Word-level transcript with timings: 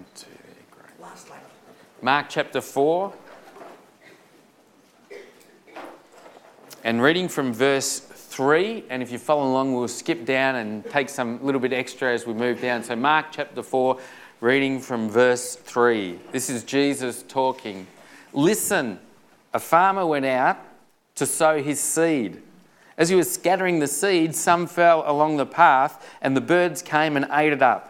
and 0.00 0.14
two 0.14 0.26
there. 0.30 0.64
Great. 0.70 2.02
Mark 2.02 2.26
chapter 2.30 2.60
4. 2.60 3.12
And 6.82 7.02
reading 7.02 7.28
from 7.28 7.52
verse 7.52 7.98
3, 8.00 8.84
and 8.88 9.02
if 9.02 9.12
you 9.12 9.18
follow 9.18 9.42
along, 9.42 9.74
we'll 9.74 9.88
skip 9.88 10.24
down 10.24 10.56
and 10.56 10.84
take 10.86 11.10
some 11.10 11.44
little 11.44 11.60
bit 11.60 11.74
extra 11.74 12.14
as 12.14 12.26
we 12.26 12.32
move 12.32 12.62
down. 12.62 12.82
So, 12.82 12.96
Mark 12.96 13.26
chapter 13.32 13.62
4, 13.62 13.98
reading 14.40 14.80
from 14.80 15.10
verse 15.10 15.56
3. 15.56 16.18
This 16.32 16.48
is 16.48 16.64
Jesus 16.64 17.22
talking. 17.28 17.86
Listen, 18.32 18.98
a 19.52 19.58
farmer 19.60 20.06
went 20.06 20.24
out 20.24 20.58
to 21.16 21.26
sow 21.26 21.62
his 21.62 21.78
seed. 21.78 22.42
As 22.96 23.10
he 23.10 23.16
was 23.16 23.30
scattering 23.30 23.80
the 23.80 23.86
seed, 23.86 24.34
some 24.34 24.66
fell 24.66 25.04
along 25.06 25.36
the 25.36 25.46
path, 25.46 26.08
and 26.22 26.34
the 26.34 26.40
birds 26.40 26.80
came 26.80 27.18
and 27.18 27.26
ate 27.30 27.52
it 27.52 27.60
up. 27.60 27.89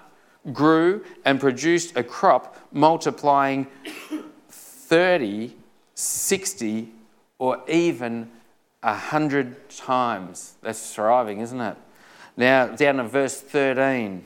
grew, 0.51 1.03
and 1.25 1.39
produced 1.39 1.95
a 1.95 2.03
crop, 2.03 2.57
multiplying 2.71 3.67
30, 4.49 5.55
60, 5.93 6.89
or 7.37 7.61
even 7.67 8.29
a 8.83 8.95
hundred 8.95 9.69
times. 9.69 10.55
That's 10.61 10.93
thriving, 10.93 11.39
isn't 11.39 11.61
it? 11.61 11.77
Now, 12.37 12.67
down 12.67 12.95
to 12.95 13.03
verse 13.03 13.39
13. 13.39 14.25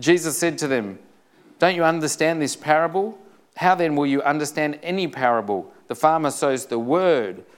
Jesus 0.00 0.38
said 0.38 0.58
to 0.58 0.68
them, 0.68 0.98
Don't 1.58 1.74
you 1.74 1.84
understand 1.84 2.40
this 2.40 2.54
parable? 2.54 3.18
How 3.56 3.74
then 3.74 3.96
will 3.96 4.06
you 4.06 4.22
understand 4.22 4.78
any 4.82 5.08
parable? 5.08 5.72
The 5.88 5.96
farmer 5.96 6.30
sows 6.30 6.66
the 6.66 6.78
word. 6.78 7.44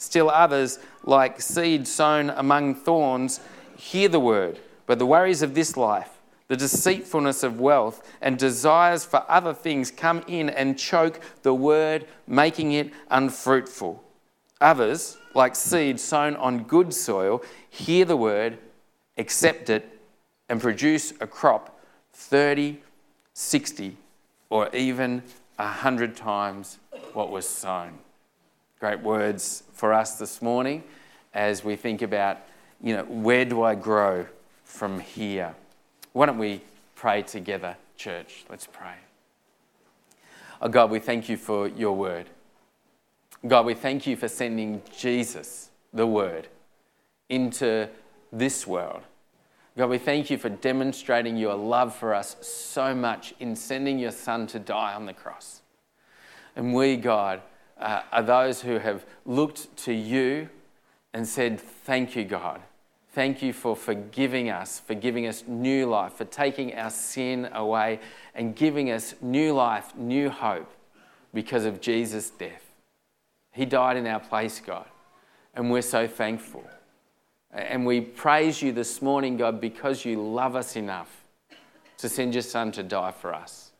Still 0.00 0.30
others, 0.30 0.78
like 1.04 1.42
seed 1.42 1.86
sown 1.86 2.30
among 2.30 2.74
thorns, 2.74 3.38
hear 3.76 4.08
the 4.08 4.18
word, 4.18 4.58
but 4.86 4.98
the 4.98 5.04
worries 5.04 5.42
of 5.42 5.54
this 5.54 5.76
life, 5.76 6.22
the 6.48 6.56
deceitfulness 6.56 7.42
of 7.42 7.60
wealth, 7.60 8.10
and 8.22 8.38
desires 8.38 9.04
for 9.04 9.22
other 9.28 9.52
things 9.52 9.90
come 9.90 10.24
in 10.26 10.48
and 10.48 10.78
choke 10.78 11.20
the 11.42 11.52
word, 11.52 12.06
making 12.26 12.72
it 12.72 12.90
unfruitful. 13.10 14.02
Others, 14.62 15.18
like 15.34 15.54
seed 15.54 16.00
sown 16.00 16.34
on 16.36 16.62
good 16.62 16.94
soil, 16.94 17.42
hear 17.68 18.06
the 18.06 18.16
word, 18.16 18.56
accept 19.18 19.68
it, 19.68 20.00
and 20.48 20.62
produce 20.62 21.12
a 21.20 21.26
crop 21.26 21.78
30, 22.14 22.78
60, 23.34 23.98
or 24.48 24.74
even 24.74 25.22
100 25.56 26.16
times 26.16 26.78
what 27.12 27.30
was 27.30 27.46
sown. 27.46 27.98
Great 28.80 29.00
words 29.00 29.62
for 29.74 29.92
us 29.92 30.18
this 30.18 30.40
morning 30.40 30.82
as 31.34 31.62
we 31.62 31.76
think 31.76 32.00
about, 32.00 32.38
you 32.82 32.96
know, 32.96 33.04
where 33.04 33.44
do 33.44 33.62
I 33.62 33.74
grow 33.74 34.24
from 34.64 35.00
here? 35.00 35.54
Why 36.14 36.24
don't 36.24 36.38
we 36.38 36.62
pray 36.94 37.20
together, 37.20 37.76
church? 37.98 38.46
Let's 38.48 38.66
pray. 38.66 38.94
Oh 40.62 40.68
God, 40.70 40.90
we 40.90 40.98
thank 40.98 41.28
you 41.28 41.36
for 41.36 41.68
your 41.68 41.94
word. 41.94 42.30
God, 43.46 43.66
we 43.66 43.74
thank 43.74 44.06
you 44.06 44.16
for 44.16 44.28
sending 44.28 44.80
Jesus, 44.96 45.68
the 45.92 46.06
Word, 46.06 46.48
into 47.28 47.86
this 48.32 48.66
world. 48.66 49.02
God, 49.76 49.90
we 49.90 49.98
thank 49.98 50.30
you 50.30 50.38
for 50.38 50.48
demonstrating 50.48 51.36
your 51.36 51.54
love 51.54 51.94
for 51.94 52.14
us 52.14 52.34
so 52.40 52.94
much 52.94 53.34
in 53.40 53.56
sending 53.56 53.98
your 53.98 54.10
Son 54.10 54.46
to 54.46 54.58
die 54.58 54.94
on 54.94 55.04
the 55.04 55.12
cross. 55.12 55.60
And 56.56 56.74
we, 56.74 56.96
God, 56.96 57.42
uh, 57.80 58.02
are 58.12 58.22
those 58.22 58.60
who 58.62 58.78
have 58.78 59.04
looked 59.24 59.76
to 59.78 59.92
you 59.92 60.48
and 61.12 61.26
said, 61.26 61.60
Thank 61.60 62.14
you, 62.14 62.24
God. 62.24 62.60
Thank 63.12 63.42
you 63.42 63.52
for 63.52 63.74
forgiving 63.74 64.50
us, 64.50 64.78
for 64.78 64.94
giving 64.94 65.26
us 65.26 65.42
new 65.48 65.86
life, 65.86 66.12
for 66.12 66.24
taking 66.24 66.74
our 66.76 66.90
sin 66.90 67.48
away 67.52 67.98
and 68.36 68.54
giving 68.54 68.92
us 68.92 69.16
new 69.20 69.52
life, 69.52 69.96
new 69.96 70.30
hope 70.30 70.70
because 71.34 71.64
of 71.64 71.80
Jesus' 71.80 72.30
death. 72.30 72.70
He 73.52 73.64
died 73.64 73.96
in 73.96 74.06
our 74.06 74.20
place, 74.20 74.60
God. 74.64 74.86
And 75.54 75.72
we're 75.72 75.82
so 75.82 76.06
thankful. 76.06 76.64
And 77.50 77.84
we 77.84 78.00
praise 78.00 78.62
you 78.62 78.70
this 78.70 79.02
morning, 79.02 79.36
God, 79.36 79.60
because 79.60 80.04
you 80.04 80.22
love 80.22 80.54
us 80.54 80.76
enough 80.76 81.24
to 81.98 82.08
send 82.08 82.34
your 82.34 82.42
Son 82.42 82.70
to 82.72 82.84
die 82.84 83.10
for 83.10 83.34
us. 83.34 83.72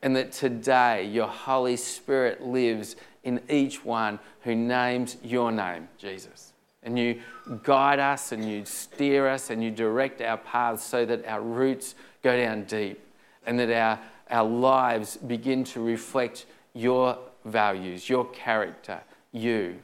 And 0.00 0.16
that 0.16 0.32
today 0.32 1.04
your 1.04 1.28
Holy 1.28 1.76
Spirit 1.76 2.42
lives 2.42 2.96
in 3.24 3.40
each 3.48 3.84
one 3.84 4.18
who 4.40 4.54
names 4.54 5.16
your 5.22 5.52
name, 5.52 5.88
Jesus. 5.98 6.52
And 6.82 6.98
you 6.98 7.20
guide 7.62 8.00
us 8.00 8.32
and 8.32 8.48
you 8.48 8.64
steer 8.64 9.28
us 9.28 9.50
and 9.50 9.62
you 9.62 9.70
direct 9.70 10.20
our 10.20 10.36
paths 10.36 10.82
so 10.82 11.04
that 11.06 11.24
our 11.26 11.40
roots 11.40 11.94
go 12.22 12.36
down 12.36 12.64
deep 12.64 13.00
and 13.46 13.58
that 13.58 13.70
our, 13.70 14.00
our 14.30 14.48
lives 14.48 15.16
begin 15.16 15.62
to 15.64 15.80
reflect 15.80 16.46
your 16.74 17.18
values, 17.44 18.08
your 18.08 18.24
character, 18.26 19.00
you. 19.30 19.76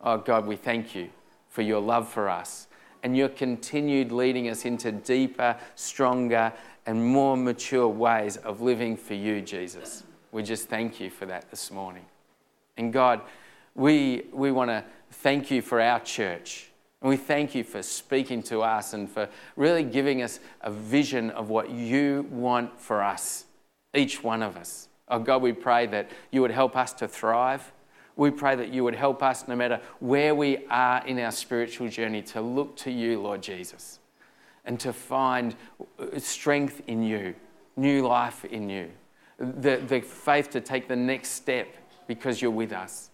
Oh 0.00 0.18
God, 0.18 0.46
we 0.46 0.56
thank 0.56 0.94
you 0.94 1.10
for 1.48 1.62
your 1.62 1.80
love 1.80 2.08
for 2.08 2.28
us 2.28 2.68
and 3.02 3.16
your 3.16 3.28
continued 3.28 4.12
leading 4.12 4.48
us 4.48 4.64
into 4.64 4.90
deeper, 4.90 5.56
stronger, 5.74 6.52
and 6.86 7.04
more 7.04 7.36
mature 7.36 7.88
ways 7.88 8.36
of 8.38 8.60
living 8.60 8.96
for 8.96 9.14
you, 9.14 9.40
Jesus. 9.40 10.04
We 10.32 10.42
just 10.42 10.68
thank 10.68 11.00
you 11.00 11.10
for 11.10 11.26
that 11.26 11.50
this 11.50 11.70
morning. 11.70 12.04
And 12.76 12.92
God, 12.92 13.22
we, 13.74 14.24
we 14.32 14.50
want 14.50 14.70
to 14.70 14.84
thank 15.10 15.50
you 15.50 15.62
for 15.62 15.80
our 15.80 16.00
church. 16.00 16.70
And 17.00 17.10
we 17.10 17.16
thank 17.16 17.54
you 17.54 17.64
for 17.64 17.82
speaking 17.82 18.42
to 18.44 18.62
us 18.62 18.94
and 18.94 19.10
for 19.10 19.28
really 19.56 19.84
giving 19.84 20.22
us 20.22 20.40
a 20.62 20.70
vision 20.70 21.30
of 21.30 21.50
what 21.50 21.70
you 21.70 22.26
want 22.30 22.80
for 22.80 23.02
us, 23.02 23.44
each 23.94 24.22
one 24.24 24.42
of 24.42 24.56
us. 24.56 24.88
Oh 25.08 25.18
God, 25.18 25.42
we 25.42 25.52
pray 25.52 25.86
that 25.86 26.10
you 26.30 26.40
would 26.40 26.50
help 26.50 26.76
us 26.76 26.92
to 26.94 27.06
thrive. 27.06 27.72
We 28.16 28.30
pray 28.30 28.56
that 28.56 28.72
you 28.72 28.84
would 28.84 28.94
help 28.94 29.22
us, 29.22 29.46
no 29.48 29.56
matter 29.56 29.80
where 29.98 30.34
we 30.34 30.64
are 30.70 31.06
in 31.06 31.18
our 31.18 31.32
spiritual 31.32 31.88
journey, 31.88 32.22
to 32.22 32.40
look 32.40 32.76
to 32.78 32.90
you, 32.90 33.20
Lord 33.20 33.42
Jesus, 33.42 33.98
and 34.64 34.80
to 34.80 34.92
find 34.92 35.54
uh, 35.98 36.18
strength 36.18 36.80
in 36.86 37.02
you, 37.02 37.34
new 37.76 38.06
life 38.06 38.44
in 38.46 38.70
you, 38.70 38.90
the, 39.38 39.76
the 39.76 40.00
faith 40.00 40.48
to 40.50 40.60
take 40.60 40.88
the 40.88 40.96
next 40.96 41.30
step 41.30 41.66
because 42.06 42.40
you're 42.40 42.50
with 42.50 42.72
us. 42.72 43.10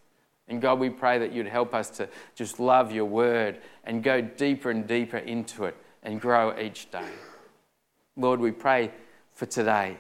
And 0.49 0.61
God, 0.61 0.81
we 0.81 0.91
pray 0.91 1.19
that 1.19 1.33
you'd 1.33 1.47
help 1.47 1.75
us 1.75 1.91
to 1.91 2.09
just 2.35 2.59
love 2.59 2.91
your 2.91 3.05
word 3.05 3.59
and 3.85 4.03
go 4.03 4.21
deeper 4.21 4.71
and 4.71 4.87
deeper 4.87 5.19
into 5.19 5.65
it 5.65 5.77
and 6.03 6.21
grow 6.21 6.59
each 6.59 6.91
day. 6.91 7.09
Lord, 8.17 8.41
we 8.41 8.51
pray 8.51 8.91
for 9.33 9.47
today 9.47 9.97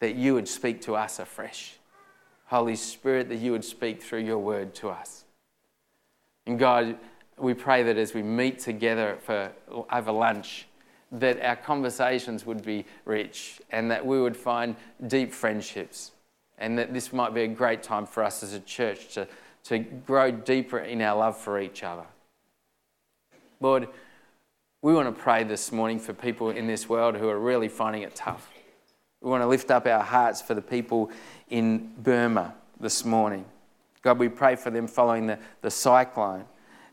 that 0.00 0.14
you 0.14 0.34
would 0.34 0.48
speak 0.48 0.80
to 0.82 0.96
us 0.96 1.18
afresh. 1.18 1.76
Holy 2.46 2.76
Spirit, 2.76 3.28
that 3.28 3.36
you 3.36 3.52
would 3.52 3.64
speak 3.64 4.02
through 4.02 4.20
your 4.20 4.38
word 4.38 4.74
to 4.76 4.88
us. 4.88 5.24
And 6.46 6.58
God, 6.58 6.96
we 7.38 7.54
pray 7.54 7.82
that 7.82 7.98
as 7.98 8.14
we 8.14 8.22
meet 8.22 8.60
together 8.60 9.18
for 9.20 9.52
over 9.92 10.12
lunch, 10.12 10.66
that 11.12 11.40
our 11.42 11.56
conversations 11.56 12.46
would 12.46 12.64
be 12.64 12.84
rich 13.04 13.60
and 13.70 13.90
that 13.90 14.04
we 14.04 14.20
would 14.20 14.36
find 14.36 14.76
deep 15.06 15.32
friendships. 15.32 16.12
And 16.58 16.78
that 16.78 16.94
this 16.94 17.12
might 17.12 17.34
be 17.34 17.42
a 17.42 17.48
great 17.48 17.82
time 17.82 18.06
for 18.06 18.22
us 18.22 18.42
as 18.42 18.52
a 18.52 18.60
church 18.60 19.14
to, 19.14 19.28
to 19.64 19.78
grow 19.78 20.30
deeper 20.30 20.78
in 20.78 21.02
our 21.02 21.18
love 21.18 21.36
for 21.36 21.60
each 21.60 21.82
other. 21.82 22.04
Lord, 23.60 23.88
we 24.82 24.94
want 24.94 25.14
to 25.14 25.22
pray 25.22 25.44
this 25.44 25.72
morning 25.72 25.98
for 25.98 26.12
people 26.12 26.50
in 26.50 26.66
this 26.66 26.88
world 26.88 27.16
who 27.16 27.28
are 27.28 27.38
really 27.38 27.68
finding 27.68 28.02
it 28.02 28.14
tough. 28.14 28.48
We 29.20 29.30
want 29.30 29.42
to 29.42 29.46
lift 29.46 29.70
up 29.70 29.86
our 29.86 30.02
hearts 30.02 30.40
for 30.40 30.54
the 30.54 30.62
people 30.62 31.10
in 31.48 31.92
Burma 31.98 32.54
this 32.78 33.04
morning. 33.04 33.44
God, 34.02 34.18
we 34.18 34.28
pray 34.28 34.54
for 34.54 34.70
them 34.70 34.86
following 34.86 35.26
the, 35.26 35.38
the 35.62 35.70
cyclone. 35.70 36.44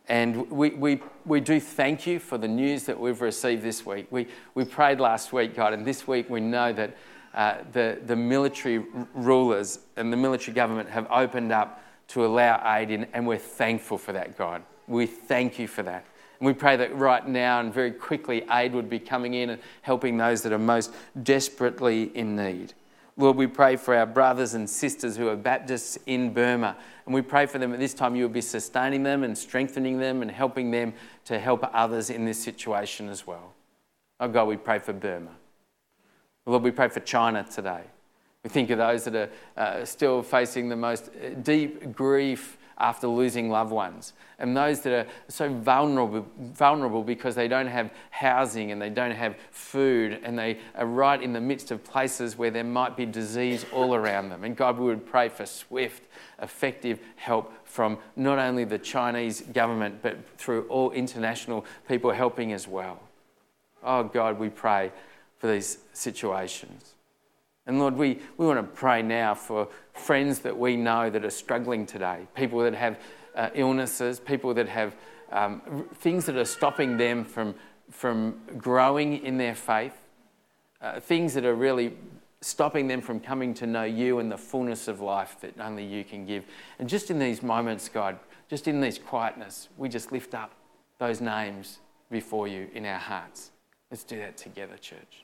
And 0.07 0.50
we, 0.50 0.71
we, 0.71 1.01
we 1.25 1.39
do 1.39 1.60
thank 1.60 2.07
you 2.07 2.19
for 2.19 2.38
the 2.38 2.48
news 2.48 2.83
that 2.86 3.00
we've 3.00 3.21
received 3.21 3.62
this 3.62 3.86
week. 3.86 4.07
We, 4.10 4.27
we 4.56 4.65
prayed 4.65 5.00
last 5.00 5.31
week, 5.31 5.56
God, 5.56 5.74
and 5.74 5.86
this 5.86 6.07
week 6.07 6.30
we 6.30 6.42
know 6.42 6.74
that 6.74 6.98
uh, 7.33 7.57
the, 7.71 8.00
the 8.06 8.15
military 8.15 8.83
rulers 9.13 9.80
and 9.95 10.12
the 10.12 10.18
military 10.18 10.53
government 10.53 10.89
have 10.89 11.07
opened 11.12 11.51
up 11.51 11.83
to 12.09 12.25
allow 12.25 12.62
aid 12.75 12.91
in, 12.91 13.07
and 13.13 13.25
we're 13.25 13.38
thankful 13.38 13.97
for 13.97 14.13
that, 14.13 14.38
God. 14.38 14.62
We 14.88 15.06
thank 15.06 15.57
you 15.57 15.68
for 15.68 15.83
that. 15.83 16.06
And 16.39 16.47
we 16.47 16.53
pray 16.53 16.75
that 16.75 16.95
right 16.95 17.27
now 17.27 17.59
and 17.59 17.74
very 17.74 17.91
quickly 17.91 18.44
aid 18.51 18.74
would 18.74 18.89
be 18.89 19.00
coming 19.00 19.33
in 19.33 19.51
and 19.51 19.62
helping 19.81 20.18
those 20.18 20.41
that 20.44 20.51
are 20.51 20.59
most 20.59 20.94
desperately 21.24 22.12
in 22.15 22.35
need. 22.35 22.74
Lord, 23.15 23.38
we 23.38 23.47
pray 23.47 23.75
for 23.75 23.95
our 23.95 24.07
brothers 24.07 24.56
and 24.56 24.68
sisters 24.69 25.15
who 25.15 25.27
are 25.27 25.36
Baptists 25.36 25.97
in 26.06 26.33
Burma. 26.33 26.75
And 27.06 27.13
we 27.13 27.21
pray 27.21 27.45
for 27.45 27.59
them 27.59 27.71
at 27.71 27.79
this 27.79 27.94
time 27.94 28.15
you 28.15 28.24
will 28.24 28.33
be 28.33 28.41
sustaining 28.41 29.03
them 29.03 29.24
and 29.24 29.38
strengthening 29.38 30.00
them 30.00 30.21
and 30.21 30.31
helping 30.31 30.71
them 30.71 30.94
to 31.25 31.39
help 31.39 31.63
others 31.74 32.09
in 32.09 32.25
this 32.25 32.41
situation 32.41 33.09
as 33.09 33.25
well. 33.25 33.53
Oh 34.19 34.27
God, 34.27 34.47
we 34.47 34.57
pray 34.57 34.79
for 34.79 34.94
Burma. 34.94 35.31
Lord, 36.45 36.63
we 36.63 36.71
pray 36.71 36.89
for 36.89 36.99
China 36.99 37.45
today. 37.49 37.83
We 38.43 38.49
think 38.49 38.69
of 38.69 38.77
those 38.77 39.05
that 39.05 39.15
are 39.15 39.29
uh, 39.55 39.85
still 39.85 40.21
facing 40.21 40.67
the 40.67 40.75
most 40.75 41.09
uh, 41.09 41.29
deep 41.41 41.93
grief 41.93 42.57
after 42.77 43.07
losing 43.07 43.49
loved 43.49 43.71
ones, 43.71 44.13
and 44.39 44.57
those 44.57 44.81
that 44.81 44.91
are 44.91 45.07
so 45.29 45.47
vulnerable, 45.47 46.27
vulnerable 46.37 47.03
because 47.03 47.35
they 47.35 47.47
don't 47.47 47.67
have 47.67 47.91
housing 48.09 48.71
and 48.71 48.81
they 48.81 48.89
don't 48.89 49.11
have 49.11 49.37
food, 49.51 50.19
and 50.23 50.37
they 50.37 50.57
are 50.75 50.85
right 50.85 51.21
in 51.21 51.31
the 51.31 51.39
midst 51.39 51.71
of 51.71 51.81
places 51.83 52.37
where 52.37 52.51
there 52.51 52.63
might 52.63 52.97
be 52.97 53.05
disease 53.05 53.65
all 53.71 53.95
around 53.95 54.29
them. 54.29 54.43
And 54.43 54.57
God, 54.57 54.79
we 54.79 54.85
would 54.87 55.05
pray 55.05 55.29
for 55.29 55.45
swift, 55.45 56.03
effective 56.41 56.99
help 57.15 57.53
from 57.63 57.97
not 58.15 58.39
only 58.39 58.65
the 58.65 58.79
Chinese 58.79 59.41
government, 59.41 59.99
but 60.01 60.17
through 60.37 60.63
all 60.63 60.91
international 60.91 61.65
people 61.87 62.11
helping 62.11 62.51
as 62.51 62.67
well. 62.67 62.99
Oh 63.83 64.03
God, 64.03 64.39
we 64.39 64.49
pray 64.49 64.91
for 65.43 65.51
these 65.51 65.79
situations. 65.91 66.93
And 67.67 67.77
Lord, 67.77 67.97
we, 67.97 68.17
we 68.37 68.45
want 68.45 68.59
to 68.59 68.63
pray 68.63 69.01
now 69.01 69.35
for 69.35 69.67
friends 69.91 70.39
that 70.39 70.57
we 70.57 70.77
know 70.77 71.09
that 71.09 71.25
are 71.25 71.29
struggling 71.29 71.85
today, 71.85 72.27
people 72.33 72.59
that 72.59 72.73
have 72.73 72.97
uh, 73.35 73.49
illnesses, 73.53 74.21
people 74.21 74.53
that 74.53 74.69
have 74.69 74.95
um, 75.33 75.85
things 75.95 76.25
that 76.27 76.37
are 76.37 76.45
stopping 76.45 76.95
them 76.95 77.25
from, 77.25 77.55
from 77.91 78.39
growing 78.57 79.21
in 79.25 79.37
their 79.37 79.53
faith, 79.53 79.97
uh, 80.79 81.01
things 81.01 81.33
that 81.33 81.43
are 81.43 81.55
really 81.55 81.91
stopping 82.39 82.87
them 82.87 83.01
from 83.01 83.19
coming 83.19 83.53
to 83.55 83.67
know 83.67 83.83
you 83.83 84.19
and 84.19 84.31
the 84.31 84.37
fullness 84.37 84.87
of 84.87 85.01
life 85.01 85.35
that 85.41 85.59
only 85.59 85.83
you 85.83 86.05
can 86.05 86.25
give. 86.25 86.45
And 86.79 86.87
just 86.87 87.11
in 87.11 87.19
these 87.19 87.43
moments, 87.43 87.89
God, 87.89 88.17
just 88.49 88.69
in 88.69 88.79
this 88.79 88.97
quietness, 88.97 89.67
we 89.75 89.89
just 89.89 90.13
lift 90.13 90.35
up 90.35 90.53
those 90.99 91.19
names 91.19 91.79
before 92.09 92.47
you 92.47 92.69
in 92.73 92.85
our 92.85 92.97
hearts. 92.97 93.51
Let's 93.91 94.05
do 94.05 94.17
that 94.19 94.37
together, 94.37 94.77
church. 94.77 95.22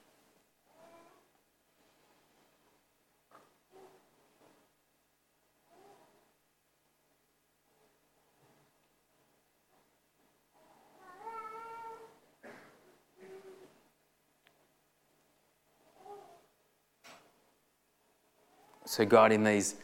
So, 18.90 19.06
God, 19.06 19.32
in 19.32 19.44
these 19.44 19.76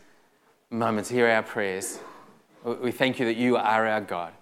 moments, 0.72 1.12
hear 1.12 1.28
our 1.28 1.44
prayers. 1.44 2.00
We 2.64 2.92
thank 2.92 3.20
you 3.20 3.28
that 3.28 3.36
you 3.36 3.56
are 3.56 3.86
our 3.86 4.02
God. 4.02 4.34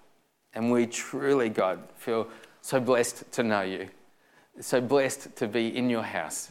And 0.54 0.72
we 0.72 0.86
truly, 0.86 1.50
God, 1.50 1.80
feel 1.96 2.28
so 2.62 2.80
blessed 2.80 3.30
to 3.32 3.42
know 3.42 3.60
you, 3.60 3.90
so 4.60 4.80
blessed 4.80 5.36
to 5.36 5.46
be 5.46 5.76
in 5.76 5.90
your 5.90 6.02
house, 6.02 6.50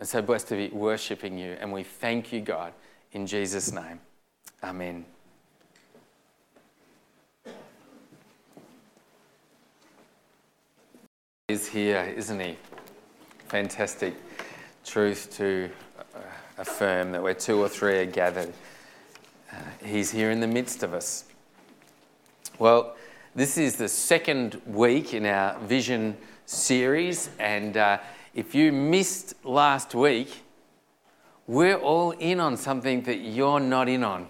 and 0.00 0.08
so 0.08 0.20
blessed 0.20 0.48
to 0.48 0.56
be 0.56 0.74
worshipping 0.74 1.38
you. 1.38 1.56
And 1.60 1.72
we 1.72 1.84
thank 1.84 2.32
you, 2.32 2.40
God, 2.40 2.72
in 3.12 3.24
Jesus' 3.24 3.70
name. 3.70 4.00
Amen. 4.64 5.04
Is 11.46 11.68
here, 11.68 12.12
isn't 12.16 12.40
he? 12.40 12.56
Fantastic 13.46 14.16
truth 14.84 15.32
to 15.36 15.70
affirm 16.58 17.12
that 17.12 17.22
where 17.22 17.34
two 17.34 17.58
or 17.60 17.68
three 17.68 17.98
are 17.98 18.06
gathered, 18.06 18.52
uh, 19.52 19.56
He's 19.84 20.10
here 20.10 20.30
in 20.30 20.40
the 20.40 20.46
midst 20.46 20.82
of 20.82 20.94
us. 20.94 21.24
Well, 22.58 22.96
this 23.34 23.58
is 23.58 23.76
the 23.76 23.88
second 23.88 24.60
week 24.66 25.12
in 25.12 25.26
our 25.26 25.58
vision 25.60 26.16
series, 26.46 27.30
and 27.38 27.76
uh, 27.76 27.98
if 28.34 28.54
you 28.54 28.72
missed 28.72 29.34
last 29.44 29.94
week, 29.94 30.42
we're 31.46 31.76
all 31.76 32.12
in 32.12 32.40
on 32.40 32.56
something 32.56 33.02
that 33.02 33.18
you're 33.18 33.60
not 33.60 33.88
in 33.88 34.04
on 34.04 34.28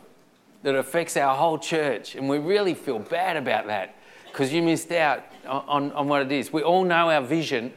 that 0.62 0.74
affects 0.74 1.16
our 1.16 1.36
whole 1.36 1.58
church, 1.58 2.14
and 2.14 2.28
we 2.28 2.38
really 2.38 2.74
feel 2.74 2.98
bad 2.98 3.36
about 3.36 3.66
that 3.66 3.96
because 4.26 4.52
you 4.52 4.62
missed 4.62 4.90
out 4.90 5.22
on, 5.46 5.64
on, 5.68 5.92
on 5.92 6.08
what 6.08 6.22
it 6.22 6.32
is. 6.32 6.52
We 6.52 6.62
all 6.62 6.84
know 6.84 7.10
our 7.10 7.20
vision, 7.20 7.72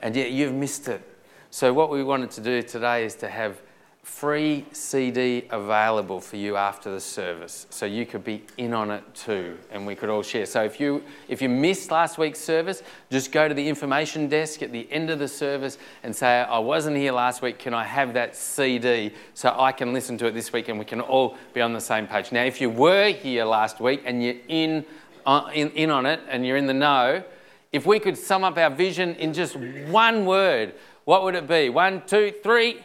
and 0.00 0.14
yet 0.14 0.30
you've 0.30 0.54
missed 0.54 0.88
it. 0.88 1.02
So, 1.50 1.72
what 1.72 1.90
we 1.90 2.02
wanted 2.02 2.30
to 2.30 2.40
do 2.40 2.62
today 2.62 3.04
is 3.04 3.14
to 3.16 3.28
have 3.28 3.60
free 4.02 4.64
CD 4.72 5.44
available 5.50 6.20
for 6.20 6.36
you 6.36 6.56
after 6.56 6.90
the 6.90 7.00
service, 7.00 7.66
so 7.70 7.86
you 7.86 8.04
could 8.04 8.24
be 8.24 8.44
in 8.56 8.74
on 8.74 8.90
it 8.90 9.02
too, 9.14 9.56
and 9.70 9.86
we 9.86 9.94
could 9.94 10.08
all 10.08 10.22
share. 10.22 10.44
So 10.44 10.64
if 10.64 10.80
you 10.80 11.02
if 11.28 11.40
you 11.40 11.48
missed 11.48 11.90
last 11.90 12.18
week's 12.18 12.40
service, 12.40 12.82
just 13.10 13.30
go 13.30 13.46
to 13.46 13.54
the 13.54 13.68
information 13.68 14.28
desk 14.28 14.62
at 14.62 14.72
the 14.72 14.90
end 14.92 15.10
of 15.10 15.20
the 15.20 15.28
service 15.28 15.78
and 16.02 16.14
say, 16.14 16.40
"I 16.42 16.58
wasn't 16.58 16.96
here 16.96 17.12
last 17.12 17.42
week. 17.42 17.58
Can 17.58 17.74
I 17.74 17.84
have 17.84 18.14
that 18.14 18.34
CD 18.36 19.12
so 19.34 19.54
I 19.56 19.70
can 19.70 19.92
listen 19.92 20.18
to 20.18 20.26
it 20.26 20.32
this 20.32 20.52
week, 20.52 20.68
and 20.68 20.78
we 20.78 20.84
can 20.84 21.00
all 21.00 21.36
be 21.54 21.60
on 21.60 21.72
the 21.72 21.80
same 21.80 22.08
page?" 22.08 22.32
Now, 22.32 22.42
if 22.42 22.60
you 22.60 22.70
were 22.70 23.10
here 23.10 23.44
last 23.44 23.80
week 23.80 24.02
and 24.04 24.22
you're 24.22 24.36
in 24.48 24.84
uh, 25.26 25.48
in, 25.54 25.70
in 25.70 25.90
on 25.90 26.06
it 26.06 26.20
and 26.28 26.44
you're 26.44 26.56
in 26.56 26.66
the 26.66 26.74
know, 26.74 27.22
if 27.70 27.86
we 27.86 28.00
could 28.00 28.18
sum 28.18 28.42
up 28.42 28.58
our 28.58 28.70
vision 28.70 29.14
in 29.14 29.32
just 29.32 29.54
one 29.56 30.26
word, 30.26 30.74
what 31.04 31.22
would 31.22 31.36
it 31.36 31.46
be? 31.46 31.70
One, 31.70 32.02
two, 32.06 32.32
three. 32.42 32.82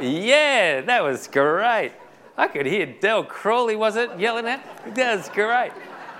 Yeah, 0.00 0.80
that 0.80 1.02
was 1.02 1.26
great. 1.26 1.92
I 2.36 2.48
could 2.48 2.64
hear 2.64 2.86
Dell 2.86 3.22
Crawley, 3.22 3.76
was 3.76 3.96
it, 3.96 4.18
yelling 4.18 4.46
at? 4.46 4.94
That 4.94 5.18
was 5.18 5.28
great. 5.28 5.72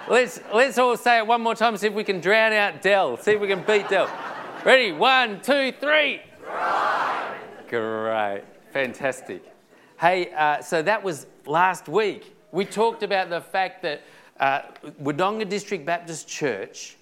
Let's, 0.09 0.41
let's 0.53 0.77
all 0.77 0.97
say 0.97 1.19
it 1.19 1.27
one 1.27 1.41
more 1.41 1.55
time, 1.55 1.77
see 1.79 1.87
if 1.87 1.95
we 1.95 2.05
can 2.05 2.21
drown 2.21 2.53
out 2.53 2.83
Dell, 2.83 3.17
see 3.17 3.33
if 3.33 3.41
we 3.41 3.49
can 3.49 3.63
beat 3.63 3.89
Dell. 3.89 4.11
Ready? 4.65 4.93
One, 4.93 5.41
two, 5.41 5.73
three. 5.73 6.21
Great. 7.69 8.43
Fantastic. 8.73 9.45
Hey, 9.99 10.33
uh, 10.37 10.61
so 10.61 10.83
that 10.83 11.03
was 11.03 11.27
last 11.47 11.89
week. 11.89 12.37
We 12.53 12.67
talked 12.67 13.03
about 13.03 13.31
the 13.31 13.41
fact 13.41 13.83
that 13.83 14.03
uh, 14.39 14.63
Wodonga 15.03 15.49
District 15.49 15.87
Baptist 15.87 16.29
Church, 16.29 16.97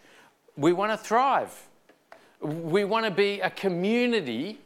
we 0.56 0.72
want 0.72 0.92
to 0.92 0.96
thrive. 0.98 1.68
We 2.40 2.84
want 2.84 3.04
to 3.04 3.10
be 3.10 3.40
a 3.40 3.50
community 3.50 4.60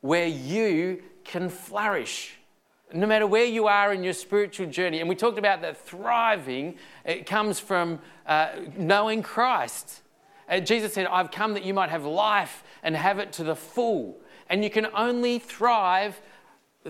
where 0.00 0.26
you 0.26 1.02
can 1.24 1.48
flourish 1.48 2.36
no 2.94 3.06
matter 3.06 3.26
where 3.26 3.44
you 3.44 3.66
are 3.66 3.92
in 3.92 4.04
your 4.04 4.12
spiritual 4.12 4.66
journey. 4.66 5.00
And 5.00 5.08
we 5.08 5.16
talked 5.16 5.38
about 5.38 5.62
that 5.62 5.76
thriving, 5.76 6.76
it 7.04 7.26
comes 7.26 7.58
from 7.58 7.98
uh, 8.26 8.50
knowing 8.76 9.22
Christ. 9.22 10.02
Uh, 10.48 10.60
Jesus 10.60 10.94
said, 10.94 11.06
I've 11.06 11.30
come 11.30 11.54
that 11.54 11.64
you 11.64 11.74
might 11.74 11.90
have 11.90 12.04
life 12.04 12.62
and 12.82 12.94
have 12.96 13.18
it 13.18 13.32
to 13.34 13.44
the 13.44 13.56
full. 13.56 14.20
And 14.48 14.62
you 14.62 14.70
can 14.70 14.86
only 14.94 15.38
thrive 15.38 16.20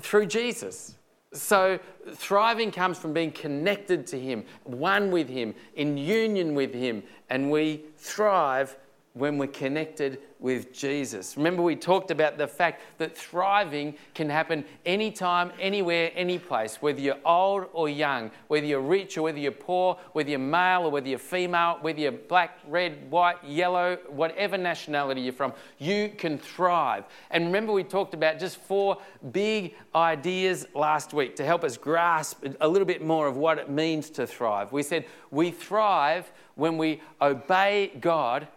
through 0.01 0.27
Jesus. 0.27 0.97
So, 1.33 1.81
thriving 2.13 2.71
comes 2.71 2.99
from 2.99 3.13
being 3.13 3.33
connected 3.33 4.07
to 4.09 4.21
Him, 4.21 4.45
one 4.63 5.11
with 5.11 5.29
Him, 5.29 5.55
in 5.75 5.97
union 5.97 6.55
with 6.55 6.73
Him, 6.73 7.03
and 7.29 7.51
we 7.51 7.83
thrive 7.97 8.77
when 9.15 9.39
we're 9.39 9.47
connected 9.47 10.19
with 10.41 10.73
Jesus. 10.73 11.37
Remember, 11.37 11.63
we 11.63 11.77
talked 11.77 12.11
about 12.11 12.37
the 12.37 12.49
fact 12.49 12.83
that 12.99 13.17
thriving 13.17 13.95
can 14.13 14.29
happen 14.29 14.65
anytime, 14.85 15.53
anywhere, 15.61 16.11
any 16.17 16.37
place, 16.37 16.83
whether 16.83 17.01
you're 17.01 17.19
old 17.25 17.67
or 17.73 17.89
young, 17.89 18.33
whether 18.49 18.67
you're 18.67 18.81
rich 18.81 19.17
or 19.17 19.23
whether 19.23 19.39
you're 19.39 19.53
poor, 19.53 19.97
whether 20.13 20.31
you're 20.31 20.41
male 20.41 20.83
or 20.83 20.91
whether 20.91 21.09
you're 21.09 21.19
female, 21.21 21.79
whether 21.81 22.01
you're 22.01 22.11
black, 22.11 22.59
red, 22.67 23.09
white, 23.09 23.37
yellow, 23.45 23.97
whatever 24.09 24.59
nationality 24.59 25.21
you're 25.21 25.33
from, 25.33 25.53
you 25.79 26.11
can 26.19 26.37
thrive. 26.37 27.05
And 27.31 27.47
remember, 27.47 27.73
we 27.73 27.85
talked 27.85 28.15
about 28.15 28.41
just 28.41 28.57
four 28.57 28.99
big 29.31 29.77
ideas 29.95 30.67
last 30.75 31.15
week 31.15 31.37
to 31.37 31.45
help 31.45 31.63
us 31.63 31.77
grasp 31.77 32.45
a 32.61 32.67
little 32.69 32.87
bit 32.87 33.01
more 33.01 33.29
of 33.29 33.37
what 33.37 33.59
it 33.59 33.71
means 33.71 34.11
to 34.11 34.27
thrive. 34.27 34.73
We 34.73 34.83
said 34.83 35.07
we 35.31 35.53
thrive 35.53 36.33
when 36.57 36.79
we 36.79 37.01
obey 37.23 37.93
God 38.01 38.49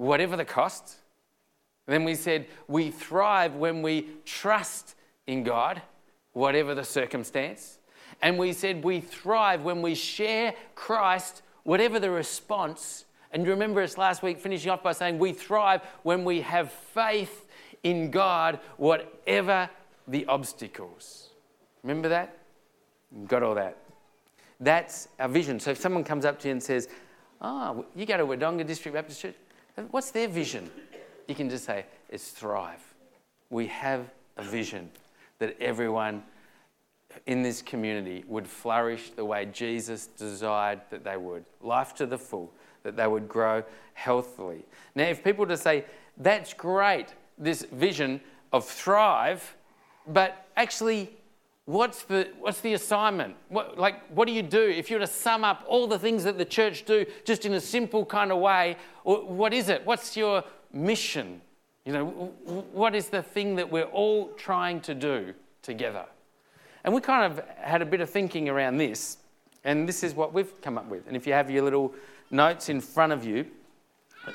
whatever 0.00 0.34
the 0.34 0.44
cost. 0.46 0.96
Then 1.86 2.04
we 2.04 2.14
said 2.14 2.46
we 2.68 2.90
thrive 2.90 3.54
when 3.56 3.82
we 3.82 4.06
trust 4.24 4.94
in 5.26 5.42
God, 5.42 5.82
whatever 6.32 6.74
the 6.74 6.84
circumstance. 6.84 7.78
And 8.22 8.38
we 8.38 8.54
said 8.54 8.82
we 8.82 9.00
thrive 9.00 9.62
when 9.62 9.82
we 9.82 9.94
share 9.94 10.54
Christ, 10.74 11.42
whatever 11.64 12.00
the 12.00 12.10
response. 12.10 13.04
And 13.30 13.44
you 13.44 13.50
remember 13.50 13.82
us 13.82 13.98
last 13.98 14.22
week 14.22 14.40
finishing 14.40 14.70
off 14.70 14.82
by 14.82 14.92
saying 14.92 15.18
we 15.18 15.32
thrive 15.32 15.82
when 16.02 16.24
we 16.24 16.40
have 16.40 16.72
faith 16.72 17.46
in 17.82 18.10
God, 18.10 18.58
whatever 18.78 19.68
the 20.08 20.24
obstacles. 20.26 21.28
Remember 21.82 22.08
that? 22.08 22.38
Got 23.26 23.42
all 23.42 23.54
that. 23.54 23.76
That's 24.60 25.08
our 25.18 25.28
vision. 25.28 25.60
So 25.60 25.72
if 25.72 25.78
someone 25.78 26.04
comes 26.04 26.24
up 26.24 26.38
to 26.40 26.48
you 26.48 26.52
and 26.52 26.62
says, 26.62 26.88
Oh, 27.42 27.86
you 27.94 28.04
go 28.04 28.16
to 28.16 28.26
Wodonga 28.26 28.66
District 28.66 28.94
Baptist 28.94 29.22
Church, 29.22 29.34
what's 29.90 30.10
their 30.10 30.28
vision? 30.28 30.70
You 31.26 31.34
can 31.34 31.48
just 31.48 31.64
say, 31.64 31.86
It's 32.08 32.30
thrive. 32.30 32.80
We 33.50 33.66
have 33.68 34.10
a 34.36 34.42
vision 34.42 34.90
that 35.38 35.56
everyone 35.60 36.22
in 37.26 37.42
this 37.42 37.62
community 37.62 38.24
would 38.28 38.46
flourish 38.46 39.10
the 39.10 39.24
way 39.24 39.46
Jesus 39.46 40.06
desired 40.06 40.80
that 40.90 41.04
they 41.04 41.16
would. 41.16 41.44
Life 41.60 41.94
to 41.96 42.06
the 42.06 42.18
full, 42.18 42.52
that 42.82 42.96
they 42.96 43.06
would 43.06 43.28
grow 43.28 43.64
healthily. 43.94 44.64
Now, 44.94 45.04
if 45.04 45.24
people 45.24 45.46
just 45.46 45.62
say, 45.62 45.84
That's 46.16 46.52
great, 46.52 47.14
this 47.38 47.64
vision 47.72 48.20
of 48.52 48.66
thrive, 48.66 49.56
but 50.06 50.46
actually 50.56 51.10
what's 51.64 52.02
the, 52.02 52.28
what's 52.38 52.60
the 52.60 52.74
assignment? 52.74 53.36
What, 53.48 53.78
like, 53.78 54.06
what 54.08 54.26
do 54.26 54.32
you 54.32 54.42
do? 54.42 54.62
If 54.62 54.90
you 54.90 54.96
were 54.96 55.06
to 55.06 55.06
sum 55.06 55.44
up 55.44 55.64
all 55.68 55.86
the 55.86 55.98
things 55.98 56.24
that 56.24 56.38
the 56.38 56.44
church 56.44 56.84
do 56.84 57.06
just 57.24 57.44
in 57.44 57.54
a 57.54 57.60
simple 57.60 58.04
kind 58.04 58.32
of 58.32 58.38
way, 58.38 58.76
what 59.04 59.52
is 59.52 59.68
it? 59.68 59.86
What's 59.86 60.16
your 60.16 60.44
mission? 60.72 61.40
You 61.84 61.92
know, 61.92 62.06
what 62.72 62.94
is 62.94 63.08
the 63.08 63.22
thing 63.22 63.56
that 63.56 63.70
we're 63.70 63.84
all 63.84 64.28
trying 64.34 64.80
to 64.82 64.94
do 64.94 65.34
together? 65.62 66.04
And 66.84 66.94
we 66.94 67.00
kind 67.00 67.30
of 67.30 67.44
had 67.58 67.82
a 67.82 67.86
bit 67.86 68.00
of 68.00 68.10
thinking 68.10 68.48
around 68.48 68.78
this, 68.78 69.18
and 69.64 69.88
this 69.88 70.02
is 70.02 70.14
what 70.14 70.32
we've 70.32 70.60
come 70.62 70.78
up 70.78 70.88
with. 70.88 71.06
And 71.06 71.16
if 71.16 71.26
you 71.26 71.32
have 71.32 71.50
your 71.50 71.62
little 71.62 71.94
notes 72.30 72.68
in 72.68 72.80
front 72.80 73.12
of 73.12 73.24
you, 73.24 73.46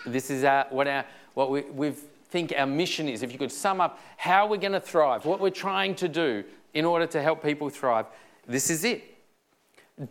this 0.05 0.29
is 0.29 0.43
our, 0.43 0.67
what, 0.69 0.87
our, 0.87 1.05
what 1.33 1.49
we 1.49 1.61
we 1.61 1.91
think 2.29 2.53
our 2.57 2.65
mission 2.65 3.07
is. 3.07 3.23
If 3.23 3.31
you 3.31 3.39
could 3.39 3.51
sum 3.51 3.79
up 3.79 3.99
how 4.17 4.47
we're 4.47 4.57
going 4.57 4.73
to 4.73 4.79
thrive, 4.79 5.25
what 5.25 5.39
we're 5.39 5.49
trying 5.49 5.95
to 5.95 6.07
do 6.07 6.43
in 6.75 6.85
order 6.85 7.07
to 7.07 7.21
help 7.21 7.41
people 7.41 7.69
thrive. 7.69 8.05
This 8.45 8.69
is 8.69 8.83
it 8.83 9.15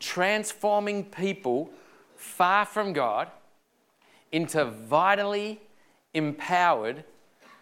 transforming 0.00 1.04
people 1.04 1.70
far 2.16 2.64
from 2.64 2.94
God 2.94 3.28
into 4.32 4.64
vitally 4.64 5.60
empowered 6.14 7.04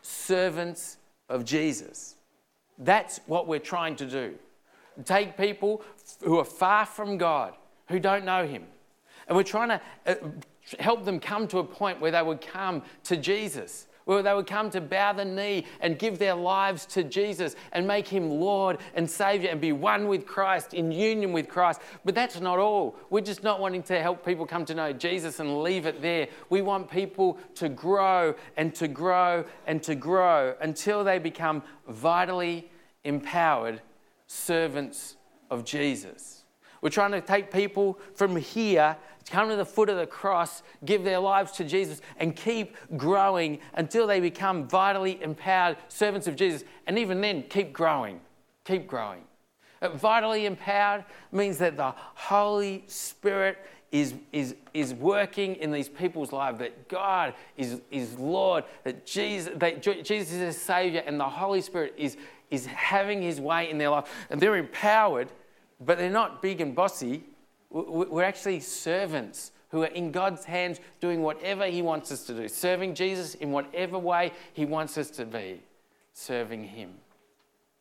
servants 0.02 0.99
of 1.28 1.44
Jesus. 1.44 2.14
That's 2.78 3.21
what 3.26 3.49
we're 3.49 3.59
trying 3.59 3.97
to 3.97 4.06
do. 4.06 4.35
Take 5.04 5.37
people 5.37 5.82
who 6.23 6.38
are 6.38 6.44
far 6.44 6.87
from 6.87 7.18
God, 7.18 7.54
who 7.88 7.99
don't 7.99 8.25
know 8.25 8.47
Him, 8.47 8.64
and 9.26 9.37
we're 9.37 9.42
trying 9.42 9.71
to 9.71 9.80
uh, 10.06 10.14
help 10.78 11.04
them 11.04 11.18
come 11.18 11.49
to 11.49 11.59
a 11.59 11.64
point 11.64 12.00
where 12.00 12.12
they 12.12 12.23
would 12.23 12.40
come 12.40 12.82
to 13.04 13.16
Jesus 13.16 13.88
where 14.04 14.23
they 14.23 14.35
would 14.35 14.47
come 14.47 14.71
to 14.71 14.80
bow 14.80 15.12
the 15.12 15.25
knee 15.25 15.64
and 15.80 15.99
give 15.99 16.18
their 16.18 16.35
lives 16.35 16.87
to 16.87 17.04
Jesus 17.04 17.56
and 17.73 17.87
make 17.87 18.09
him 18.09 18.28
Lord 18.30 18.78
and 18.94 19.09
Savior 19.11 19.50
and 19.50 19.61
be 19.61 19.73
one 19.73 20.09
with 20.09 20.26
Christ, 20.26 20.75
in 20.75 20.92
union 20.92 21.32
with 21.32 21.49
Christ. 21.49 21.80
But 22.04 22.14
that's 22.14 22.40
not 22.40 22.59
all. 22.59 22.97
We're 23.11 23.21
just 23.21 23.42
not 23.42 23.61
wanting 23.61 23.82
to 23.85 24.00
help 24.00 24.25
people 24.25 24.47
come 24.47 24.64
to 24.66 24.75
know 24.75 24.92
Jesus 24.92 25.40
and 25.40 25.62
leave 25.62 25.87
it 25.87 26.02
there. 26.02 26.28
We 26.50 26.62
want 26.62 26.90
people 26.90 27.38
to 27.56 27.68
grow 27.68 28.35
and 28.56 28.75
to 28.76 28.88
grow 28.88 29.44
and 29.66 29.82
to 29.82 29.94
grow 29.94 30.54
until 30.61 31.04
they 31.04 31.18
become 31.18 31.62
vitally 31.88 32.71
empowered 33.04 33.80
servants 34.26 35.16
of 35.50 35.64
Jesus. 35.64 36.44
We're 36.80 36.90
trying 36.90 37.12
to 37.12 37.21
take 37.21 37.52
people 37.52 37.99
from 38.14 38.35
here 38.37 38.97
come 39.31 39.49
to 39.49 39.57
the 39.57 39.64
foot 39.64 39.88
of 39.88 39.97
the 39.97 40.07
cross, 40.07 40.62
give 40.85 41.05
their 41.05 41.19
lives 41.19 41.52
to 41.52 41.64
Jesus, 41.64 42.00
and 42.19 42.35
keep 42.35 42.76
growing 42.97 43.59
until 43.75 44.07
they 44.07 44.21
become 44.21 44.69
vitally 44.69 45.23
empowered 45.23 45.76
servants 45.88 46.26
of 46.26 46.37
Jesus. 46.37 46.64
And 46.87 46.99
even 46.99 47.21
then, 47.21 47.45
keep 47.45 47.73
growing. 47.73 48.21
Keep 48.64 48.87
growing. 48.87 49.23
Uh, 49.81 49.91
vitally 49.91 50.47
empowered 50.47 51.05
means 51.33 51.59
that 51.59 51.76
the 51.76 51.93
Holy 52.14 52.85
Spirit 52.87 53.59
is, 53.91 54.14
is, 54.33 54.55
is 54.73 54.95
working 54.95 55.57
in 55.57 55.71
these 55.71 55.88
people's 55.88 56.33
lives, 56.33 56.59
that 56.61 56.88
God 56.88 57.35
is, 57.57 57.81
is 57.91 58.19
Lord, 58.19 58.64
that 58.85 59.05
Jesus, 59.05 59.52
that 59.57 59.83
Jesus 59.83 60.33
is 60.33 60.57
Savior, 60.57 61.02
and 61.07 61.21
the 61.21 61.29
Holy 61.29 61.61
Spirit 61.61 61.93
is, 61.99 62.17
is 62.50 62.64
having 62.67 63.21
His 63.21 63.41
way 63.41 63.69
in 63.69 63.76
their 63.76 63.91
life. 63.91 64.09
And 64.31 64.41
they're 64.41 64.57
empowered, 64.57 65.29
but 65.79 65.99
they're 65.99 66.11
not 66.11 66.41
big 66.41 66.61
and 66.61 66.75
bossy 66.75 67.25
we're 67.73 68.25
actually 68.25 68.61
servants 68.61 69.52
who 69.71 69.83
are 69.83 69.87
in 69.87 70.12
God's 70.12 70.45
hands 70.45 70.81
doing 71.00 71.23
whatever 71.23 71.67
He 71.67 71.83
wants 71.83 72.12
us 72.12 72.25
to 72.26 72.35
do, 72.35 72.47
serving 72.47 72.95
Jesus 72.95 73.35
in 73.35 73.50
whatever 73.50 73.99
way 73.99 74.33
He 74.52 74.64
wants 74.64 74.99
us 74.99 75.11
to 75.12 75.25
be, 75.25 75.61
serving 76.12 76.64
Him. 76.64 76.91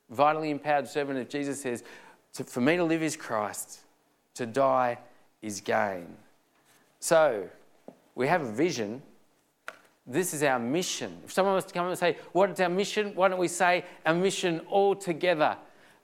Vitally 0.10 0.50
empowered 0.50 0.88
servant 0.88 1.20
of 1.20 1.30
Jesus 1.30 1.62
says, 1.62 1.84
For 2.32 2.62
me 2.62 2.78
to 2.78 2.84
live 2.84 3.04
is 3.04 3.18
Christ, 3.18 3.82
to 4.36 4.46
die 4.46 4.98
is 5.42 5.60
gain. 5.60 6.08
So, 7.00 7.50
we 8.16 8.28
have 8.28 8.42
a 8.42 8.52
vision. 8.52 9.02
This 10.08 10.34
is 10.34 10.44
our 10.44 10.60
mission. 10.60 11.18
If 11.26 11.32
someone 11.32 11.56
was 11.56 11.66
to 11.66 11.74
come 11.74 11.88
and 11.88 11.98
say, 11.98 12.18
What 12.32 12.50
is 12.52 12.60
our 12.62 12.70
mission? 12.70 13.12
Why 13.16 13.28
don't 13.28 13.40
we 13.40 13.50
say 13.50 13.84
our 14.06 14.14
mission 14.14 14.62
all 14.70 14.96
together? 14.96 15.58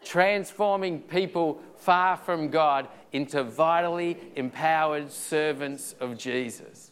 Transforming 0.03 1.01
people 1.01 1.61
far 1.75 2.17
from 2.17 2.49
God 2.49 2.87
into 3.17 3.43
vitally 3.43 4.15
empowered 4.35 5.11
servants 5.11 5.95
of 5.99 6.15
Jesus. 6.19 6.91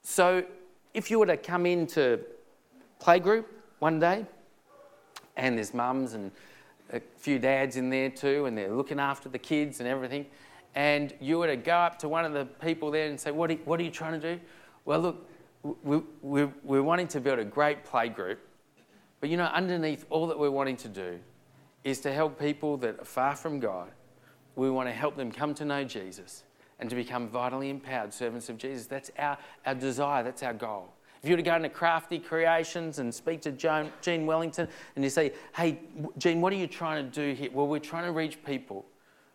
So, 0.00 0.42
if 0.94 1.10
you 1.10 1.18
were 1.18 1.26
to 1.26 1.36
come 1.36 1.66
into 1.66 2.18
playgroup 2.98 3.44
one 3.78 4.00
day, 4.00 4.24
and 5.36 5.58
there's 5.58 5.74
mums 5.74 6.14
and 6.14 6.30
a 6.94 7.00
few 7.18 7.38
dads 7.38 7.76
in 7.76 7.90
there 7.90 8.08
too, 8.08 8.46
and 8.46 8.56
they're 8.56 8.72
looking 8.72 8.98
after 8.98 9.28
the 9.28 9.38
kids 9.38 9.80
and 9.80 9.88
everything, 9.88 10.24
and 10.74 11.12
you 11.20 11.38
were 11.38 11.46
to 11.46 11.56
go 11.56 11.72
up 11.72 11.98
to 11.98 12.08
one 12.08 12.24
of 12.24 12.32
the 12.32 12.46
people 12.46 12.90
there 12.90 13.08
and 13.08 13.20
say, 13.20 13.30
What 13.30 13.50
are, 13.50 13.54
what 13.66 13.78
are 13.78 13.82
you 13.82 13.90
trying 13.90 14.18
to 14.18 14.34
do? 14.36 14.40
Well, 14.86 15.00
look, 15.00 15.30
we, 15.84 16.00
we, 16.22 16.48
we're 16.62 16.82
wanting 16.82 17.08
to 17.08 17.20
build 17.20 17.38
a 17.38 17.44
great 17.44 17.84
playgroup, 17.84 18.38
but 19.20 19.28
you 19.28 19.36
know, 19.36 19.44
underneath 19.44 20.06
all 20.08 20.26
that 20.28 20.38
we're 20.38 20.50
wanting 20.50 20.78
to 20.78 20.88
do 20.88 21.18
is 21.84 22.00
to 22.00 22.12
help 22.14 22.40
people 22.40 22.78
that 22.78 22.98
are 22.98 23.04
far 23.04 23.36
from 23.36 23.60
God 23.60 23.90
we 24.56 24.70
want 24.70 24.88
to 24.88 24.92
help 24.92 25.16
them 25.16 25.30
come 25.30 25.54
to 25.54 25.64
know 25.64 25.84
Jesus 25.84 26.44
and 26.78 26.90
to 26.90 26.96
become 26.96 27.28
vitally 27.28 27.70
empowered 27.70 28.12
servants 28.12 28.48
of 28.48 28.58
Jesus. 28.58 28.86
That's 28.86 29.10
our, 29.18 29.38
our 29.66 29.74
desire, 29.74 30.22
that's 30.22 30.42
our 30.42 30.54
goal. 30.54 30.92
If 31.22 31.28
you 31.28 31.34
were 31.34 31.42
to 31.42 31.42
go 31.44 31.54
into 31.54 31.68
Crafty 31.68 32.18
Creations 32.18 32.98
and 32.98 33.14
speak 33.14 33.40
to 33.42 33.52
Joan, 33.52 33.92
Gene 34.00 34.26
Wellington 34.26 34.66
and 34.96 35.04
you 35.04 35.10
say, 35.10 35.32
Hey, 35.54 35.78
Gene, 36.18 36.40
what 36.40 36.52
are 36.52 36.56
you 36.56 36.66
trying 36.66 37.08
to 37.08 37.10
do 37.10 37.34
here? 37.34 37.50
Well, 37.52 37.68
we're 37.68 37.78
trying 37.78 38.04
to 38.06 38.12
reach 38.12 38.42
people 38.44 38.84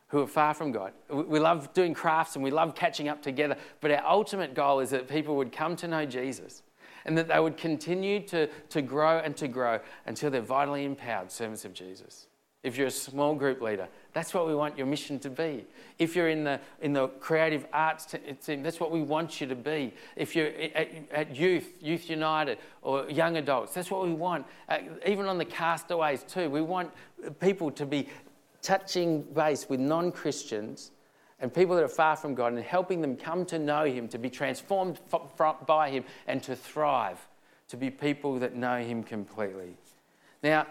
who 0.09 0.21
are 0.21 0.27
far 0.27 0.53
from 0.53 0.71
God. 0.71 0.91
We 1.09 1.39
love 1.39 1.73
doing 1.73 1.93
crafts 1.93 2.35
and 2.35 2.43
we 2.43 2.51
love 2.51 2.75
catching 2.75 3.07
up 3.07 3.21
together, 3.21 3.55
but 3.81 3.91
our 3.91 4.05
ultimate 4.05 4.53
goal 4.53 4.79
is 4.79 4.89
that 4.89 5.07
people 5.07 5.35
would 5.37 5.51
come 5.51 5.75
to 5.77 5.87
know 5.87 6.05
Jesus 6.05 6.63
and 7.05 7.17
that 7.17 7.29
they 7.29 7.39
would 7.39 7.57
continue 7.57 8.19
to, 8.27 8.47
to 8.47 8.81
grow 8.81 9.19
and 9.19 9.35
to 9.37 9.47
grow 9.47 9.79
until 10.05 10.29
they're 10.29 10.41
vitally 10.41 10.83
empowered 10.83 11.31
servants 11.31 11.63
of 11.63 11.73
Jesus. 11.73 12.27
If 12.67 12.77
you're 12.77 12.87
a 12.87 12.91
small 12.91 13.33
group 13.33 13.61
leader, 13.61 13.87
that's 14.11 14.33
what 14.33 14.45
we 14.45 14.53
want 14.53 14.77
your 14.77 14.87
mission 14.87 15.19
to 15.19 15.29
be. 15.29 15.65
If 15.99 16.17
you're 16.17 16.27
in 16.27 16.43
the, 16.43 16.59
in 16.81 16.91
the 16.91 17.07
creative 17.07 17.65
arts 17.71 18.13
team, 18.45 18.61
that's 18.61 18.81
what 18.81 18.91
we 18.91 19.01
want 19.01 19.39
you 19.39 19.47
to 19.47 19.55
be. 19.55 19.93
If 20.17 20.35
you're 20.35 20.47
at, 20.75 20.89
at 21.11 21.35
youth, 21.35 21.81
Youth 21.81 22.09
United, 22.09 22.57
or 22.81 23.09
young 23.09 23.37
adults, 23.37 23.73
that's 23.73 23.89
what 23.89 24.03
we 24.03 24.11
want. 24.11 24.45
Uh, 24.67 24.79
even 25.05 25.27
on 25.27 25.37
the 25.37 25.45
castaways, 25.45 26.23
too, 26.23 26.49
we 26.49 26.61
want 26.61 26.91
people 27.39 27.71
to 27.71 27.85
be 27.85 28.09
touching 28.61 29.21
base 29.21 29.69
with 29.69 29.79
non 29.79 30.11
Christians 30.11 30.91
and 31.39 31.53
people 31.53 31.73
that 31.77 31.85
are 31.85 31.87
far 31.87 32.17
from 32.17 32.35
God 32.35 32.51
and 32.51 32.61
helping 32.61 32.99
them 32.99 33.15
come 33.15 33.45
to 33.45 33.57
know 33.57 33.85
Him, 33.85 34.09
to 34.09 34.17
be 34.17 34.29
transformed 34.29 34.99
by 35.65 35.89
Him, 35.89 36.03
and 36.27 36.43
to 36.43 36.53
thrive, 36.53 37.25
to 37.69 37.77
be 37.77 37.89
people 37.89 38.39
that 38.39 38.57
know 38.57 38.77
Him 38.77 39.03
completely. 39.03 39.77
Now, 40.43 40.67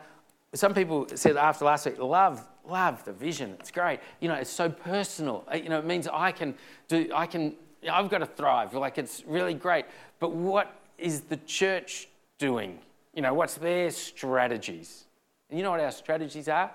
some 0.56 0.74
people 0.74 1.06
said 1.14 1.36
after 1.36 1.64
last 1.64 1.86
week, 1.86 1.98
love, 1.98 2.46
love 2.68 3.04
the 3.04 3.12
vision. 3.12 3.56
It's 3.60 3.70
great. 3.70 4.00
You 4.20 4.28
know, 4.28 4.34
it's 4.34 4.50
so 4.50 4.68
personal. 4.68 5.44
Uh, 5.52 5.56
you 5.56 5.68
know, 5.68 5.78
it 5.78 5.84
means 5.84 6.08
I 6.08 6.32
can 6.32 6.54
do, 6.88 7.10
I 7.14 7.26
can, 7.26 7.54
I've 7.90 8.08
got 8.08 8.18
to 8.18 8.26
thrive. 8.26 8.74
Like 8.74 8.98
it's 8.98 9.22
really 9.26 9.54
great. 9.54 9.86
But 10.18 10.32
what 10.32 10.74
is 10.98 11.22
the 11.22 11.36
church 11.38 12.08
doing? 12.38 12.78
You 13.14 13.22
know, 13.22 13.34
what's 13.34 13.54
their 13.54 13.90
strategies? 13.90 15.04
And 15.50 15.58
you 15.58 15.64
know 15.64 15.70
what 15.70 15.80
our 15.80 15.90
strategies 15.90 16.48
are? 16.48 16.70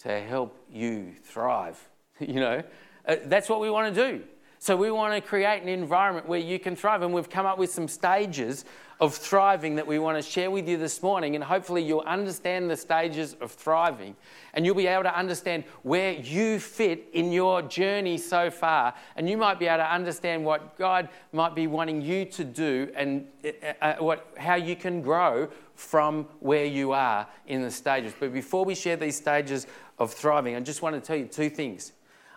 To 0.00 0.20
help 0.20 0.56
you 0.70 1.12
thrive. 1.22 1.78
you 2.20 2.40
know, 2.40 2.62
uh, 3.06 3.16
that's 3.24 3.48
what 3.48 3.60
we 3.60 3.70
want 3.70 3.94
to 3.94 4.10
do. 4.12 4.24
So 4.58 4.76
we 4.76 4.90
want 4.90 5.14
to 5.14 5.26
create 5.26 5.62
an 5.62 5.68
environment 5.68 6.28
where 6.28 6.38
you 6.38 6.58
can 6.58 6.76
thrive. 6.76 7.02
And 7.02 7.14
we've 7.14 7.30
come 7.30 7.46
up 7.46 7.56
with 7.56 7.70
some 7.70 7.88
stages 7.88 8.64
of 9.00 9.14
thriving 9.14 9.76
that 9.76 9.86
we 9.86 9.98
want 9.98 10.22
to 10.22 10.30
share 10.30 10.50
with 10.50 10.68
you 10.68 10.76
this 10.76 11.02
morning. 11.02 11.34
And 11.34 11.42
hopefully, 11.42 11.82
you'll 11.82 12.00
understand 12.00 12.68
the 12.68 12.76
stages 12.76 13.34
of 13.40 13.50
thriving 13.50 14.14
and 14.52 14.66
you'll 14.66 14.74
be 14.74 14.86
able 14.86 15.04
to 15.04 15.16
understand 15.16 15.64
where 15.82 16.12
you 16.12 16.58
fit 16.58 17.08
in 17.14 17.32
your 17.32 17.62
journey 17.62 18.18
so 18.18 18.50
far. 18.50 18.94
And 19.16 19.28
you 19.28 19.38
might 19.38 19.58
be 19.58 19.66
able 19.66 19.78
to 19.78 19.90
understand 19.92 20.44
what 20.44 20.76
God 20.76 21.08
might 21.32 21.54
be 21.54 21.66
wanting 21.66 22.02
you 22.02 22.26
to 22.26 22.44
do 22.44 22.90
and 22.94 23.26
uh, 23.44 23.72
uh 23.80 23.94
what, 24.00 24.28
how 24.36 24.56
you 24.56 24.76
can 24.76 25.00
grow 25.00 25.48
from 25.74 26.26
where 26.40 26.66
you 26.66 26.92
are 26.92 27.26
in 27.46 27.62
the 27.62 27.70
stages. 27.70 28.12
But 28.18 28.34
before 28.34 28.66
we 28.66 28.74
share 28.74 28.96
these 28.96 29.16
stages 29.16 29.66
of 29.98 30.12
thriving, 30.12 30.56
I 30.56 30.60
just 30.60 30.82
want 30.82 30.94
to 30.94 31.00
tell 31.00 31.16
you 31.16 31.24
two 31.24 31.48
things. 31.48 31.92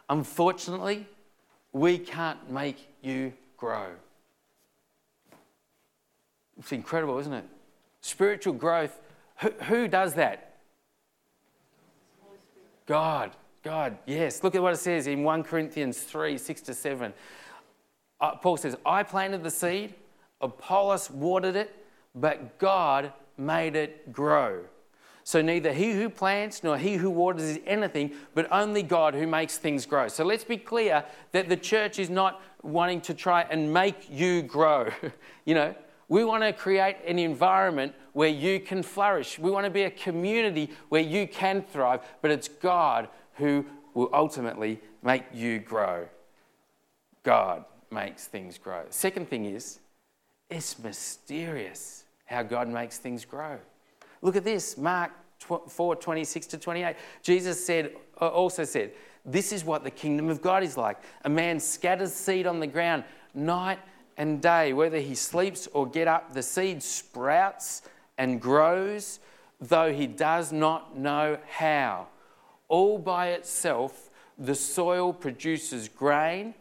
Unfortunately, 0.09 1.07
we 1.73 1.97
can't 1.97 2.49
make 2.49 2.87
you 3.01 3.33
grow. 3.57 3.87
It's 6.59 6.71
incredible, 6.71 7.17
isn't 7.19 7.33
it? 7.33 7.45
Spiritual 8.01 8.53
growth, 8.53 8.99
who, 9.37 9.49
who 9.63 9.87
does 9.87 10.13
that? 10.15 10.57
God. 12.85 13.31
God, 13.63 13.97
yes. 14.05 14.43
Look 14.43 14.55
at 14.55 14.61
what 14.61 14.73
it 14.73 14.77
says 14.77 15.07
in 15.07 15.23
1 15.23 15.43
Corinthians 15.43 15.99
3 15.99 16.37
6 16.37 16.61
to 16.61 16.73
7. 16.73 17.13
Uh, 18.19 18.35
Paul 18.35 18.57
says, 18.57 18.75
I 18.85 19.03
planted 19.03 19.43
the 19.43 19.51
seed, 19.51 19.93
Apollos 20.41 21.09
watered 21.09 21.55
it, 21.55 21.73
but 22.13 22.57
God 22.59 23.13
made 23.37 23.75
it 23.75 24.11
grow. 24.11 24.63
So 25.23 25.41
neither 25.41 25.71
he 25.71 25.93
who 25.93 26.09
plants 26.09 26.63
nor 26.63 26.77
he 26.77 26.95
who 26.95 27.09
waters 27.09 27.43
is 27.43 27.59
anything, 27.65 28.11
but 28.33 28.51
only 28.51 28.83
God 28.83 29.13
who 29.13 29.25
makes 29.25 29.57
things 29.57 29.85
grow. 29.85 30.09
So 30.09 30.25
let's 30.25 30.43
be 30.43 30.57
clear 30.57 31.05
that 31.31 31.47
the 31.47 31.55
church 31.55 31.97
is 31.97 32.09
not 32.09 32.41
wanting 32.61 32.99
to 33.01 33.13
try 33.13 33.43
and 33.49 33.73
make 33.73 34.09
you 34.09 34.41
grow. 34.41 34.89
you 35.45 35.55
know, 35.55 35.73
we 36.13 36.23
want 36.23 36.43
to 36.43 36.53
create 36.53 36.97
an 37.07 37.17
environment 37.17 37.91
where 38.11 38.29
you 38.29 38.59
can 38.59 38.83
flourish. 38.83 39.39
We 39.39 39.49
want 39.49 39.65
to 39.65 39.71
be 39.71 39.81
a 39.81 39.89
community 39.89 40.69
where 40.89 41.01
you 41.01 41.27
can 41.27 41.63
thrive, 41.63 42.01
but 42.21 42.29
it's 42.29 42.47
God 42.47 43.09
who 43.37 43.65
will 43.95 44.11
ultimately 44.13 44.79
make 45.01 45.23
you 45.33 45.57
grow. 45.57 46.07
God 47.23 47.65
makes 47.89 48.27
things 48.27 48.59
grow. 48.59 48.83
Second 48.91 49.27
thing 49.27 49.45
is, 49.45 49.79
it's 50.51 50.77
mysterious 50.77 52.03
how 52.25 52.43
God 52.43 52.67
makes 52.67 52.99
things 52.99 53.25
grow. 53.25 53.57
Look 54.21 54.35
at 54.35 54.43
this, 54.43 54.77
Mark 54.77 55.13
4 55.39 55.95
26 55.95 56.45
to 56.45 56.57
28. 56.59 56.95
Jesus 57.23 57.65
said, 57.65 57.91
uh, 58.21 58.27
also 58.27 58.65
said, 58.65 58.91
This 59.25 59.51
is 59.51 59.65
what 59.65 59.83
the 59.83 59.89
kingdom 59.89 60.29
of 60.29 60.43
God 60.43 60.61
is 60.61 60.77
like. 60.77 60.97
A 61.25 61.29
man 61.29 61.59
scatters 61.59 62.13
seed 62.13 62.45
on 62.45 62.59
the 62.59 62.67
ground 62.67 63.03
night 63.33 63.79
and 64.17 64.41
day, 64.41 64.73
whether 64.73 64.99
he 64.99 65.15
sleeps 65.15 65.67
or 65.73 65.87
get 65.87 66.07
up, 66.07 66.33
the 66.33 66.43
seed 66.43 66.83
sprouts 66.83 67.81
and 68.17 68.41
grows, 68.41 69.19
though 69.59 69.91
he 69.91 70.07
does 70.07 70.51
not 70.51 70.97
know 70.97 71.37
how. 71.49 72.07
All 72.67 72.97
by 72.97 73.29
itself, 73.29 74.09
the 74.37 74.55
soil 74.55 75.13
produces 75.13 75.87
grain, 75.87 76.53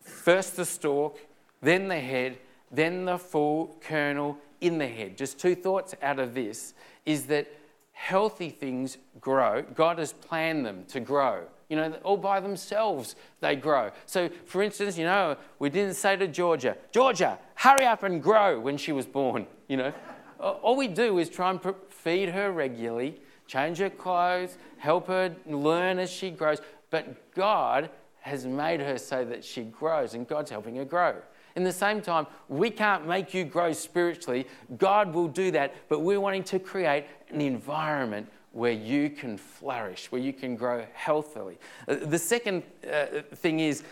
first 0.00 0.56
the 0.56 0.64
stalk, 0.64 1.18
then 1.60 1.88
the 1.88 2.00
head, 2.00 2.38
then 2.70 3.04
the 3.04 3.18
full 3.18 3.76
kernel 3.80 4.38
in 4.60 4.78
the 4.78 4.86
head. 4.86 5.16
Just 5.16 5.38
two 5.38 5.54
thoughts 5.54 5.94
out 6.02 6.18
of 6.18 6.34
this 6.34 6.74
is 7.06 7.26
that 7.26 7.48
healthy 7.92 8.50
things 8.50 8.98
grow. 9.20 9.62
God 9.62 9.98
has 9.98 10.12
planned 10.12 10.64
them 10.64 10.84
to 10.88 11.00
grow. 11.00 11.44
You 11.68 11.76
know, 11.76 11.92
all 12.02 12.16
by 12.16 12.40
themselves 12.40 13.14
they 13.40 13.54
grow. 13.54 13.90
So, 14.06 14.30
for 14.46 14.62
instance, 14.62 14.96
you 14.96 15.04
know, 15.04 15.36
we 15.58 15.68
didn't 15.68 15.94
say 15.94 16.16
to 16.16 16.26
Georgia, 16.26 16.76
Georgia, 16.92 17.38
hurry 17.54 17.84
up 17.84 18.02
and 18.02 18.22
grow 18.22 18.58
when 18.58 18.76
she 18.78 18.92
was 18.92 19.06
born. 19.06 19.46
You 19.68 19.76
know, 19.76 19.92
all 20.40 20.76
we 20.76 20.88
do 20.88 21.18
is 21.18 21.28
try 21.28 21.50
and 21.50 21.60
feed 21.90 22.30
her 22.30 22.52
regularly, 22.52 23.20
change 23.46 23.78
her 23.78 23.90
clothes, 23.90 24.56
help 24.78 25.08
her 25.08 25.34
learn 25.46 25.98
as 25.98 26.10
she 26.10 26.30
grows. 26.30 26.60
But 26.90 27.34
God 27.34 27.90
has 28.20 28.46
made 28.46 28.80
her 28.80 28.96
so 28.98 29.24
that 29.24 29.44
she 29.44 29.62
grows, 29.62 30.14
and 30.14 30.26
God's 30.26 30.50
helping 30.50 30.76
her 30.76 30.84
grow. 30.84 31.16
In 31.56 31.64
the 31.64 31.72
same 31.72 32.00
time, 32.00 32.26
we 32.48 32.70
can't 32.70 33.06
make 33.06 33.34
you 33.34 33.44
grow 33.44 33.72
spiritually. 33.72 34.46
God 34.76 35.12
will 35.12 35.28
do 35.28 35.50
that, 35.50 35.74
but 35.88 36.00
we're 36.00 36.20
wanting 36.20 36.44
to 36.44 36.58
create 36.58 37.06
an 37.30 37.40
environment 37.40 38.28
where 38.52 38.72
you 38.72 39.10
can 39.10 39.36
flourish, 39.36 40.10
where 40.10 40.20
you 40.20 40.32
can 40.32 40.56
grow 40.56 40.84
healthily. 40.94 41.58
Uh, 41.86 41.96
the 41.96 42.18
second 42.18 42.62
uh, 42.90 43.22
thing 43.34 43.60
is 43.60 43.82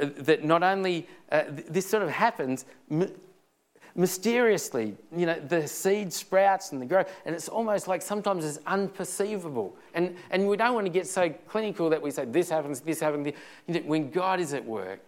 uh, 0.00 0.06
that 0.18 0.44
not 0.44 0.62
only 0.62 1.06
uh, 1.32 1.44
this 1.48 1.86
sort 1.86 2.02
of 2.02 2.10
happens 2.10 2.64
mysteriously, 3.96 4.96
you 5.16 5.26
know, 5.26 5.38
the 5.38 5.66
seed 5.66 6.12
sprouts 6.12 6.72
and 6.72 6.80
the 6.80 6.86
grow, 6.86 7.04
and 7.24 7.34
it's 7.34 7.48
almost 7.48 7.86
like 7.86 8.02
sometimes 8.02 8.44
it's 8.44 8.58
unperceivable. 8.66 9.72
And, 9.94 10.16
and 10.30 10.48
we 10.48 10.56
don't 10.56 10.74
want 10.74 10.86
to 10.86 10.92
get 10.92 11.06
so 11.06 11.30
clinical 11.48 11.90
that 11.90 12.02
we 12.02 12.10
say 12.10 12.24
this 12.24 12.50
happens, 12.50 12.80
this 12.80 13.00
happens. 13.00 13.32
You 13.66 13.74
know, 13.74 13.80
when 13.80 14.10
God 14.10 14.40
is 14.40 14.52
at 14.54 14.64
work, 14.64 15.00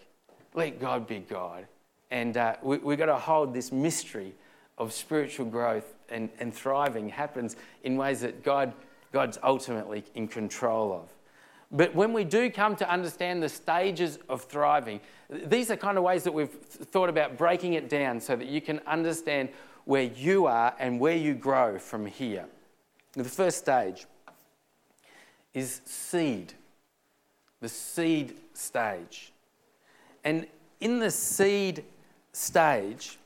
let 0.55 0.81
God 0.81 1.07
be 1.07 1.19
God. 1.19 1.67
And 2.11 2.37
uh, 2.37 2.57
we, 2.63 2.79
we've 2.79 2.99
got 2.99 3.07
to 3.07 3.17
hold 3.17 3.53
this 3.53 3.73
mystery 3.73 4.33
of 4.79 4.93
spiritual 4.93 5.47
growth 5.47 5.95
and, 6.09 6.29
and 6.39 6.55
thriving 6.55 7.09
happens 7.09 7.57
in 7.83 7.97
ways 7.97 8.21
that 8.21 8.45
God, 8.45 8.73
God's 9.13 9.39
ultimately 9.43 10.05
in 10.15 10.29
control 10.29 10.93
of. 10.93 11.13
But 11.73 11.95
when 11.95 12.13
we 12.13 12.25
do 12.25 12.51
come 12.51 12.77
to 12.77 12.89
understand 12.89 13.43
the 13.43 13.49
stages 13.49 14.19
of 14.29 14.43
thriving, 14.43 15.01
these 15.29 15.71
are 15.71 15.77
kind 15.77 15.99
of 15.99 16.05
ways 16.05 16.23
that 16.23 16.33
we've 16.33 16.51
thought 16.51 17.09
about 17.09 17.37
breaking 17.37 17.73
it 17.73 17.89
down 17.89 18.21
so 18.21 18.37
that 18.37 18.47
you 18.47 18.61
can 18.61 18.81
understand 18.87 19.49
where 19.85 20.05
you 20.05 20.47
are 20.47 20.75
and 20.79 21.01
where 21.01 21.17
you 21.17 21.35
grow 21.35 21.79
from 21.79 22.07
here. 22.07 22.47
The 23.13 23.25
first 23.25 23.59
stage 23.59 24.07
is 25.55 25.81
seed, 25.85 26.53
the 27.61 27.69
seed 27.69 28.37
stage. 28.53 29.33
And 30.23 30.47
in 30.81 30.99
the 30.99 31.11
seed 31.11 31.85
stage, 32.33 33.19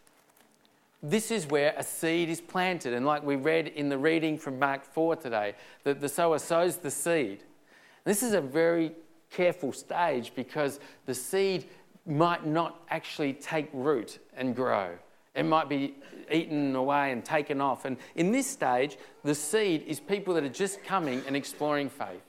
this 1.03 1.31
is 1.31 1.47
where 1.47 1.75
a 1.77 1.83
seed 1.83 2.29
is 2.29 2.41
planted. 2.41 2.93
And 2.93 3.07
like 3.07 3.23
we 3.23 3.37
read 3.37 3.69
in 3.69 3.89
the 3.89 3.99
reading 3.99 4.39
from 4.39 4.59
Mark 4.59 4.85
4 4.85 5.17
today, 5.17 5.55
that 5.85 6.01
the 6.01 6.09
sower 6.09 6.39
sows 6.39 6.77
the 6.77 6.91
seed. 6.91 7.45
This 8.05 8.23
is 8.23 8.35
a 8.35 8.41
very 8.41 8.93
careful 9.31 9.73
stage 9.73 10.33
because 10.35 10.81
the 11.07 11.15
seed 11.15 11.67
might 12.07 12.47
not 12.47 12.83
actually 12.91 13.33
take 13.33 13.69
root 13.73 14.19
and 14.37 14.55
grow. 14.55 14.97
It 15.35 15.45
might 15.45 15.69
be 15.69 15.95
eaten 16.31 16.75
away 16.75 17.13
and 17.13 17.25
taken 17.25 17.61
off. 17.61 17.85
And 17.85 17.97
in 18.17 18.33
this 18.33 18.47
stage, 18.47 18.99
the 19.23 19.35
seed 19.35 19.85
is 19.87 20.01
people 20.01 20.35
that 20.35 20.45
are 20.45 20.49
just 20.49 20.83
coming 20.83 21.23
and 21.27 21.37
exploring 21.37 21.89
faith 21.89 22.23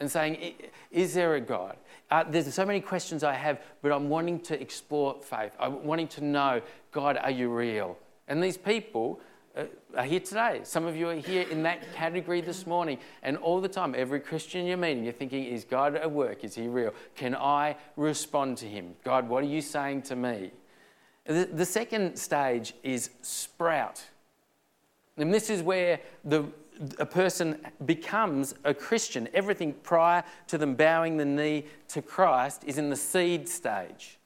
and 0.00 0.10
saying, 0.10 0.54
Is 0.90 1.14
there 1.14 1.36
a 1.36 1.40
God? 1.40 1.76
Uh, 2.10 2.24
there's 2.28 2.52
so 2.52 2.66
many 2.66 2.80
questions 2.80 3.24
I 3.24 3.34
have, 3.34 3.60
but 3.82 3.90
I'm 3.90 4.08
wanting 4.08 4.40
to 4.40 4.60
explore 4.60 5.20
faith. 5.22 5.52
I'm 5.58 5.84
wanting 5.84 6.08
to 6.08 6.24
know, 6.24 6.60
God, 6.92 7.16
are 7.16 7.30
you 7.30 7.48
real? 7.48 7.96
And 8.28 8.42
these 8.42 8.56
people 8.56 9.20
uh, 9.56 9.64
are 9.96 10.04
here 10.04 10.20
today. 10.20 10.60
Some 10.64 10.84
of 10.84 10.96
you 10.96 11.08
are 11.08 11.14
here 11.14 11.46
in 11.48 11.62
that 11.62 11.94
category 11.94 12.40
this 12.40 12.66
morning. 12.66 12.98
And 13.22 13.36
all 13.36 13.60
the 13.60 13.68
time, 13.68 13.94
every 13.96 14.20
Christian 14.20 14.66
you're 14.66 14.76
meeting, 14.76 15.04
you're 15.04 15.12
thinking, 15.12 15.44
is 15.44 15.64
God 15.64 15.94
at 15.94 16.10
work? 16.10 16.44
Is 16.44 16.54
he 16.54 16.68
real? 16.68 16.92
Can 17.14 17.34
I 17.34 17.76
respond 17.96 18.58
to 18.58 18.66
him? 18.66 18.94
God, 19.04 19.28
what 19.28 19.42
are 19.42 19.48
you 19.48 19.62
saying 19.62 20.02
to 20.02 20.16
me? 20.16 20.50
The, 21.26 21.48
the 21.52 21.64
second 21.64 22.16
stage 22.16 22.74
is 22.82 23.10
sprout. 23.22 24.04
And 25.16 25.32
this 25.32 25.48
is 25.48 25.62
where 25.62 26.00
the, 26.24 26.44
a 26.98 27.06
person 27.06 27.58
becomes 27.84 28.54
a 28.64 28.74
Christian. 28.74 29.28
Everything 29.32 29.72
prior 29.72 30.24
to 30.48 30.58
them 30.58 30.74
bowing 30.74 31.16
the 31.16 31.24
knee 31.24 31.66
to 31.88 32.02
Christ 32.02 32.64
is 32.66 32.78
in 32.78 32.90
the 32.90 32.96
seed 32.96 33.48
stage. 33.48 34.18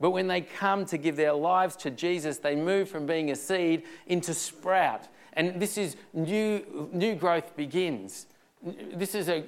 But 0.00 0.10
when 0.10 0.28
they 0.28 0.40
come 0.40 0.86
to 0.86 0.96
give 0.96 1.16
their 1.16 1.34
lives 1.34 1.76
to 1.76 1.90
Jesus, 1.90 2.38
they 2.38 2.56
move 2.56 2.88
from 2.88 3.06
being 3.06 3.30
a 3.30 3.36
seed 3.36 3.82
into 4.06 4.32
sprout. 4.32 5.08
And 5.34 5.60
this 5.60 5.76
is 5.76 5.96
new, 6.12 6.88
new 6.92 7.14
growth 7.14 7.54
begins. 7.54 8.26
This 8.62 9.14
is 9.14 9.28
a, 9.28 9.42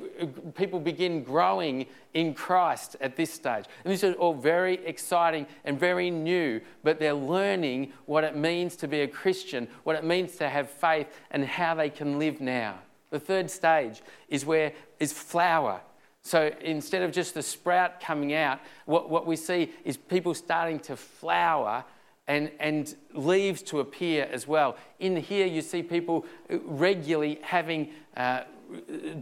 people 0.54 0.80
begin 0.80 1.22
growing 1.22 1.86
in 2.14 2.32
Christ 2.32 2.96
at 3.00 3.14
this 3.14 3.30
stage. 3.32 3.66
And 3.84 3.92
this 3.92 4.02
is 4.02 4.14
all 4.16 4.32
very 4.32 4.84
exciting 4.86 5.46
and 5.64 5.78
very 5.78 6.10
new, 6.10 6.60
but 6.82 6.98
they're 6.98 7.12
learning 7.12 7.92
what 8.06 8.24
it 8.24 8.36
means 8.36 8.74
to 8.76 8.88
be 8.88 9.00
a 9.00 9.08
Christian, 9.08 9.68
what 9.84 9.96
it 9.96 10.04
means 10.04 10.36
to 10.36 10.48
have 10.48 10.70
faith, 10.70 11.08
and 11.30 11.44
how 11.44 11.74
they 11.74 11.90
can 11.90 12.18
live 12.18 12.40
now. 12.40 12.78
The 13.10 13.20
third 13.20 13.50
stage 13.50 14.00
is 14.28 14.46
where 14.46 14.72
is 14.98 15.12
flower. 15.12 15.82
So 16.22 16.50
instead 16.62 17.02
of 17.02 17.12
just 17.12 17.34
the 17.34 17.42
sprout 17.42 18.00
coming 18.00 18.32
out, 18.32 18.60
what, 18.86 19.10
what 19.10 19.26
we 19.26 19.36
see 19.36 19.72
is 19.84 19.98
people 19.98 20.32
starting 20.32 20.78
to 20.80 20.96
flower 20.96 21.84
and, 22.28 22.50
and 22.60 22.94
leaves 23.12 23.60
to 23.62 23.80
appear 23.80 24.28
as 24.30 24.46
well. 24.46 24.76
In 25.00 25.16
here, 25.16 25.46
you 25.46 25.60
see 25.60 25.82
people 25.82 26.24
regularly 26.48 27.40
having 27.42 27.90
uh, 28.16 28.42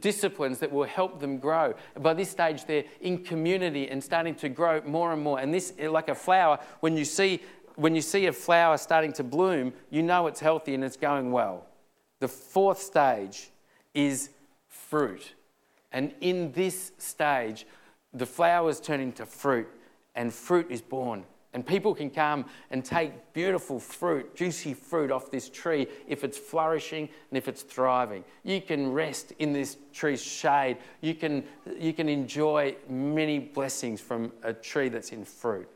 disciplines 0.01 0.59
that 0.59 0.71
will 0.71 0.85
help 0.85 1.21
them 1.21 1.39
grow. 1.39 1.75
By 1.99 2.15
this 2.15 2.31
stage, 2.31 2.65
they're 2.65 2.85
in 3.01 3.25
community 3.25 3.89
and 3.89 4.03
starting 4.03 4.35
to 4.37 4.49
grow 4.49 4.83
more 4.85 5.13
and 5.13 5.23
more. 5.23 5.41
And 5.41 5.53
this, 5.53 5.73
like 5.79 6.09
a 6.09 6.15
flower, 6.15 6.59
when 6.81 6.97
you 6.97 7.05
see 7.05 7.41
when 7.77 7.95
you 7.95 8.03
see 8.03 8.27
a 8.27 8.33
flower 8.33 8.77
starting 8.77 9.13
to 9.15 9.25
bloom, 9.25 9.73
you 9.89 10.03
know 10.03 10.27
it's 10.27 10.41
healthy 10.41 10.75
and 10.75 10.85
it's 10.85 10.99
going 10.99 11.33
well. 11.33 11.67
The 12.19 12.29
fourth 12.29 12.79
stage 12.79 13.49
is 13.95 14.29
fruit. 14.69 15.33
And 15.91 16.13
in 16.21 16.53
this 16.53 16.93
stage, 16.99 17.67
the 18.13 18.27
flowers 18.27 18.81
turn 18.81 19.01
into 19.01 19.25
fruit 19.25 19.69
and 20.15 20.33
fruit 20.33 20.67
is 20.71 20.83
born. 20.83 21.25
And 21.53 21.67
people 21.67 21.95
can 21.95 22.11
come 22.11 22.45
and 22.71 22.85
take 22.85 23.33
beautiful 23.33 23.81
fruit, 23.81 24.37
juicy 24.37 24.73
fruit 24.73 25.11
off 25.11 25.33
this 25.33 25.49
tree 25.49 25.89
if 26.07 26.23
it's 26.23 26.39
flourishing 26.39 27.09
and 27.31 27.37
if 27.37 27.49
it's 27.49 27.63
thriving. 27.63 28.25
You 28.45 28.61
can 28.61 28.93
rest 28.93 29.33
in 29.41 29.53
this 29.53 29.77
tree's 29.93 30.23
shade. 30.23 30.77
You 31.01 31.15
can, 31.15 31.43
you 31.77 31.93
can 31.93 32.09
enjoy 32.09 32.77
many 32.89 33.41
blessings 33.41 34.01
from 34.01 34.33
a 34.45 34.53
tree 34.53 34.89
that's 34.89 35.11
in 35.11 35.25
fruit. 35.25 35.69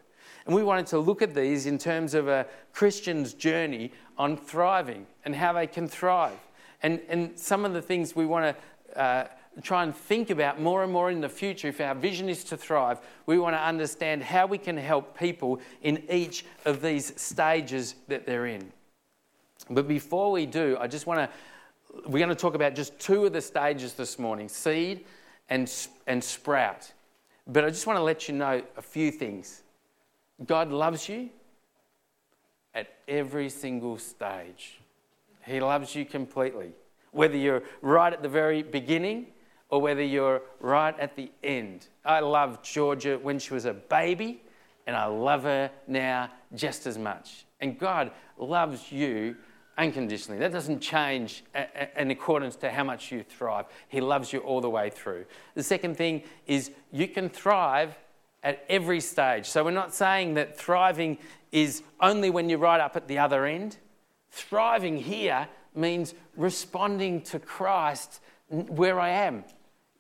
And 0.47 0.55
we 0.55 0.63
wanted 0.63 0.87
to 0.89 0.99
look 0.99 1.23
at 1.23 1.35
these 1.35 1.67
in 1.67 1.79
terms 1.79 2.15
of 2.15 2.29
a 2.29 2.47
Christian's 2.73 3.35
journey 3.35 3.91
on 4.17 4.37
thriving 4.37 5.07
and 5.25 5.35
how 5.35 5.53
they 5.55 5.67
can 5.67 5.89
thrive. 5.89 6.39
And, 6.83 7.01
and 7.09 7.37
some 7.39 7.65
of 7.65 7.73
the 7.73 7.83
things 7.83 8.15
we 8.15 8.27
want 8.27 8.57
to 8.57 9.01
uh, 9.01 9.27
try 9.62 9.83
and 9.83 9.95
think 9.95 10.31
about 10.31 10.61
more 10.61 10.83
and 10.83 10.93
more 10.93 11.11
in 11.11 11.21
the 11.21 11.29
future, 11.29 11.69
if 11.69 11.81
our 11.81 11.95
vision 11.95 12.29
is 12.29 12.45
to 12.45 12.57
thrive, 12.57 13.01
we 13.27 13.38
want 13.38 13.55
to 13.55 13.61
understand 13.61 14.23
how 14.23 14.47
we 14.47 14.59
can 14.59 14.77
help 14.77 15.19
people 15.19 15.61
in 15.83 16.03
each 16.11 16.45
of 16.64 16.83
these 16.83 17.19
stages 17.21 17.95
that 18.09 18.27
they're 18.27 18.47
in. 18.47 18.73
But 19.71 19.88
before 19.88 20.31
we 20.31 20.47
do, 20.47 20.77
I 20.81 20.87
just 20.87 21.07
want 21.07 21.21
to, 21.21 22.09
we're 22.09 22.19
going 22.19 22.29
to 22.29 22.35
talk 22.35 22.55
about 22.55 22.75
just 22.75 22.99
two 22.99 23.25
of 23.25 23.33
the 23.33 23.40
stages 23.40 23.95
this 23.95 24.19
morning 24.19 24.49
seed 24.49 25.05
and, 25.49 25.71
and 26.07 26.23
sprout. 26.23 26.93
But 27.47 27.64
I 27.64 27.69
just 27.69 27.87
want 27.87 27.99
to 27.99 28.03
let 28.03 28.29
you 28.29 28.35
know 28.35 28.62
a 28.77 28.83
few 28.83 29.11
things. 29.11 29.62
God 30.45 30.71
loves 30.71 31.09
you 31.09 31.31
at 32.75 32.88
every 33.07 33.49
single 33.49 33.99
stage. 33.99 34.81
He 35.47 35.61
loves 35.61 35.95
you 35.95 36.05
completely. 36.05 36.73
Whether 37.12 37.37
you're 37.37 37.62
right 37.83 38.12
at 38.12 38.23
the 38.23 38.29
very 38.29 38.62
beginning 38.62 39.27
or 39.68 39.81
whether 39.81 40.03
you're 40.03 40.42
right 40.61 40.98
at 40.98 41.16
the 41.16 41.31
end. 41.42 41.87
I 42.05 42.20
loved 42.20 42.64
Georgia 42.64 43.18
when 43.20 43.38
she 43.38 43.55
was 43.55 43.64
a 43.64 43.74
baby, 43.74 44.42
and 44.87 44.94
I 44.94 45.07
love 45.07 45.44
her 45.44 45.70
now 45.87 46.31
just 46.55 46.87
as 46.87 46.98
much. 46.98 47.46
And 47.61 47.79
God 47.79 48.11
loves 48.38 48.92
you 48.92 49.37
unconditionally. 49.77 50.38
That 50.38 50.53
doesn't 50.53 50.81
change 50.81 51.44
in 51.96 52.11
accordance 52.11 52.57
to 52.57 52.70
how 52.70 52.85
much 52.85 53.11
you 53.11 53.22
thrive. 53.22 53.66
He 53.88 54.00
loves 54.00 54.33
you 54.33 54.40
all 54.40 54.61
the 54.61 54.70
way 54.70 54.90
through. 54.90 55.24
The 55.55 55.62
second 55.62 55.96
thing 55.96 56.22
is 56.46 56.70
you 56.92 57.09
can 57.09 57.29
thrive 57.29 57.96
at 58.42 58.64
every 58.68 59.00
stage. 59.00 59.46
So 59.46 59.64
we're 59.64 59.70
not 59.70 59.94
saying 59.94 60.35
that 60.35 60.57
thriving 60.57 61.18
is 61.50 61.83
only 62.00 62.31
when 62.31 62.48
you're 62.48 62.59
right 62.59 62.81
up 62.81 62.94
at 62.94 63.09
the 63.09 63.18
other 63.18 63.46
end. 63.46 63.79
Thriving 64.31 64.98
here 64.98 65.48
means 65.74 66.14
responding 66.37 67.22
to 67.22 67.38
Christ 67.38 68.20
where 68.55 69.01
I 69.01 69.11
am. 69.11 69.45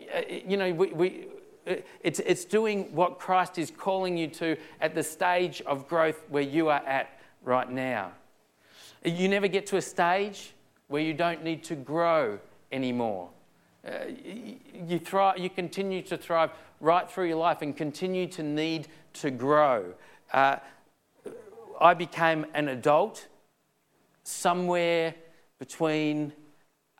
Uh, 0.00 0.20
you 0.28 0.56
know, 0.56 0.72
we, 0.72 0.86
we, 0.92 1.26
uh, 1.66 1.74
it's, 2.00 2.20
it's 2.20 2.44
doing 2.44 2.94
what 2.94 3.18
Christ 3.18 3.58
is 3.58 3.70
calling 3.70 4.16
you 4.16 4.28
to 4.28 4.56
at 4.80 4.94
the 4.94 5.02
stage 5.02 5.62
of 5.62 5.88
growth 5.88 6.22
where 6.28 6.42
you 6.42 6.68
are 6.68 6.82
at 6.86 7.18
right 7.42 7.70
now. 7.70 8.12
You 9.04 9.28
never 9.28 9.48
get 9.48 9.66
to 9.66 9.76
a 9.76 9.82
stage 9.82 10.54
where 10.88 11.02
you 11.02 11.14
don't 11.14 11.42
need 11.42 11.64
to 11.64 11.74
grow 11.74 12.38
anymore. 12.72 13.30
Uh, 13.86 13.90
you, 14.86 14.98
thrive, 14.98 15.38
you 15.38 15.50
continue 15.50 16.00
to 16.02 16.16
thrive 16.16 16.50
right 16.80 17.10
through 17.10 17.28
your 17.28 17.36
life 17.36 17.60
and 17.60 17.76
continue 17.76 18.26
to 18.26 18.42
need 18.42 18.88
to 19.12 19.30
grow. 19.30 19.92
Uh, 20.32 20.56
I 21.80 21.92
became 21.94 22.46
an 22.54 22.68
adult 22.68 23.26
somewhere 24.22 25.14
between 25.58 26.32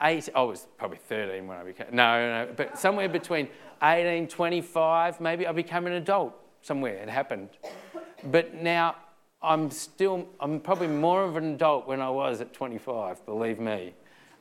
I 0.04 0.42
was 0.42 0.66
probably 0.76 0.98
13 0.98 1.46
when 1.46 1.56
I 1.56 1.64
became, 1.64 1.86
no, 1.92 2.44
no, 2.44 2.52
but 2.54 2.78
somewhere 2.78 3.08
between 3.08 3.48
18, 3.82 4.28
25, 4.28 5.18
maybe 5.18 5.46
I 5.46 5.52
became 5.52 5.86
an 5.86 5.94
adult 5.94 6.34
somewhere. 6.60 6.96
It 6.96 7.08
happened. 7.08 7.48
But 8.24 8.54
now 8.54 8.96
I'm 9.40 9.70
still, 9.70 10.28
I'm 10.40 10.60
probably 10.60 10.88
more 10.88 11.24
of 11.24 11.36
an 11.36 11.54
adult 11.54 11.86
when 11.86 12.02
I 12.02 12.10
was 12.10 12.42
at 12.42 12.52
25, 12.52 13.24
believe 13.24 13.58
me. 13.58 13.94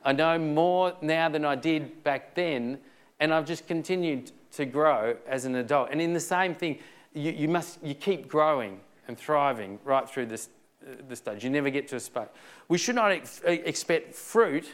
I 0.04 0.12
know 0.12 0.38
more 0.38 0.94
now 1.00 1.30
than 1.30 1.46
I 1.46 1.54
did 1.54 2.04
back 2.04 2.34
then, 2.34 2.78
and 3.18 3.32
I've 3.32 3.46
just 3.46 3.66
continued 3.66 4.32
to 4.52 4.66
grow 4.66 5.16
as 5.26 5.46
an 5.46 5.54
adult. 5.54 5.88
And 5.90 6.00
in 6.00 6.12
the 6.12 6.20
same 6.20 6.54
thing, 6.54 6.78
you, 7.14 7.32
you 7.32 7.48
must, 7.48 7.82
you 7.82 7.94
keep 7.94 8.28
growing 8.28 8.80
and 9.08 9.16
thriving 9.16 9.78
right 9.82 10.06
through 10.06 10.26
this, 10.26 10.50
uh, 10.86 11.14
stage. 11.14 11.42
You 11.42 11.48
never 11.48 11.70
get 11.70 11.88
to 11.88 11.96
a 11.96 12.00
spot. 12.00 12.34
We 12.68 12.76
should 12.76 12.96
not 12.96 13.12
ex- 13.12 13.40
expect 13.46 14.14
fruit 14.14 14.66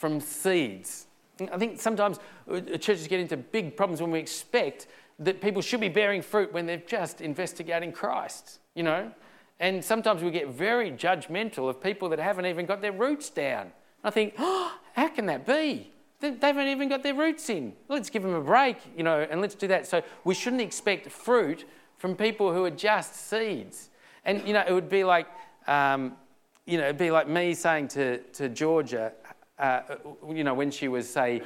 from 0.00 0.18
seeds. 0.18 1.06
I 1.52 1.58
think 1.58 1.78
sometimes 1.78 2.18
uh, 2.50 2.60
churches 2.78 3.06
get 3.06 3.20
into 3.20 3.36
big 3.36 3.76
problems 3.76 4.00
when 4.00 4.10
we 4.10 4.18
expect 4.18 4.86
that 5.18 5.42
people 5.42 5.60
should 5.60 5.80
be 5.80 5.90
bearing 5.90 6.22
fruit 6.22 6.50
when 6.54 6.64
they're 6.64 6.78
just 6.78 7.20
investigating 7.20 7.92
Christ, 7.92 8.60
you 8.74 8.82
know? 8.82 9.12
And 9.58 9.84
sometimes 9.84 10.22
we 10.22 10.30
get 10.30 10.48
very 10.48 10.90
judgmental 10.90 11.68
of 11.68 11.82
people 11.82 12.08
that 12.08 12.18
haven't 12.18 12.46
even 12.46 12.64
got 12.64 12.80
their 12.80 12.92
roots 12.92 13.28
down. 13.28 13.72
I 14.02 14.08
think, 14.08 14.32
oh, 14.38 14.74
how 14.94 15.08
can 15.08 15.26
that 15.26 15.46
be? 15.46 15.92
They 16.20 16.34
haven't 16.40 16.68
even 16.68 16.88
got 16.88 17.02
their 17.02 17.14
roots 17.14 17.50
in. 17.50 17.74
Let's 17.88 18.08
give 18.08 18.22
them 18.22 18.32
a 18.32 18.40
break, 18.40 18.78
you 18.96 19.02
know, 19.02 19.26
and 19.30 19.42
let's 19.42 19.54
do 19.54 19.66
that. 19.68 19.86
So 19.86 20.02
we 20.24 20.34
shouldn't 20.34 20.62
expect 20.62 21.10
fruit 21.10 21.66
from 21.98 22.16
people 22.16 22.54
who 22.54 22.64
are 22.64 22.70
just 22.70 23.28
seeds. 23.28 23.90
And, 24.24 24.46
you 24.48 24.54
know, 24.54 24.64
it 24.66 24.72
would 24.72 24.88
be 24.88 25.04
like, 25.04 25.26
um, 25.66 26.16
you 26.64 26.78
know, 26.78 26.84
it'd 26.84 26.96
be 26.98 27.10
like 27.10 27.28
me 27.28 27.52
saying 27.52 27.88
to, 27.88 28.18
to 28.18 28.48
Georgia, 28.48 29.12
uh, 29.60 29.82
you 30.28 30.42
know, 30.42 30.54
when 30.54 30.70
she 30.70 30.88
was, 30.88 31.08
say, 31.08 31.42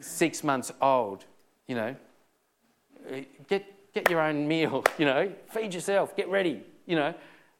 six 0.00 0.42
months 0.42 0.72
old, 0.80 1.24
you 1.68 1.74
know, 1.74 1.94
get, 3.48 3.92
get 3.92 4.10
your 4.10 4.20
own 4.20 4.48
meal, 4.48 4.84
you 4.98 5.04
know, 5.04 5.30
feed 5.50 5.74
yourself, 5.74 6.16
get 6.16 6.28
ready, 6.28 6.62
you 6.86 6.96
know. 6.96 7.14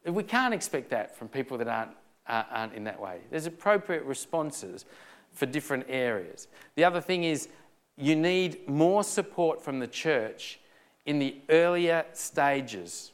We 0.05 0.25
can't 0.25 0.53
expect 0.53 0.91
that 0.91 1.17
from 1.17 1.29
people 1.29 1.59
that 1.59 1.69
aren't, 1.69 1.93
uh, 2.27 2.43
aren't 2.51 2.75
in 2.75 2.85
that 2.85 3.01
way. 3.01 3.21
There's 3.31 3.47
appropriate 3.47 4.05
responses 4.05 4.85
for 5.33 5.47
different 5.47 5.87
areas. 5.89 6.49
The 6.75 6.85
other 6.85 7.01
thing 7.01 7.25
is 7.25 7.49
you 7.97 8.17
need 8.17 8.69
more 8.69 9.05
support 9.05 9.63
from 9.63 9.79
the 9.79 9.87
church 9.87 10.59
in 11.07 11.19
the 11.19 11.37
earlier 11.51 12.05
stages. 12.15 13.13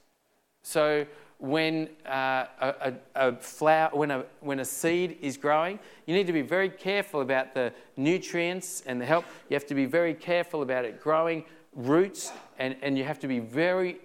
So 0.62 1.06
when 1.38 1.88
uh, 2.04 2.46
a, 2.60 2.94
a, 3.14 3.36
flower, 3.36 3.90
when 3.92 4.10
a, 4.10 4.24
when 4.40 4.60
a 4.60 4.64
seed 4.64 5.18
is 5.20 5.36
growing, 5.36 5.78
you 6.06 6.14
need 6.14 6.26
to 6.26 6.32
be 6.32 6.42
very 6.42 6.68
careful 6.68 7.20
about 7.20 7.54
the 7.54 7.72
nutrients 7.96 8.82
and 8.86 9.00
the 9.00 9.06
help. 9.06 9.24
You 9.48 9.54
have 9.54 9.66
to 9.66 9.74
be 9.74 9.86
very 9.86 10.14
careful 10.14 10.62
about 10.62 10.84
it 10.84 11.00
growing 11.00 11.44
roots, 11.74 12.32
and, 12.58 12.76
and 12.82 12.98
you 12.98 13.04
have 13.04 13.20
to 13.20 13.28
be 13.28 13.38
very 13.38 13.98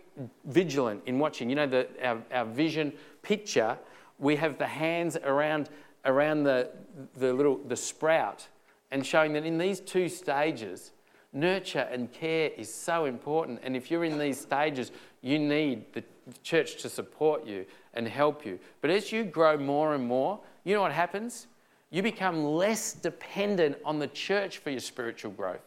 vigilant 0.45 1.01
in 1.07 1.17
watching. 1.17 1.49
You 1.49 1.55
know, 1.55 1.67
the, 1.67 1.87
our, 2.03 2.21
our 2.31 2.45
vision 2.45 2.93
picture, 3.23 3.77
we 4.19 4.35
have 4.35 4.59
the 4.59 4.67
hands 4.67 5.17
around, 5.23 5.69
around 6.05 6.43
the, 6.43 6.69
the 7.17 7.33
little 7.33 7.57
the 7.67 7.75
sprout 7.75 8.47
and 8.93 9.03
showing 9.03 9.33
that 9.33 9.43
in 9.43 9.57
these 9.57 9.79
two 9.79 10.07
stages, 10.07 10.91
nurture 11.33 11.87
and 11.91 12.13
care 12.13 12.51
is 12.55 12.71
so 12.71 13.05
important. 13.05 13.59
And 13.63 13.75
if 13.75 13.89
you're 13.89 14.03
in 14.03 14.19
these 14.19 14.39
stages, 14.39 14.91
you 15.23 15.39
need 15.39 15.91
the 15.93 16.03
church 16.43 16.81
to 16.83 16.89
support 16.89 17.47
you 17.47 17.65
and 17.93 18.07
help 18.07 18.45
you. 18.45 18.59
But 18.81 18.91
as 18.91 19.11
you 19.11 19.23
grow 19.23 19.57
more 19.57 19.95
and 19.95 20.05
more, 20.05 20.39
you 20.65 20.75
know 20.75 20.81
what 20.81 20.91
happens? 20.91 21.47
You 21.89 22.03
become 22.03 22.43
less 22.43 22.93
dependent 22.93 23.77
on 23.85 23.99
the 23.99 24.07
church 24.07 24.57
for 24.59 24.69
your 24.69 24.79
spiritual 24.81 25.31
growth. 25.31 25.61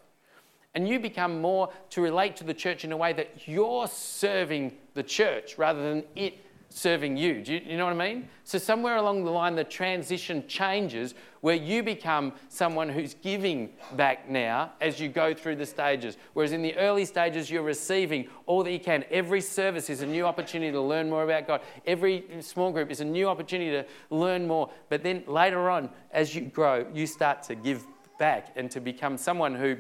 And 0.75 0.87
you 0.87 1.01
become 1.01 1.40
more 1.40 1.71
to 1.90 2.03
relate 2.03 2.37
to 2.37 2.45
the 2.45 2.53
church 2.53 2.85
in 2.85 2.92
a 2.92 2.97
way 2.97 3.14
that 3.14 3.49
you're 3.49 3.88
serving 3.88 4.77
the 4.92 5.03
church 5.03 5.57
rather 5.57 5.83
than 5.83 6.05
it 6.14 6.35
serving 6.69 7.17
you. 7.17 7.43
Do 7.43 7.55
you, 7.55 7.61
you, 7.65 7.77
know 7.77 7.87
what 7.87 8.01
I 8.01 8.15
mean? 8.15 8.29
So, 8.45 8.59
somewhere 8.59 8.97
along 8.97 9.25
the 9.25 9.31
line, 9.31 9.55
the 9.55 9.65
transition 9.65 10.47
changes 10.47 11.15
where 11.41 11.55
you 11.55 11.83
become 11.83 12.33
someone 12.49 12.89
who's 12.89 13.15
giving 13.15 13.71
back 13.93 14.29
now 14.29 14.73
as 14.81 15.01
you 15.01 15.09
go 15.09 15.33
through 15.33 15.57
the 15.57 15.67
stages. 15.67 16.17
Whereas 16.33 16.53
in 16.53 16.63
the 16.63 16.77
early 16.77 17.05
stages, 17.05 17.51
you're 17.51 17.63
receiving 17.63 18.29
all 18.47 18.63
that 18.65 18.73
you 18.73 18.81
can. 18.81 19.05
Every 19.11 19.41
service 19.41 19.89
is 19.89 20.03
a 20.03 20.07
new 20.07 20.27
opportunity 20.27 20.73
to 20.73 20.81
learn 20.81 21.09
more 21.09 21.25
about 21.25 21.47
God, 21.47 21.63
every 21.87 22.25
small 22.41 22.73
group 22.73 22.91
is 22.91 23.01
a 23.01 23.05
new 23.05 23.29
opportunity 23.29 23.71
to 23.71 23.87
learn 24.11 24.47
more. 24.47 24.71
But 24.89 25.03
then 25.03 25.25
later 25.27 25.71
on, 25.71 25.91
as 26.11 26.35
you 26.35 26.43
grow, 26.43 26.87
you 26.93 27.07
start 27.07 27.43
to 27.45 27.55
give 27.55 27.87
back 28.19 28.53
and 28.57 28.71
to 28.71 28.81
become 28.81 29.17
someone 29.17 29.55
who 29.55 29.77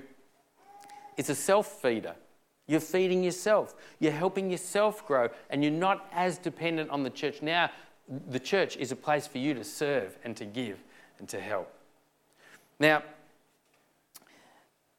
is 1.16 1.30
a 1.30 1.34
self 1.34 1.66
feeder. 1.80 2.14
You're 2.66 2.80
feeding 2.80 3.22
yourself. 3.22 3.74
You're 4.00 4.12
helping 4.12 4.50
yourself 4.50 5.06
grow, 5.06 5.28
and 5.50 5.62
you're 5.62 5.72
not 5.72 6.08
as 6.12 6.38
dependent 6.38 6.90
on 6.90 7.02
the 7.02 7.10
church. 7.10 7.42
Now, 7.42 7.70
the 8.28 8.40
church 8.40 8.76
is 8.76 8.92
a 8.92 8.96
place 8.96 9.26
for 9.26 9.38
you 9.38 9.54
to 9.54 9.64
serve 9.64 10.18
and 10.24 10.36
to 10.36 10.44
give 10.44 10.82
and 11.18 11.28
to 11.28 11.40
help. 11.40 11.72
Now, 12.78 13.02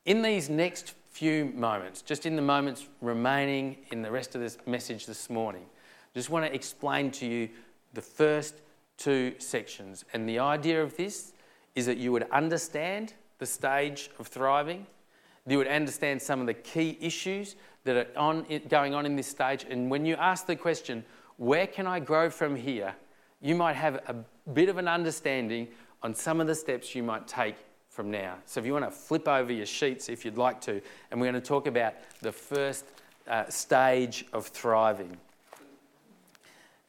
in 0.06 0.22
these 0.22 0.50
next 0.50 0.94
few 1.12 1.46
moments, 1.46 2.02
just 2.02 2.26
in 2.26 2.36
the 2.36 2.42
moments 2.42 2.88
remaining 3.02 3.78
in 3.92 4.02
the 4.02 4.12
rest 4.12 4.36
of 4.36 4.42
this 4.42 4.58
message 4.66 5.06
this 5.06 5.30
morning, 5.30 5.64
I 5.64 6.20
just 6.20 6.30
want 6.30 6.46
to 6.46 6.54
explain 6.54 7.12
to 7.12 7.26
you 7.26 7.50
the 7.94 8.02
first 8.02 8.56
two 8.98 9.36
sections. 9.38 10.06
And 10.14 10.28
the 10.28 10.40
idea 10.40 10.82
of 10.82 10.96
this 10.96 11.34
is 11.76 11.86
that 11.86 11.98
you 11.98 12.12
would 12.12 12.24
understand 12.32 13.14
the 13.40 13.46
stage 13.46 14.10
of 14.18 14.28
thriving, 14.28 14.88
you 15.48 15.58
would 15.58 15.68
understand 15.68 16.22
some 16.22 16.42
of 16.42 16.46
the 16.46 16.54
key 16.54 16.98
issues 17.00 17.56
that 17.86 17.96
are 17.96 18.20
on, 18.20 18.46
going 18.68 18.94
on 18.94 19.06
in 19.06 19.16
this 19.16 19.28
stage. 19.28 19.66
And 19.70 19.90
when 19.90 20.06
you 20.06 20.16
ask 20.16 20.46
the 20.46 20.56
question, 20.56 21.06
where 21.38 21.68
can 21.68 21.88
I 21.88 22.00
grow 22.00 22.30
from 22.30 22.56
here? 22.56 22.94
You 23.42 23.56
might 23.56 23.76
have 23.76 23.96
a 24.08 24.16
bit 24.52 24.68
of 24.70 24.78
an 24.78 24.88
understanding 24.88 25.68
on 26.04 26.14
some 26.14 26.42
of 26.42 26.48
the 26.48 26.56
steps 26.56 26.94
you 26.96 27.04
might 27.04 27.28
take 27.28 27.56
from 27.90 28.12
now. 28.12 28.36
So 28.46 28.60
if 28.60 28.66
you 28.66 28.74
want 28.74 28.86
to 28.86 28.92
flip 28.92 29.28
over 29.28 29.52
your 29.52 29.66
sheets 29.66 30.10
if 30.10 30.26
you'd 30.26 30.38
like 30.38 30.62
to, 30.62 30.82
and 31.10 31.20
we're 31.20 31.32
going 31.32 31.42
to 31.42 31.48
talk 31.48 31.66
about 31.66 31.94
the 32.22 32.32
first 32.32 32.86
uh, 33.28 33.50
stage 33.50 34.26
of 34.34 34.48
thriving. 34.48 35.18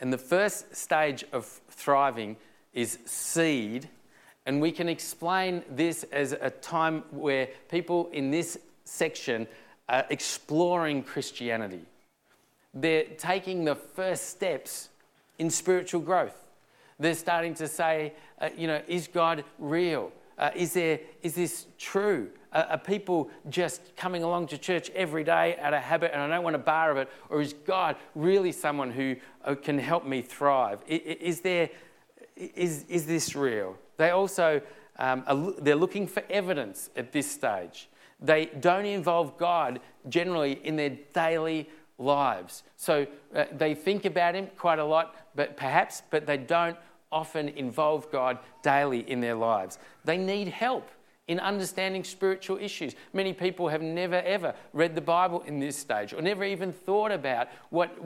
And 0.01 0.13
the 0.13 0.19
first 0.19 0.75
stage 0.77 1.25
of 1.33 1.47
thriving 1.71 2.37
is 2.73 2.99
seed. 3.05 3.89
And 4.49 4.63
we 4.63 4.73
can 4.73 4.89
explain 4.89 5.63
this 5.71 6.05
as 6.05 6.33
a 6.33 6.49
time 6.49 7.05
where 7.11 7.51
people 7.71 8.09
in 8.15 8.31
this 8.31 8.57
section 8.87 9.47
are 9.91 10.07
exploring 10.09 11.03
Christianity. 11.03 11.83
They're 12.73 13.05
taking 13.19 13.67
the 13.67 13.75
first 13.75 14.31
steps 14.31 14.89
in 15.39 15.51
spiritual 15.51 16.01
growth. 16.01 16.47
They're 16.99 17.13
starting 17.13 17.53
to 17.57 17.69
say, 17.69 18.15
uh, 18.41 18.49
you 18.57 18.69
know, 18.69 18.81
is 18.89 19.07
God 19.07 19.45
real? 19.59 20.13
Uh, 20.39 20.49
is, 20.55 20.73
there, 20.73 21.01
is 21.23 21.35
this 21.35 21.67
true? 21.77 22.31
Uh, 22.51 22.65
are 22.71 22.79
people 22.79 23.29
just 23.51 23.95
coming 23.97 24.23
along 24.23 24.47
to 24.47 24.57
church 24.57 24.89
every 24.95 25.25
day 25.25 25.59
out 25.61 25.75
of 25.75 25.83
habit 25.83 26.13
and 26.15 26.23
I 26.23 26.29
don't 26.29 26.43
want 26.43 26.57
a 26.57 26.61
bar 26.61 26.91
of 26.91 26.97
it? 26.97 27.11
Or 27.29 27.43
is 27.43 27.53
God 27.53 27.97
really 28.15 28.53
someone 28.53 28.93
who 28.93 29.17
uh, 29.45 29.57
can 29.57 29.79
help 29.79 30.07
me 30.07 30.23
thrive? 30.23 30.81
Is, 30.87 31.43
there, 31.43 31.69
is, 32.39 32.85
is 32.89 33.07
this 33.07 33.35
real? 33.35 33.77
They 33.97 34.11
also, 34.11 34.61
um, 34.99 35.25
are, 35.27 35.53
they're 35.61 35.77
looking 35.77 36.07
for 36.07 36.23
evidence 36.31 36.91
at 36.97 37.13
this 37.13 37.31
stage. 37.31 37.89
They 38.21 38.47
don't 38.47 38.87
involve 38.87 39.37
God 39.39 39.81
generally 40.09 40.61
in 40.65 40.77
their 40.77 40.97
daily 41.13 41.69
lives. 41.99 42.63
So 42.77 43.07
uh, 43.35 43.45
they 43.53 43.75
think 43.75 44.05
about 44.05 44.35
Him 44.35 44.49
quite 44.57 44.79
a 44.79 44.85
lot, 44.85 45.17
but 45.35 45.57
perhaps, 45.57 46.03
but 46.11 46.27
they 46.27 46.37
don't 46.37 46.77
often 47.11 47.49
involve 47.49 48.11
God 48.11 48.39
daily 48.63 49.01
in 49.11 49.21
their 49.21 49.35
lives. 49.35 49.79
They 50.05 50.19
need 50.19 50.49
help 50.49 50.89
in 51.29 51.39
understanding 51.39 52.03
spiritual 52.03 52.59
issues. 52.59 52.95
Many 53.13 53.33
people 53.33 53.69
have 53.69 53.83
never 53.83 54.17
ever 54.17 54.55
read 54.73 54.95
the 54.95 55.01
Bible 55.01 55.43
in 55.43 55.61
this 55.61 55.77
stage 55.77 56.13
or 56.13 56.23
never 56.23 56.43
even 56.43 56.73
thought 56.73 57.13
about 57.13 57.49
what, 57.71 57.97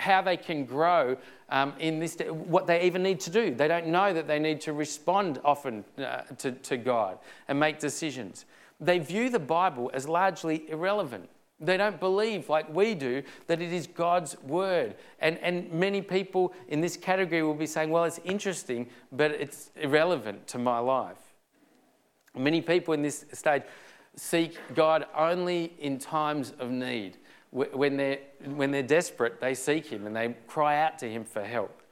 how 0.00 0.22
they 0.22 0.36
can 0.36 0.64
grow 0.64 1.16
um, 1.50 1.74
in 1.78 2.00
this, 2.00 2.16
what 2.28 2.66
they 2.66 2.82
even 2.82 3.02
need 3.02 3.20
to 3.20 3.30
do. 3.30 3.54
They 3.54 3.68
don't 3.68 3.88
know 3.88 4.12
that 4.12 4.26
they 4.26 4.38
need 4.38 4.62
to 4.62 4.72
respond 4.72 5.40
often 5.44 5.84
uh, 5.98 6.22
to, 6.38 6.52
to 6.52 6.76
God 6.78 7.18
and 7.48 7.60
make 7.60 7.78
decisions. 7.78 8.46
They 8.80 8.98
view 8.98 9.28
the 9.28 9.38
Bible 9.38 9.90
as 9.94 10.08
largely 10.08 10.68
irrelevant. 10.68 11.28
They 11.60 11.76
don't 11.76 12.00
believe, 12.00 12.48
like 12.48 12.72
we 12.74 12.94
do, 12.94 13.22
that 13.46 13.62
it 13.62 13.72
is 13.72 13.86
God's 13.86 14.36
word. 14.42 14.96
And, 15.20 15.38
and 15.38 15.70
many 15.72 16.02
people 16.02 16.52
in 16.68 16.80
this 16.80 16.96
category 16.96 17.42
will 17.42 17.54
be 17.54 17.66
saying, 17.66 17.90
well, 17.90 18.04
it's 18.04 18.20
interesting, 18.24 18.88
but 19.12 19.30
it's 19.30 19.70
irrelevant 19.76 20.46
to 20.48 20.58
my 20.58 20.78
life. 20.78 21.23
Many 22.36 22.60
people 22.60 22.94
in 22.94 23.02
this 23.02 23.24
stage 23.32 23.62
seek 24.16 24.58
God 24.74 25.06
only 25.16 25.72
in 25.78 25.98
times 25.98 26.52
of 26.58 26.70
need. 26.70 27.18
When 27.50 27.96
they're, 27.96 28.18
when 28.46 28.72
they're 28.72 28.82
desperate, 28.82 29.40
they 29.40 29.54
seek 29.54 29.86
Him 29.86 30.06
and 30.06 30.16
they 30.16 30.34
cry 30.48 30.80
out 30.80 30.98
to 30.98 31.10
Him 31.10 31.24
for 31.24 31.44
help. 31.44 31.82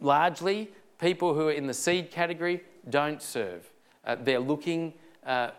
Largely, 0.00 0.70
people 0.98 1.34
who 1.34 1.48
are 1.48 1.52
in 1.52 1.66
the 1.66 1.74
seed 1.74 2.10
category 2.10 2.62
don't 2.88 3.20
serve. 3.20 3.70
Uh, 4.06 4.16
they're 4.18 4.40
looking 4.40 4.94
uh, 5.26 5.50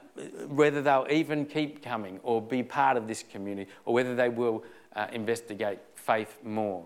whether 0.48 0.82
they'll 0.82 1.08
even 1.10 1.46
keep 1.46 1.84
coming 1.84 2.20
or 2.24 2.42
be 2.42 2.64
part 2.64 2.98
of 2.98 3.08
this 3.08 3.24
community 3.24 3.70
or 3.86 3.94
whether 3.94 4.16
they 4.16 4.30
will 4.30 4.64
uh, 4.96 5.08
investigate 5.12 5.80
faith 5.96 6.40
more. 6.44 6.86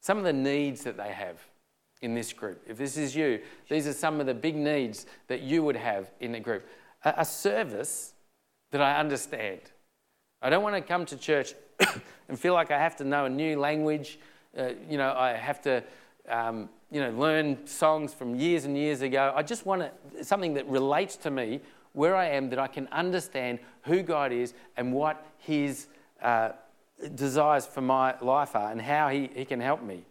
Some 0.00 0.18
of 0.18 0.24
the 0.24 0.32
needs 0.32 0.82
that 0.84 0.96
they 0.96 1.12
have 1.12 1.38
in 2.02 2.14
this 2.14 2.32
group, 2.32 2.62
if 2.66 2.78
this 2.78 2.96
is 2.96 3.14
you, 3.14 3.40
these 3.68 3.86
are 3.86 3.92
some 3.92 4.20
of 4.20 4.26
the 4.26 4.34
big 4.34 4.56
needs 4.56 5.06
that 5.28 5.42
you 5.42 5.62
would 5.62 5.76
have 5.76 6.10
in 6.20 6.32
the 6.32 6.40
group. 6.40 6.66
A, 7.04 7.14
a 7.18 7.24
service 7.24 8.14
that 8.70 8.80
I 8.80 8.98
understand. 8.98 9.60
I 10.40 10.48
don't 10.48 10.62
want 10.62 10.76
to 10.76 10.80
come 10.80 11.04
to 11.06 11.16
church 11.16 11.54
and 12.28 12.38
feel 12.38 12.54
like 12.54 12.70
I 12.70 12.78
have 12.78 12.96
to 12.96 13.04
know 13.04 13.26
a 13.26 13.30
new 13.30 13.58
language. 13.58 14.18
Uh, 14.56 14.70
you 14.88 14.98
know, 14.98 15.12
I 15.12 15.32
have 15.32 15.60
to. 15.62 15.84
Um, 16.28 16.68
you 16.92 17.00
know, 17.00 17.10
learn 17.10 17.66
songs 17.66 18.12
from 18.12 18.34
years 18.34 18.64
and 18.64 18.76
years 18.76 19.00
ago. 19.02 19.32
I 19.34 19.42
just 19.42 19.64
want 19.64 19.82
to, 19.82 20.24
something 20.24 20.54
that 20.54 20.68
relates 20.68 21.16
to 21.18 21.30
me 21.30 21.60
where 21.92 22.16
I 22.16 22.26
am 22.26 22.50
that 22.50 22.58
I 22.58 22.66
can 22.66 22.88
understand 22.88 23.58
who 23.82 24.02
God 24.02 24.32
is 24.32 24.54
and 24.76 24.92
what 24.92 25.24
His 25.38 25.86
uh, 26.22 26.50
desires 27.14 27.66
for 27.66 27.80
my 27.80 28.14
life 28.20 28.54
are 28.54 28.70
and 28.70 28.80
how 28.80 29.08
he, 29.08 29.30
he 29.34 29.44
can 29.44 29.60
help 29.60 29.82
me. 29.82 30.04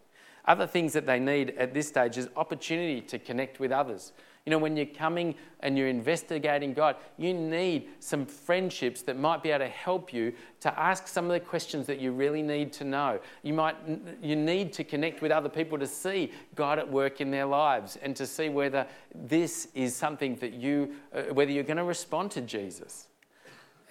Other 0.46 0.66
things 0.66 0.92
that 0.94 1.06
they 1.06 1.18
need 1.18 1.50
at 1.58 1.74
this 1.74 1.88
stage 1.88 2.16
is 2.18 2.28
opportunity 2.36 3.00
to 3.02 3.18
connect 3.18 3.60
with 3.60 3.72
others. 3.72 4.12
You 4.46 4.50
know, 4.50 4.58
when 4.58 4.74
you're 4.74 4.86
coming 4.86 5.34
and 5.60 5.76
you're 5.76 5.88
investigating 5.88 6.72
God, 6.72 6.96
you 7.18 7.34
need 7.34 7.88
some 8.00 8.24
friendships 8.24 9.02
that 9.02 9.18
might 9.18 9.42
be 9.42 9.50
able 9.50 9.66
to 9.66 9.70
help 9.70 10.14
you 10.14 10.32
to 10.60 10.80
ask 10.80 11.06
some 11.06 11.26
of 11.26 11.32
the 11.32 11.40
questions 11.40 11.86
that 11.86 12.00
you 12.00 12.10
really 12.12 12.40
need 12.40 12.72
to 12.74 12.84
know. 12.84 13.20
You 13.42 13.52
might 13.52 13.76
you 14.22 14.36
need 14.36 14.72
to 14.74 14.84
connect 14.84 15.20
with 15.20 15.30
other 15.30 15.50
people 15.50 15.78
to 15.78 15.86
see 15.86 16.32
God 16.54 16.78
at 16.78 16.90
work 16.90 17.20
in 17.20 17.30
their 17.30 17.44
lives 17.44 17.98
and 18.00 18.16
to 18.16 18.26
see 18.26 18.48
whether 18.48 18.86
this 19.14 19.68
is 19.74 19.94
something 19.94 20.36
that 20.36 20.54
you 20.54 20.94
uh, 21.14 21.22
whether 21.34 21.50
you're 21.50 21.62
going 21.62 21.76
to 21.76 21.84
respond 21.84 22.30
to 22.32 22.40
Jesus. 22.40 23.08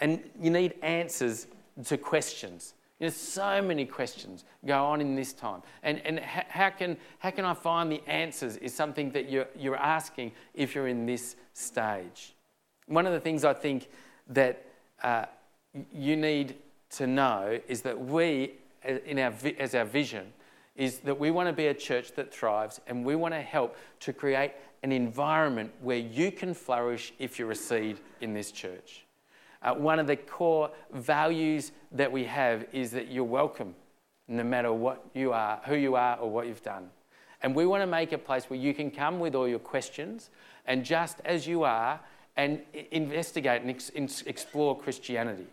And 0.02 0.24
you 0.42 0.50
need 0.50 0.76
answers 0.82 1.46
to 1.86 1.98
questions. 1.98 2.74
You 3.00 3.08
know, 3.08 3.12
so 3.12 3.62
many 3.62 3.86
questions 3.86 4.44
go 4.66 4.86
on 4.86 5.00
in 5.00 5.16
this 5.16 5.32
time. 5.32 5.62
And, 5.84 6.02
and 6.06 6.20
how, 6.20 6.70
can, 6.70 6.98
how 7.20 7.30
can 7.30 7.46
I 7.46 7.54
find 7.54 7.92
the 7.92 8.02
answers 8.08 8.58
is 8.58 8.74
something 8.74 9.12
that 9.12 9.30
you're, 9.30 9.48
you're 9.58 9.78
asking 9.78 10.34
if 10.54 10.76
you're 10.76 10.90
in 10.90 11.06
this 11.06 11.38
stage. 11.54 12.34
One 12.88 13.06
of 13.06 13.14
the 13.14 13.20
things 13.20 13.46
I 13.46 13.54
think 13.54 13.88
that 14.28 14.66
uh, 15.02 15.26
you 15.94 16.18
need 16.18 16.56
to 16.92 17.08
know 17.08 17.60
is 17.68 17.82
that 17.84 18.00
we, 18.00 18.54
in 18.84 19.20
our, 19.20 19.34
as 19.60 19.76
our 19.76 19.86
vision, 19.86 20.34
is 20.76 21.00
that 21.00 21.18
we 21.18 21.32
want 21.32 21.48
to 21.48 21.54
be 21.54 21.68
a 21.68 21.74
church 21.74 22.14
that 22.14 22.34
thrives 22.34 22.82
and 22.88 23.06
we 23.06 23.16
want 23.16 23.34
to 23.34 23.42
help 23.42 23.76
to 24.00 24.14
create 24.14 24.52
an 24.84 24.92
environment 24.92 25.72
where 25.82 25.98
you 25.98 26.32
can 26.32 26.54
flourish 26.54 27.14
if 27.20 27.38
you're 27.38 27.52
a 27.52 27.56
seed 27.56 28.00
in 28.22 28.34
this 28.34 28.52
church. 28.52 29.06
Uh, 29.62 29.74
one 29.74 30.00
of 30.00 30.08
the 30.08 30.16
core 30.16 30.72
values 30.94 31.72
that 31.92 32.12
we 32.12 32.24
have 32.24 32.66
is 32.72 32.92
that 32.92 33.12
you're 33.12 33.24
welcome 33.24 33.76
no 34.28 34.44
matter 34.44 34.72
what 34.72 35.06
you 35.14 35.34
are, 35.34 35.60
who 35.66 35.76
you 35.76 35.96
are, 35.96 36.18
or 36.18 36.30
what 36.30 36.48
you've 36.48 36.64
done. 36.64 36.90
And 37.42 37.56
we 37.56 37.66
want 37.66 37.82
to 37.82 37.88
make 37.88 38.12
a 38.12 38.18
place 38.18 38.50
where 38.50 38.60
you 38.60 38.74
can 38.74 38.92
come 38.92 39.20
with 39.20 39.34
all 39.34 39.48
your 39.48 39.60
questions 39.60 40.30
and 40.66 40.86
just 40.86 41.20
as 41.26 41.48
you 41.48 41.64
are 41.64 42.00
and 42.38 42.62
investigate 42.92 43.62
and 43.62 43.70
ex- 43.72 44.22
explore 44.22 44.78
Christianity. 44.78 45.48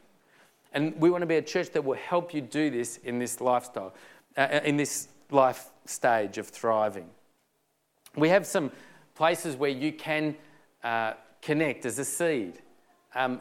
And 0.72 0.94
we 1.00 1.10
want 1.10 1.22
to 1.22 1.26
be 1.26 1.36
a 1.36 1.42
church 1.42 1.70
that 1.70 1.84
will 1.84 1.96
help 1.96 2.34
you 2.34 2.42
do 2.42 2.70
this 2.70 2.98
in 2.98 3.18
this 3.18 3.40
lifestyle, 3.40 3.94
uh, 4.36 4.40
uh 4.40 4.60
in 4.64 4.76
this 4.76 5.08
life 5.30 5.70
stage 5.86 6.38
of 6.38 6.48
thriving. 6.48 7.08
We 8.14 8.28
have 8.28 8.46
some 8.46 8.70
places 9.14 9.56
where 9.56 9.70
you 9.70 9.92
can 9.92 10.36
uh, 10.84 11.14
connect 11.40 11.86
as 11.86 11.98
a 11.98 12.04
seed. 12.04 12.60
Um, 13.14 13.40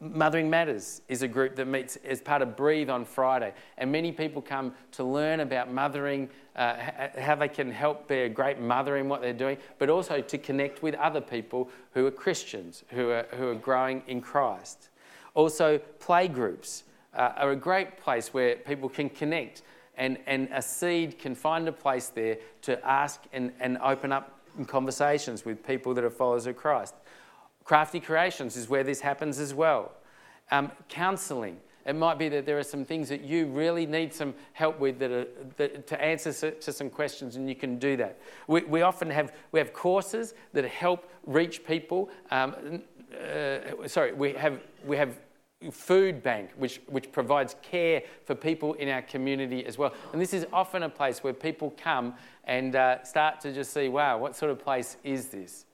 Mothering 0.00 0.50
Matters 0.50 1.02
is 1.08 1.22
a 1.22 1.28
group 1.28 1.56
that 1.56 1.66
meets 1.66 1.96
as 1.96 2.20
part 2.20 2.42
of 2.42 2.56
Breathe 2.56 2.90
on 2.90 3.04
Friday, 3.04 3.52
and 3.78 3.90
many 3.90 4.12
people 4.12 4.42
come 4.42 4.74
to 4.92 5.04
learn 5.04 5.40
about 5.40 5.72
mothering, 5.72 6.28
uh, 6.56 6.76
how 7.18 7.34
they 7.34 7.48
can 7.48 7.70
help 7.70 8.08
be 8.08 8.20
a 8.22 8.28
great 8.28 8.60
mother 8.60 8.96
in 8.96 9.08
what 9.08 9.20
they're 9.20 9.32
doing, 9.32 9.58
but 9.78 9.88
also 9.88 10.20
to 10.20 10.38
connect 10.38 10.82
with 10.82 10.94
other 10.96 11.20
people 11.20 11.70
who 11.92 12.06
are 12.06 12.10
Christians, 12.10 12.84
who 12.88 13.10
are, 13.10 13.26
who 13.36 13.48
are 13.48 13.54
growing 13.54 14.02
in 14.06 14.20
Christ. 14.20 14.88
Also, 15.34 15.78
play 15.98 16.28
groups 16.28 16.84
uh, 17.14 17.32
are 17.36 17.52
a 17.52 17.56
great 17.56 17.98
place 17.98 18.34
where 18.34 18.56
people 18.56 18.88
can 18.88 19.08
connect, 19.08 19.62
and, 19.96 20.18
and 20.26 20.48
a 20.52 20.62
seed 20.62 21.18
can 21.18 21.34
find 21.34 21.68
a 21.68 21.72
place 21.72 22.08
there 22.08 22.38
to 22.62 22.84
ask 22.86 23.20
and, 23.32 23.52
and 23.60 23.78
open 23.78 24.12
up 24.12 24.40
conversations 24.66 25.44
with 25.44 25.64
people 25.64 25.94
that 25.94 26.04
are 26.04 26.10
followers 26.10 26.46
of 26.46 26.56
Christ. 26.56 26.94
Crafty 27.70 28.00
Creations 28.00 28.56
is 28.56 28.68
where 28.68 28.82
this 28.82 29.00
happens 29.00 29.38
as 29.38 29.54
well. 29.54 29.92
Um, 30.50 30.72
counseling. 30.88 31.56
It 31.86 31.94
might 31.94 32.18
be 32.18 32.28
that 32.28 32.44
there 32.44 32.58
are 32.58 32.64
some 32.64 32.84
things 32.84 33.08
that 33.10 33.20
you 33.20 33.46
really 33.46 33.86
need 33.86 34.12
some 34.12 34.34
help 34.54 34.80
with 34.80 34.98
that 34.98 35.12
are, 35.12 35.26
that, 35.56 35.86
to 35.86 36.02
answer 36.02 36.50
to 36.50 36.72
some 36.72 36.90
questions, 36.90 37.36
and 37.36 37.48
you 37.48 37.54
can 37.54 37.78
do 37.78 37.96
that. 37.98 38.18
We, 38.48 38.62
we 38.62 38.82
often 38.82 39.08
have, 39.10 39.32
we 39.52 39.60
have 39.60 39.72
courses 39.72 40.34
that 40.52 40.64
help 40.64 41.08
reach 41.26 41.64
people. 41.64 42.10
Um, 42.32 42.82
uh, 43.14 43.86
sorry, 43.86 44.14
we 44.14 44.32
have, 44.32 44.58
we 44.84 44.96
have 44.96 45.20
food 45.70 46.24
bank, 46.24 46.50
which, 46.56 46.80
which 46.88 47.12
provides 47.12 47.54
care 47.62 48.02
for 48.24 48.34
people 48.34 48.74
in 48.74 48.88
our 48.88 49.02
community 49.02 49.64
as 49.64 49.78
well. 49.78 49.94
And 50.12 50.20
this 50.20 50.34
is 50.34 50.44
often 50.52 50.82
a 50.82 50.88
place 50.88 51.22
where 51.22 51.32
people 51.32 51.72
come 51.80 52.14
and 52.42 52.74
uh, 52.74 53.04
start 53.04 53.40
to 53.42 53.52
just 53.52 53.72
see, 53.72 53.88
wow, 53.88 54.18
what 54.18 54.34
sort 54.34 54.50
of 54.50 54.58
place 54.58 54.96
is 55.04 55.28
this? 55.28 55.66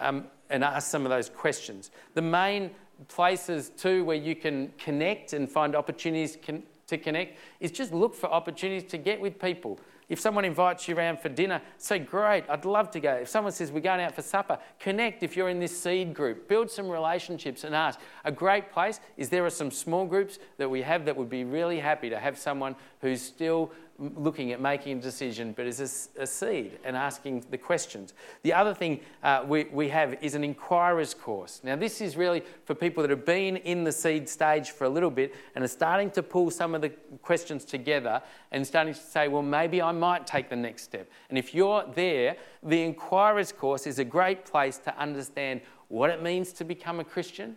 Um, 0.00 0.26
and 0.50 0.62
ask 0.62 0.90
some 0.90 1.04
of 1.04 1.10
those 1.10 1.28
questions. 1.28 1.90
The 2.14 2.22
main 2.22 2.70
places 3.08 3.70
too 3.70 4.04
where 4.04 4.16
you 4.16 4.34
can 4.34 4.72
connect 4.78 5.32
and 5.32 5.50
find 5.50 5.74
opportunities 5.74 6.38
con- 6.44 6.62
to 6.86 6.98
connect 6.98 7.38
is 7.60 7.70
just 7.70 7.92
look 7.92 8.14
for 8.14 8.30
opportunities 8.30 8.88
to 8.90 8.98
get 8.98 9.20
with 9.20 9.40
people. 9.40 9.78
If 10.08 10.20
someone 10.20 10.44
invites 10.44 10.86
you 10.86 10.96
around 10.96 11.18
for 11.18 11.28
dinner, 11.28 11.60
say, 11.78 11.98
Great, 11.98 12.44
I'd 12.48 12.64
love 12.64 12.92
to 12.92 13.00
go. 13.00 13.14
If 13.14 13.28
someone 13.28 13.52
says, 13.52 13.72
We're 13.72 13.80
going 13.80 14.00
out 14.00 14.14
for 14.14 14.22
supper, 14.22 14.58
connect 14.78 15.24
if 15.24 15.36
you're 15.36 15.48
in 15.48 15.58
this 15.58 15.76
seed 15.76 16.14
group. 16.14 16.48
Build 16.48 16.70
some 16.70 16.88
relationships 16.88 17.64
and 17.64 17.74
ask. 17.74 17.98
A 18.24 18.30
great 18.30 18.70
place 18.70 19.00
is 19.16 19.30
there 19.30 19.44
are 19.44 19.50
some 19.50 19.72
small 19.72 20.06
groups 20.06 20.38
that 20.58 20.70
we 20.70 20.82
have 20.82 21.06
that 21.06 21.16
would 21.16 21.28
be 21.28 21.42
really 21.42 21.80
happy 21.80 22.08
to 22.08 22.20
have 22.20 22.38
someone 22.38 22.76
who's 23.00 23.20
still 23.20 23.72
looking 23.98 24.52
at 24.52 24.60
making 24.60 24.98
a 24.98 25.00
decision, 25.00 25.52
but 25.56 25.66
as 25.66 26.10
a, 26.18 26.22
a 26.22 26.26
seed 26.26 26.78
and 26.84 26.96
asking 26.96 27.44
the 27.50 27.58
questions. 27.58 28.14
The 28.42 28.52
other 28.52 28.74
thing 28.74 29.00
uh, 29.22 29.44
we, 29.46 29.64
we 29.64 29.88
have 29.88 30.22
is 30.22 30.34
an 30.34 30.44
inquirer's 30.44 31.14
course. 31.14 31.60
Now, 31.64 31.76
this 31.76 32.00
is 32.00 32.16
really 32.16 32.42
for 32.64 32.74
people 32.74 33.02
that 33.02 33.10
have 33.10 33.24
been 33.24 33.56
in 33.58 33.84
the 33.84 33.92
seed 33.92 34.28
stage 34.28 34.70
for 34.70 34.84
a 34.84 34.88
little 34.88 35.10
bit 35.10 35.34
and 35.54 35.64
are 35.64 35.68
starting 35.68 36.10
to 36.12 36.22
pull 36.22 36.50
some 36.50 36.74
of 36.74 36.82
the 36.82 36.90
questions 37.22 37.64
together 37.64 38.22
and 38.52 38.66
starting 38.66 38.94
to 38.94 39.00
say, 39.00 39.28
well, 39.28 39.42
maybe 39.42 39.80
I 39.80 39.92
might 39.92 40.26
take 40.26 40.48
the 40.48 40.56
next 40.56 40.82
step. 40.82 41.10
And 41.28 41.38
if 41.38 41.54
you're 41.54 41.84
there, 41.94 42.36
the 42.62 42.82
inquirer's 42.82 43.52
course 43.52 43.86
is 43.86 43.98
a 43.98 44.04
great 44.04 44.44
place 44.44 44.78
to 44.78 44.98
understand 44.98 45.60
what 45.88 46.10
it 46.10 46.22
means 46.22 46.52
to 46.54 46.64
become 46.64 47.00
a 47.00 47.04
Christian 47.04 47.56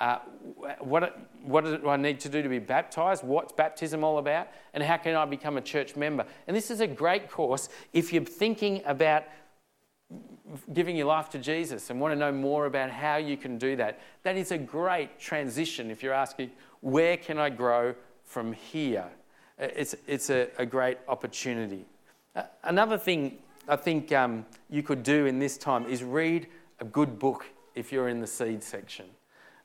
uh, 0.00 0.18
what, 0.78 1.18
what 1.42 1.64
do 1.64 1.88
I 1.88 1.96
need 1.96 2.20
to 2.20 2.28
do 2.28 2.42
to 2.42 2.48
be 2.48 2.58
baptized? 2.58 3.24
What's 3.24 3.52
baptism 3.52 4.04
all 4.04 4.18
about? 4.18 4.48
And 4.74 4.82
how 4.82 4.96
can 4.96 5.16
I 5.16 5.24
become 5.24 5.56
a 5.56 5.60
church 5.60 5.96
member? 5.96 6.24
And 6.46 6.56
this 6.56 6.70
is 6.70 6.80
a 6.80 6.86
great 6.86 7.30
course 7.30 7.68
if 7.92 8.12
you're 8.12 8.24
thinking 8.24 8.82
about 8.86 9.24
giving 10.72 10.96
your 10.96 11.06
life 11.06 11.28
to 11.30 11.38
Jesus 11.38 11.90
and 11.90 12.00
want 12.00 12.12
to 12.12 12.18
know 12.18 12.32
more 12.32 12.66
about 12.66 12.90
how 12.90 13.16
you 13.16 13.36
can 13.36 13.58
do 13.58 13.76
that. 13.76 14.00
That 14.22 14.36
is 14.36 14.52
a 14.52 14.58
great 14.58 15.18
transition 15.18 15.90
if 15.90 16.02
you're 16.02 16.14
asking, 16.14 16.52
where 16.80 17.16
can 17.16 17.38
I 17.38 17.50
grow 17.50 17.94
from 18.24 18.52
here? 18.52 19.06
It's, 19.58 19.94
it's 20.06 20.30
a, 20.30 20.48
a 20.58 20.64
great 20.64 20.98
opportunity. 21.08 21.84
Another 22.62 22.96
thing 22.96 23.38
I 23.68 23.76
think 23.76 24.12
um, 24.12 24.46
you 24.70 24.82
could 24.82 25.02
do 25.02 25.26
in 25.26 25.38
this 25.38 25.58
time 25.58 25.86
is 25.86 26.02
read 26.02 26.46
a 26.80 26.84
good 26.84 27.18
book 27.18 27.44
if 27.74 27.92
you're 27.92 28.08
in 28.08 28.20
the 28.20 28.26
seed 28.26 28.62
section. 28.62 29.06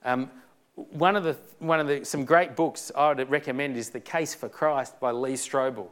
Um, 0.04 0.30
one 0.76 1.16
of 1.16 1.24
the, 1.24 1.38
one 1.60 1.80
of 1.80 1.88
the, 1.88 2.04
some 2.04 2.26
great 2.26 2.56
books 2.56 2.92
I 2.96 3.14
would 3.14 3.30
recommend 3.30 3.78
is 3.78 3.90
The 3.90 4.00
Case 4.00 4.34
for 4.34 4.50
Christ 4.50 5.00
by 5.00 5.12
Lee 5.12 5.34
Strobel, 5.34 5.88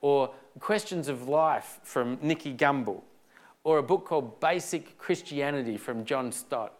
or 0.00 0.30
Questions 0.58 1.08
of 1.08 1.28
Life 1.28 1.80
from 1.82 2.18
Nicky 2.22 2.54
Gumbel, 2.54 3.02
or 3.64 3.78
a 3.78 3.82
book 3.82 4.06
called 4.06 4.40
Basic 4.40 4.98
Christianity 4.98 5.76
from 5.76 6.04
John 6.04 6.32
Stott. 6.32 6.74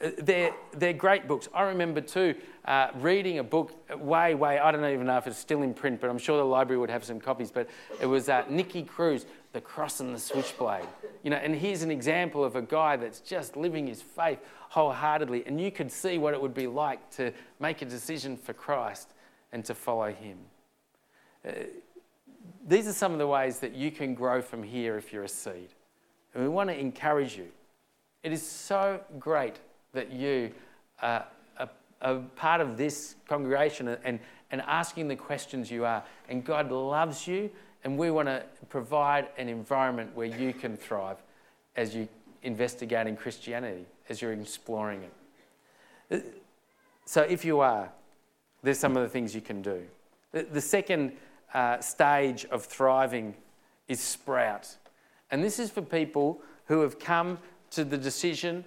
Uh, 0.00 0.10
they're, 0.18 0.52
they're 0.72 0.92
great 0.92 1.26
books. 1.26 1.48
I 1.54 1.62
remember 1.62 2.02
too 2.02 2.34
uh, 2.66 2.88
reading 2.96 3.38
a 3.38 3.44
book 3.44 3.72
way, 3.98 4.34
way, 4.34 4.58
I 4.58 4.70
don't 4.70 4.84
even 4.84 5.06
know 5.06 5.16
if 5.16 5.26
it's 5.26 5.38
still 5.38 5.62
in 5.62 5.72
print, 5.72 6.00
but 6.00 6.10
I'm 6.10 6.18
sure 6.18 6.36
the 6.36 6.44
library 6.44 6.78
would 6.78 6.90
have 6.90 7.04
some 7.04 7.20
copies. 7.20 7.50
But 7.50 7.68
it 8.00 8.06
was 8.06 8.28
uh, 8.28 8.44
Nicky 8.50 8.82
Cruz, 8.82 9.24
The 9.56 9.62
Cross 9.62 10.00
and 10.00 10.14
the 10.14 10.20
Switchblade. 10.20 10.84
You 11.22 11.30
know, 11.30 11.38
and 11.38 11.54
here's 11.54 11.80
an 11.80 11.90
example 11.90 12.44
of 12.44 12.56
a 12.56 12.60
guy 12.60 12.96
that's 12.96 13.20
just 13.20 13.56
living 13.56 13.86
his 13.86 14.02
faith 14.02 14.38
wholeheartedly. 14.68 15.46
And 15.46 15.58
you 15.58 15.70
could 15.70 15.90
see 15.90 16.18
what 16.18 16.34
it 16.34 16.42
would 16.42 16.52
be 16.52 16.66
like 16.66 17.10
to 17.12 17.32
make 17.58 17.80
a 17.80 17.86
decision 17.86 18.36
for 18.36 18.52
Christ 18.52 19.14
and 19.52 19.64
to 19.64 19.74
follow 19.74 20.12
him. 20.12 20.36
Uh, 21.42 21.52
these 22.68 22.86
are 22.86 22.92
some 22.92 23.12
of 23.12 23.18
the 23.18 23.26
ways 23.26 23.58
that 23.60 23.74
you 23.74 23.90
can 23.90 24.14
grow 24.14 24.42
from 24.42 24.62
here 24.62 24.98
if 24.98 25.10
you're 25.10 25.24
a 25.24 25.28
seed. 25.28 25.70
And 26.34 26.42
we 26.42 26.50
want 26.50 26.68
to 26.68 26.78
encourage 26.78 27.38
you. 27.38 27.48
It 28.22 28.34
is 28.34 28.46
so 28.46 29.00
great 29.18 29.58
that 29.94 30.12
you 30.12 30.52
are 31.00 31.24
a, 32.02 32.16
part 32.36 32.60
of 32.60 32.76
this 32.76 33.14
congregation 33.26 33.88
and, 34.04 34.20
and 34.50 34.60
asking 34.66 35.08
the 35.08 35.16
questions 35.16 35.70
you 35.70 35.86
are. 35.86 36.04
And 36.28 36.44
God 36.44 36.70
loves 36.70 37.26
you, 37.26 37.50
and 37.86 37.96
we 37.96 38.10
want 38.10 38.26
to 38.26 38.42
provide 38.68 39.28
an 39.38 39.48
environment 39.48 40.10
where 40.16 40.26
you 40.26 40.52
can 40.52 40.76
thrive 40.76 41.18
as 41.76 41.94
you 41.94 42.08
investigate 42.42 43.06
in 43.06 43.16
Christianity 43.16 43.84
as 44.08 44.20
you're 44.20 44.32
exploring 44.32 45.04
it. 46.10 46.24
So, 47.04 47.22
if 47.22 47.44
you 47.44 47.60
are, 47.60 47.92
there's 48.64 48.80
some 48.80 48.96
of 48.96 49.04
the 49.04 49.08
things 49.08 49.36
you 49.36 49.40
can 49.40 49.62
do. 49.62 49.84
The, 50.32 50.60
second 50.60 51.12
uh, 51.54 51.78
stage 51.78 52.44
of 52.46 52.64
thriving 52.64 53.36
is 53.86 54.00
sprout. 54.00 54.76
And 55.30 55.44
this 55.44 55.60
is 55.60 55.70
for 55.70 55.82
people 55.82 56.40
who 56.64 56.80
have 56.80 56.98
come 56.98 57.38
to 57.70 57.84
the 57.84 57.96
decision 57.96 58.64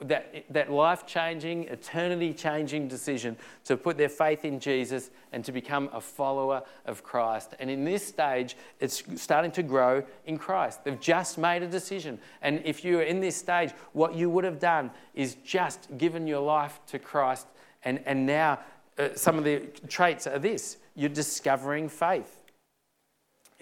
that, 0.00 0.44
that 0.50 0.70
life 0.70 1.06
changing, 1.06 1.64
eternity 1.64 2.32
changing 2.32 2.88
decision 2.88 3.36
to 3.64 3.76
put 3.76 3.96
their 3.96 4.08
faith 4.08 4.44
in 4.44 4.60
Jesus 4.60 5.10
and 5.32 5.44
to 5.44 5.52
become 5.52 5.90
a 5.92 6.00
follower 6.00 6.62
of 6.86 7.02
Christ. 7.02 7.54
And 7.58 7.68
in 7.68 7.84
this 7.84 8.06
stage, 8.06 8.56
it's 8.78 9.02
starting 9.20 9.50
to 9.52 9.62
grow 9.62 10.04
in 10.26 10.38
Christ. 10.38 10.84
They've 10.84 11.00
just 11.00 11.36
made 11.38 11.62
a 11.62 11.68
decision. 11.68 12.18
And 12.42 12.62
if 12.64 12.84
you're 12.84 13.02
in 13.02 13.20
this 13.20 13.36
stage, 13.36 13.72
what 13.92 14.14
you 14.14 14.30
would 14.30 14.44
have 14.44 14.60
done 14.60 14.90
is 15.14 15.36
just 15.44 15.96
given 15.98 16.26
your 16.26 16.40
life 16.40 16.80
to 16.88 16.98
Christ. 16.98 17.46
And, 17.84 18.00
and 18.06 18.24
now, 18.26 18.60
uh, 18.98 19.08
some 19.14 19.38
of 19.38 19.44
the 19.44 19.62
traits 19.88 20.26
are 20.26 20.38
this 20.38 20.76
you're 20.94 21.08
discovering 21.08 21.88
faith. 21.88 22.41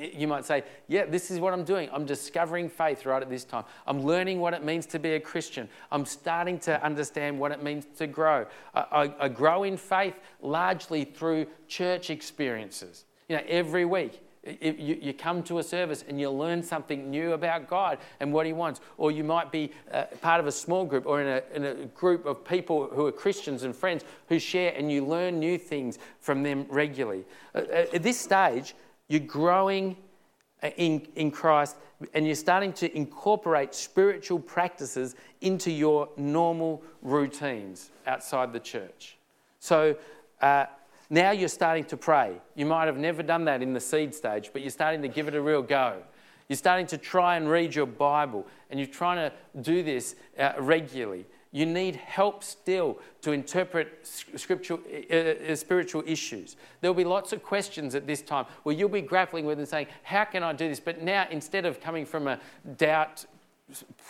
You 0.00 0.26
might 0.28 0.44
say, 0.44 0.64
Yeah, 0.88 1.04
this 1.04 1.30
is 1.30 1.38
what 1.38 1.52
I'm 1.52 1.64
doing. 1.64 1.88
I'm 1.92 2.06
discovering 2.06 2.68
faith 2.68 3.04
right 3.04 3.22
at 3.22 3.28
this 3.28 3.44
time. 3.44 3.64
I'm 3.86 4.02
learning 4.02 4.40
what 4.40 4.54
it 4.54 4.64
means 4.64 4.86
to 4.86 4.98
be 4.98 5.12
a 5.12 5.20
Christian. 5.20 5.68
I'm 5.92 6.06
starting 6.06 6.58
to 6.60 6.82
understand 6.82 7.38
what 7.38 7.52
it 7.52 7.62
means 7.62 7.86
to 7.98 8.06
grow. 8.06 8.46
I, 8.74 8.80
I, 8.80 9.14
I 9.24 9.28
grow 9.28 9.64
in 9.64 9.76
faith 9.76 10.14
largely 10.40 11.04
through 11.04 11.46
church 11.68 12.08
experiences. 12.08 13.04
You 13.28 13.36
know, 13.36 13.42
every 13.46 13.84
week. 13.84 14.22
You, 14.42 14.98
you, 15.02 15.12
come 15.12 15.42
to 15.44 15.58
a 15.58 15.62
service 15.62 16.02
and 16.08 16.18
you 16.18 16.30
learn 16.30 16.62
something 16.62 17.10
new 17.10 17.34
about 17.34 17.68
God 17.68 17.98
and 18.20 18.32
what 18.32 18.46
He 18.46 18.54
wants. 18.54 18.80
Or 18.96 19.10
you 19.10 19.22
might 19.22 19.52
be 19.52 19.70
uh, 19.92 20.04
part 20.22 20.40
of 20.40 20.46
a 20.46 20.52
small 20.52 20.86
group 20.86 21.04
or 21.04 21.20
in 21.20 21.28
a, 21.28 21.42
in 21.54 21.64
a 21.64 21.84
group 21.88 22.24
of 22.24 22.42
people 22.42 22.88
who 22.90 23.04
are 23.04 23.12
Christians 23.12 23.64
and 23.64 23.76
friends 23.76 24.02
who 24.30 24.38
share 24.38 24.72
and 24.74 24.90
you 24.90 25.04
learn 25.04 25.38
new 25.38 25.58
things 25.58 25.98
from 26.20 26.42
them 26.42 26.64
regularly. 26.70 27.26
Uh, 27.54 27.58
at 27.92 28.02
this 28.02 28.18
stage, 28.18 28.74
you're 29.10 29.20
growing 29.20 29.96
uh, 30.62 30.70
in, 30.76 31.06
in 31.16 31.30
Christ 31.30 31.76
and 32.14 32.24
you're 32.24 32.34
starting 32.36 32.72
to 32.74 32.96
incorporate 32.96 33.74
spiritual 33.74 34.38
practices 34.38 35.16
into 35.40 35.70
your 35.70 36.08
normal 36.16 36.82
routines 37.02 37.90
outside 38.06 38.52
the 38.52 38.60
church. 38.60 39.18
So 39.58 39.96
uh, 40.40 40.66
now 41.10 41.32
you're 41.32 41.48
starting 41.48 41.84
to 41.86 41.96
pray. 41.96 42.36
You 42.54 42.66
might 42.66 42.86
have 42.86 42.96
never 42.96 43.22
done 43.22 43.44
that 43.46 43.62
in 43.62 43.74
the 43.74 43.80
seed 43.80 44.14
stage, 44.14 44.50
but 44.52 44.62
you're 44.62 44.70
starting 44.70 45.02
to 45.02 45.08
give 45.08 45.26
it 45.26 45.34
a 45.34 45.42
real 45.42 45.60
go. 45.60 46.02
You're 46.48 46.56
starting 46.56 46.86
to 46.86 46.98
try 46.98 47.36
and 47.36 47.48
read 47.48 47.74
your 47.74 47.86
Bible, 47.86 48.46
and 48.70 48.78
you're 48.78 48.88
trying 48.88 49.16
to 49.30 49.60
do 49.60 49.82
this 49.82 50.14
uh, 50.38 50.52
regularly. 50.58 51.26
You 51.52 51.66
need 51.66 51.96
help 51.96 52.44
still 52.44 52.98
to 53.22 53.32
interpret 53.32 54.06
scriptural, 54.36 54.80
uh, 55.12 55.54
spiritual 55.56 56.04
issues. 56.06 56.56
There'll 56.80 56.94
be 56.94 57.04
lots 57.04 57.32
of 57.32 57.42
questions 57.42 57.96
at 57.96 58.06
this 58.06 58.22
time 58.22 58.46
where 58.62 58.74
you'll 58.74 58.88
be 58.88 59.00
grappling 59.00 59.46
with 59.46 59.58
and 59.58 59.66
saying, 59.66 59.88
How 60.04 60.24
can 60.24 60.44
I 60.44 60.52
do 60.52 60.68
this? 60.68 60.78
But 60.78 61.02
now, 61.02 61.26
instead 61.30 61.66
of 61.66 61.80
coming 61.80 62.06
from 62.06 62.28
a 62.28 62.38
doubt 62.76 63.24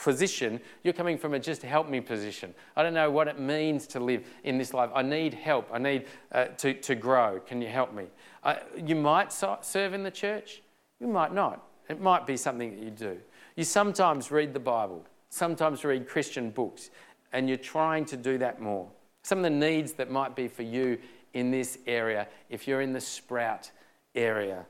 position, 0.03 0.61
you're 0.83 0.95
coming 0.95 1.17
from 1.17 1.35
a 1.35 1.39
just 1.39 1.63
help 1.63 1.89
me 1.89 2.01
position. 2.01 2.55
I 2.77 2.83
don't 2.83 2.95
know 2.95 3.11
what 3.11 3.29
it 3.29 3.39
means 3.39 3.87
to 3.89 4.01
live 4.01 4.27
in 4.45 4.59
this 4.59 4.75
life. 4.75 4.91
I 4.95 5.03
need 5.03 5.33
help. 5.33 5.69
I 5.73 5.79
need 5.79 6.07
uh, 6.33 6.47
to, 6.59 6.75
to 6.75 6.95
grow. 6.95 7.41
Can 7.41 7.63
you 7.63 7.69
help 7.69 7.95
me? 7.95 8.05
Uh, 8.43 8.57
you 8.77 8.97
might 8.97 9.33
so- 9.33 9.59
serve 9.63 9.95
in 9.95 10.03
the 10.03 10.11
church, 10.11 10.63
you 10.99 11.07
might 11.07 11.33
not. 11.33 11.67
It 11.89 12.01
might 12.01 12.27
be 12.27 12.37
something 12.37 12.77
that 12.77 12.85
you 12.85 12.91
do. 12.91 13.19
You 13.57 13.65
sometimes 13.65 14.31
read 14.31 14.55
the 14.55 14.61
Bible, 14.61 15.05
sometimes 15.29 15.85
read 15.85 16.09
Christian 16.09 16.51
books 16.51 16.91
and 17.33 17.49
you're 17.49 17.59
trying 17.59 18.05
to 18.07 18.17
do 18.17 18.39
that 18.39 18.61
more. 18.61 18.89
Some 19.23 19.39
of 19.39 19.45
the 19.45 19.51
needs 19.51 19.93
that 19.95 20.11
might 20.11 20.35
be 20.35 20.49
for 20.49 20.63
you 20.63 20.99
in 21.35 21.51
this 21.51 21.79
area, 21.87 22.27
if 22.49 22.67
you're 22.67 22.81
in 22.81 22.93
the 22.93 23.01
sprout 23.01 23.71
area 24.15 24.67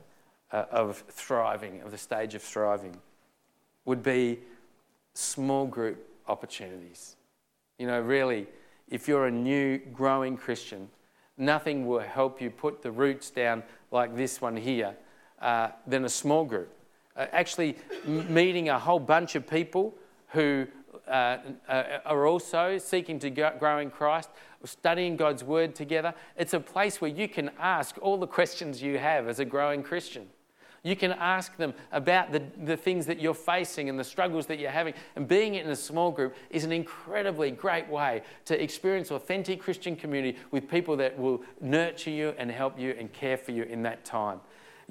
uh, 0.52 0.64
of 0.70 1.02
thriving, 1.08 1.80
of 1.82 1.90
the 1.90 1.98
stage 1.98 2.34
of 2.34 2.42
thriving, 2.42 2.96
would 3.84 4.02
be 4.02 4.38
small 5.14 5.66
group 5.66 6.06
opportunities. 6.28 7.16
You 7.78 7.86
know, 7.86 8.00
really, 8.00 8.46
if 8.88 9.08
you're 9.08 9.26
a 9.26 9.30
new 9.30 9.78
growing 9.78 10.36
Christian, 10.36 10.88
nothing 11.38 11.86
will 11.86 12.00
help 12.00 12.40
you 12.40 12.50
put 12.50 12.82
the 12.82 12.90
roots 12.90 13.30
down 13.30 13.62
like 13.90 14.14
this 14.14 14.40
one 14.40 14.56
here 14.56 14.94
uh, 15.40 15.68
than 15.86 16.04
a 16.04 16.08
small 16.08 16.44
group. 16.44 16.70
Uh, 17.16 17.26
actually, 17.32 17.76
m- 18.06 18.32
meeting 18.32 18.68
a 18.68 18.78
whole 18.78 19.00
bunch 19.00 19.34
of 19.34 19.48
people 19.48 19.94
who 20.28 20.66
uh, 21.10 21.38
uh, 21.68 21.98
are 22.04 22.26
also 22.26 22.78
seeking 22.78 23.18
to 23.18 23.30
grow 23.30 23.78
in 23.78 23.90
Christ, 23.90 24.30
studying 24.64 25.16
God's 25.16 25.42
Word 25.42 25.74
together. 25.74 26.14
It's 26.36 26.54
a 26.54 26.60
place 26.60 27.00
where 27.00 27.10
you 27.10 27.28
can 27.28 27.50
ask 27.58 27.96
all 28.00 28.16
the 28.16 28.26
questions 28.26 28.82
you 28.82 28.98
have 28.98 29.28
as 29.28 29.40
a 29.40 29.44
growing 29.44 29.82
Christian. 29.82 30.28
You 30.82 30.96
can 30.96 31.12
ask 31.12 31.56
them 31.56 31.74
about 31.92 32.32
the, 32.32 32.42
the 32.64 32.76
things 32.76 33.04
that 33.06 33.20
you're 33.20 33.34
facing 33.34 33.90
and 33.90 33.98
the 33.98 34.04
struggles 34.04 34.46
that 34.46 34.58
you're 34.58 34.70
having. 34.70 34.94
And 35.14 35.28
being 35.28 35.56
in 35.56 35.68
a 35.68 35.76
small 35.76 36.10
group 36.10 36.34
is 36.48 36.64
an 36.64 36.72
incredibly 36.72 37.50
great 37.50 37.88
way 37.88 38.22
to 38.46 38.62
experience 38.62 39.10
authentic 39.10 39.60
Christian 39.60 39.94
community 39.94 40.38
with 40.50 40.70
people 40.70 40.96
that 40.96 41.18
will 41.18 41.42
nurture 41.60 42.10
you 42.10 42.34
and 42.38 42.50
help 42.50 42.78
you 42.78 42.94
and 42.98 43.12
care 43.12 43.36
for 43.36 43.52
you 43.52 43.64
in 43.64 43.82
that 43.82 44.04
time. 44.06 44.40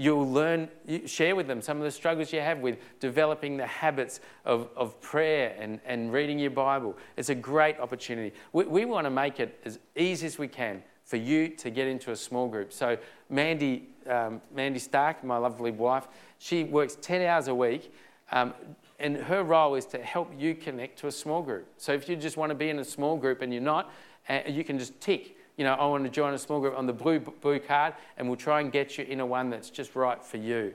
You'll 0.02 0.32
learn, 0.32 0.70
share 1.08 1.36
with 1.36 1.48
them 1.48 1.62
some 1.62 1.76
of 1.76 1.84
the 1.84 1.92
struggles 1.92 2.32
you 2.32 2.40
have 2.40 2.60
with 2.60 2.78
developing 3.02 3.58
the 3.58 3.66
habits 3.66 4.22
of, 4.46 4.70
of 4.78 5.00
prayer 5.02 5.54
and, 5.60 5.82
and 5.86 6.14
reading 6.14 6.40
your 6.40 6.52
Bible. 6.52 6.96
It's 7.18 7.28
a 7.28 7.36
great 7.36 7.78
opportunity. 7.82 8.34
We, 8.54 8.64
we 8.64 8.86
want 8.86 9.08
to 9.08 9.10
make 9.10 9.42
it 9.42 9.60
as 9.66 9.78
easy 9.98 10.26
as 10.26 10.40
we 10.40 10.48
can 10.48 10.84
for 11.04 11.18
you 11.18 11.50
to 11.50 11.70
get 11.70 11.86
into 11.86 12.12
a 12.12 12.16
small 12.16 12.48
group. 12.48 12.72
So, 12.72 12.98
Mandy, 13.30 13.90
um, 14.08 14.42
Mandy 14.56 14.80
Stark, 14.80 15.22
my 15.22 15.36
lovely 15.36 15.72
wife, 15.72 16.08
she 16.38 16.64
works 16.64 16.98
10 17.02 17.22
hours 17.24 17.50
a 17.50 17.56
week. 17.56 17.94
Um, 18.32 18.54
and 19.00 19.18
her 19.18 19.44
role 19.44 19.76
is 19.76 19.86
to 19.88 20.02
help 20.02 20.32
you 20.38 20.56
connect 20.56 20.98
to 21.00 21.08
a 21.08 21.12
small 21.12 21.42
group. 21.42 21.68
So 21.76 21.92
if 21.92 22.08
you 22.08 22.16
just 22.16 22.38
want 22.38 22.52
to 22.52 22.56
be 22.56 22.70
in 22.70 22.80
a 22.80 22.86
small 22.86 23.18
group 23.18 23.42
and 23.42 23.52
you're 23.52 23.62
not, 23.62 23.92
uh, 24.30 24.40
you 24.48 24.64
can 24.64 24.80
just 24.80 25.02
tick 25.02 25.36
you 25.60 25.66
know, 25.66 25.74
I 25.74 25.86
want 25.88 26.06
to 26.06 26.10
join 26.10 26.34
a 26.34 26.38
small 26.38 26.62
group 26.62 26.78
on 26.78 26.86
the 26.86 26.94
blue, 26.94 27.20
blue 27.20 27.60
card, 27.60 27.94
and 28.16 28.26
we'll 28.30 28.38
try 28.38 28.62
and 28.62 28.72
get 28.72 28.98
you 28.98 29.04
in 29.04 29.20
a 29.20 29.26
one 29.26 29.50
that's 29.50 29.70
just 29.70 29.94
right 29.94 30.24
for 30.24 30.38
you. 30.38 30.74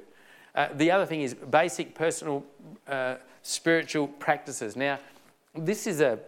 Uh, 0.55 0.69
the 0.75 0.91
other 0.91 1.07
thing 1.07 1.23
is 1.23 1.33
basic 1.33 1.95
personal 1.95 2.45
uh, 2.87 3.15
spiritual 3.41 4.07
practices. 4.07 4.77
Now, 4.77 4.99
this 5.55 5.87
is 5.87 6.03
a, 6.03 6.19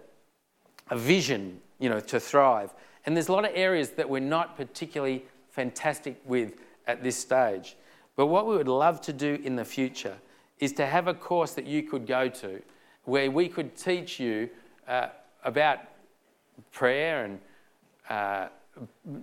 a 0.89 0.97
vision, 0.97 1.61
you 1.79 1.91
know, 1.91 2.01
to 2.01 2.19
thrive. 2.19 2.71
And 3.05 3.15
there's 3.15 3.29
a 3.29 3.33
lot 3.33 3.45
of 3.45 3.51
areas 3.53 3.91
that 3.91 4.09
we're 4.09 4.21
not 4.21 4.57
particularly 4.57 5.27
fantastic 5.51 6.19
with 6.25 6.55
at 6.87 7.03
this 7.03 7.19
stage. 7.19 7.77
But 8.17 8.29
what 8.29 8.47
we 8.47 8.57
would 8.57 8.69
love 8.69 9.03
to 9.03 9.13
do 9.13 9.39
in 9.45 9.57
the 9.57 9.67
future 9.67 10.17
is 10.61 10.73
to 10.73 10.87
have 10.87 11.09
a 11.09 11.15
course 11.15 11.53
that 11.53 11.67
you 11.67 11.83
could 11.83 12.07
go 12.07 12.31
to 12.31 12.63
where 13.05 13.31
we 13.31 13.51
could 13.51 13.77
teach 13.77 14.19
you 14.19 14.49
uh, 14.89 15.09
about 15.45 15.81
prayer 16.73 17.27
and 17.27 17.39
uh, 18.09 18.49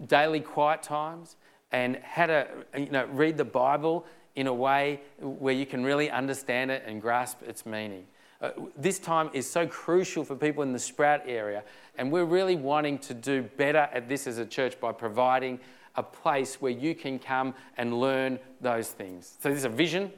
daily 0.08 0.40
quiet 0.40 0.84
times 0.84 1.36
and 1.72 1.98
how 1.98 2.28
to 2.28 2.48
you 2.78 2.90
know, 2.90 3.06
read 3.08 3.38
the 3.38 3.46
Bible 3.46 4.06
in 4.36 4.48
a 4.48 4.54
way 4.54 5.02
where 5.20 5.54
you 5.54 5.66
can 5.66 5.84
really 5.84 6.10
understand 6.10 6.72
it 6.72 6.84
and 6.86 7.02
grasp 7.02 7.42
its 7.44 7.66
meaning. 7.66 8.06
Uh, 8.42 8.52
this 8.76 9.00
time 9.00 9.30
is 9.34 9.50
so 9.50 9.66
crucial 9.66 10.24
for 10.24 10.36
people 10.36 10.64
in 10.64 10.74
the 10.74 10.80
Sprout 10.80 11.22
area, 11.26 11.64
and 11.98 12.12
we're 12.12 12.26
really 12.26 12.56
wanting 12.56 12.98
to 13.00 13.14
do 13.14 13.42
better 13.42 13.88
at 13.94 14.10
this 14.10 14.28
as 14.28 14.38
a 14.38 14.46
church 14.46 14.80
by 14.80 14.92
providing 14.92 15.60
a 15.96 16.04
place 16.04 16.60
where 16.60 16.72
you 16.72 16.94
can 16.96 17.20
come 17.20 17.54
and 17.78 18.00
learn 18.00 18.40
those 18.60 18.90
things. 18.90 19.38
So, 19.40 19.50
there's 19.50 19.64
a 19.64 19.70
vision, 19.70 20.12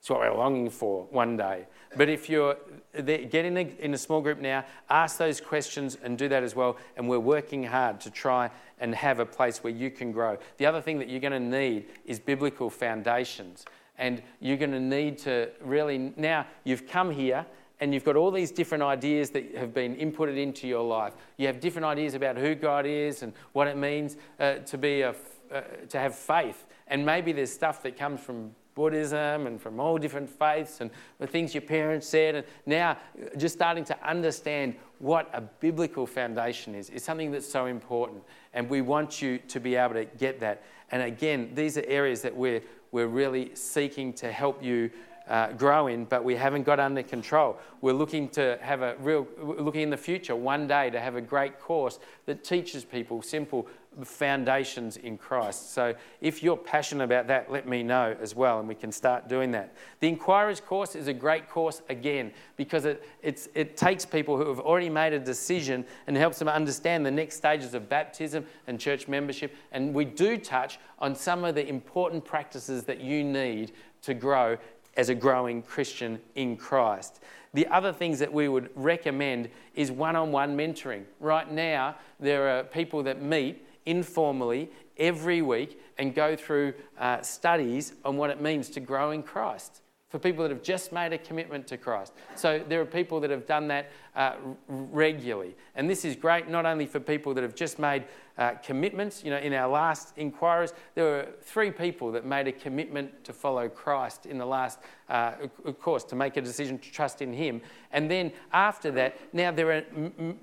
it's 0.00 0.08
what 0.08 0.20
we're 0.20 0.34
longing 0.34 0.70
for 0.70 1.04
one 1.10 1.36
day. 1.36 1.66
But 1.94 2.08
if 2.08 2.30
you're 2.30 2.56
get 2.94 3.44
in 3.44 3.56
a, 3.58 3.60
in 3.80 3.92
a 3.92 3.98
small 3.98 4.22
group 4.22 4.38
now, 4.38 4.64
ask 4.88 5.18
those 5.18 5.42
questions 5.42 5.98
and 6.02 6.16
do 6.16 6.26
that 6.28 6.42
as 6.42 6.56
well. 6.56 6.78
And 6.96 7.06
we're 7.06 7.20
working 7.20 7.64
hard 7.64 8.00
to 8.00 8.10
try 8.10 8.50
and 8.78 8.94
have 8.94 9.20
a 9.20 9.26
place 9.26 9.62
where 9.62 9.72
you 9.72 9.90
can 9.90 10.10
grow. 10.10 10.38
The 10.56 10.64
other 10.64 10.80
thing 10.80 10.98
that 11.00 11.10
you're 11.10 11.20
going 11.20 11.34
to 11.34 11.38
need 11.38 11.86
is 12.06 12.18
biblical 12.18 12.70
foundations. 12.70 13.66
And 13.98 14.22
you're 14.40 14.56
going 14.56 14.72
to 14.72 14.80
need 14.80 15.18
to 15.18 15.50
really, 15.60 16.14
now 16.16 16.46
you've 16.64 16.88
come 16.88 17.10
here 17.10 17.44
and 17.80 17.92
you've 17.92 18.04
got 18.04 18.16
all 18.16 18.30
these 18.30 18.50
different 18.50 18.82
ideas 18.82 19.28
that 19.30 19.54
have 19.54 19.74
been 19.74 19.96
inputted 19.96 20.38
into 20.38 20.66
your 20.66 20.82
life. 20.82 21.12
You 21.36 21.46
have 21.46 21.60
different 21.60 21.84
ideas 21.84 22.14
about 22.14 22.38
who 22.38 22.54
God 22.54 22.86
is 22.86 23.22
and 23.22 23.34
what 23.52 23.68
it 23.68 23.76
means 23.76 24.16
uh, 24.38 24.54
to 24.54 24.78
be 24.78 25.02
a, 25.02 25.14
uh, 25.52 25.60
to 25.90 25.98
have 25.98 26.14
faith. 26.14 26.66
And 26.86 27.04
maybe 27.04 27.32
there's 27.32 27.52
stuff 27.52 27.82
that 27.82 27.98
comes 27.98 28.20
from 28.20 28.54
Buddhism 28.80 29.46
and 29.46 29.60
from 29.60 29.78
all 29.78 29.98
different 29.98 30.30
faiths 30.30 30.80
and 30.80 30.90
the 31.18 31.26
things 31.26 31.54
your 31.54 31.60
parents 31.60 32.08
said. 32.08 32.34
And 32.34 32.44
now, 32.64 32.96
just 33.36 33.54
starting 33.54 33.84
to 33.84 34.08
understand 34.08 34.74
what 35.00 35.28
a 35.34 35.42
biblical 35.42 36.06
foundation 36.06 36.74
is, 36.74 36.88
is 36.88 37.04
something 37.04 37.30
that's 37.30 37.50
so 37.50 37.66
important. 37.66 38.22
And 38.54 38.70
we 38.70 38.80
want 38.80 39.20
you 39.20 39.36
to 39.48 39.60
be 39.60 39.74
able 39.74 39.94
to 39.94 40.06
get 40.06 40.40
that. 40.40 40.62
And 40.92 41.02
again, 41.02 41.50
these 41.54 41.76
are 41.76 41.84
areas 41.86 42.22
that 42.22 42.34
we're, 42.34 42.62
we're 42.90 43.06
really 43.06 43.54
seeking 43.54 44.14
to 44.14 44.32
help 44.32 44.64
you 44.64 44.90
uh, 45.28 45.52
grow 45.52 45.86
in, 45.86 46.06
but 46.06 46.24
we 46.24 46.34
haven't 46.34 46.62
got 46.62 46.80
under 46.80 47.02
control. 47.02 47.58
We're 47.82 47.92
looking 47.92 48.30
to 48.30 48.58
have 48.62 48.80
a 48.80 48.96
real, 48.98 49.28
looking 49.38 49.82
in 49.82 49.90
the 49.90 49.98
future, 49.98 50.34
one 50.34 50.66
day, 50.66 50.88
to 50.88 50.98
have 50.98 51.16
a 51.16 51.20
great 51.20 51.60
course 51.60 51.98
that 52.24 52.42
teaches 52.42 52.84
people 52.84 53.20
simple 53.20 53.68
foundations 54.04 54.96
in 54.96 55.18
Christ. 55.18 55.72
So 55.72 55.94
if 56.20 56.42
you're 56.42 56.56
passionate 56.56 57.04
about 57.04 57.26
that, 57.26 57.50
let 57.50 57.66
me 57.66 57.82
know 57.82 58.16
as 58.20 58.34
well, 58.34 58.60
and 58.60 58.68
we 58.68 58.74
can 58.74 58.92
start 58.92 59.28
doing 59.28 59.50
that. 59.52 59.74
The 59.98 60.08
Inquirer's 60.08 60.60
course 60.60 60.94
is 60.94 61.08
a 61.08 61.12
great 61.12 61.48
course 61.48 61.82
again 61.88 62.32
because 62.56 62.84
it, 62.84 63.04
it 63.22 63.76
takes 63.76 64.04
people 64.04 64.36
who 64.36 64.48
have 64.48 64.60
already 64.60 64.88
made 64.88 65.12
a 65.12 65.18
decision 65.18 65.84
and 66.06 66.16
helps 66.16 66.38
them 66.38 66.48
understand 66.48 67.04
the 67.04 67.10
next 67.10 67.36
stages 67.36 67.74
of 67.74 67.88
baptism 67.88 68.46
and 68.66 68.78
church 68.78 69.08
membership. 69.08 69.54
And 69.72 69.92
we 69.92 70.04
do 70.04 70.36
touch 70.38 70.78
on 71.00 71.14
some 71.14 71.44
of 71.44 71.54
the 71.54 71.66
important 71.66 72.24
practices 72.24 72.84
that 72.84 73.00
you 73.00 73.24
need 73.24 73.72
to 74.02 74.14
grow 74.14 74.56
as 74.96 75.08
a 75.08 75.14
growing 75.14 75.62
Christian 75.62 76.20
in 76.34 76.56
Christ. 76.56 77.20
The 77.54 77.66
other 77.68 77.92
things 77.92 78.18
that 78.20 78.32
we 78.32 78.48
would 78.48 78.70
recommend 78.76 79.50
is 79.74 79.90
one 79.90 80.14
on 80.14 80.30
one 80.30 80.56
mentoring. 80.56 81.04
Right 81.18 81.50
now, 81.50 81.96
there 82.20 82.48
are 82.48 82.62
people 82.62 83.02
that 83.04 83.20
meet 83.20 83.66
informally 83.90 84.70
every 84.96 85.42
week 85.42 85.80
and 85.98 86.14
go 86.14 86.36
through 86.36 86.72
uh, 86.98 87.20
studies 87.22 87.94
on 88.04 88.16
what 88.16 88.30
it 88.30 88.40
means 88.40 88.70
to 88.70 88.80
grow 88.80 89.10
in 89.10 89.22
Christ 89.22 89.82
for 90.10 90.18
people 90.18 90.42
that 90.42 90.50
have 90.50 90.62
just 90.62 90.92
made 90.92 91.12
a 91.12 91.18
commitment 91.18 91.68
to 91.68 91.76
Christ. 91.76 92.12
So 92.34 92.62
there 92.68 92.80
are 92.80 92.84
people 92.84 93.20
that 93.20 93.30
have 93.30 93.46
done 93.46 93.68
that 93.68 93.90
uh, 94.16 94.34
regularly. 94.66 95.54
And 95.76 95.88
this 95.88 96.04
is 96.04 96.16
great 96.16 96.48
not 96.48 96.66
only 96.66 96.84
for 96.84 96.98
people 96.98 97.32
that 97.34 97.42
have 97.42 97.54
just 97.54 97.78
made 97.78 98.04
uh, 98.36 98.54
commitments. 98.64 99.22
You 99.22 99.30
know, 99.30 99.38
in 99.38 99.52
our 99.52 99.68
last 99.68 100.14
inquiries, 100.16 100.72
there 100.96 101.04
were 101.04 101.28
three 101.42 101.70
people 101.70 102.10
that 102.10 102.26
made 102.26 102.48
a 102.48 102.52
commitment 102.52 103.22
to 103.22 103.32
follow 103.32 103.68
Christ 103.68 104.26
in 104.26 104.36
the 104.36 104.46
last 104.46 104.80
uh, 105.08 105.32
course, 105.80 106.02
to 106.04 106.16
make 106.16 106.36
a 106.36 106.40
decision 106.40 106.78
to 106.78 106.90
trust 106.90 107.22
in 107.22 107.32
Him. 107.32 107.60
And 107.92 108.10
then 108.10 108.32
after 108.52 108.90
that, 108.90 109.16
now 109.32 109.52
there 109.52 109.70
are, 109.70 109.84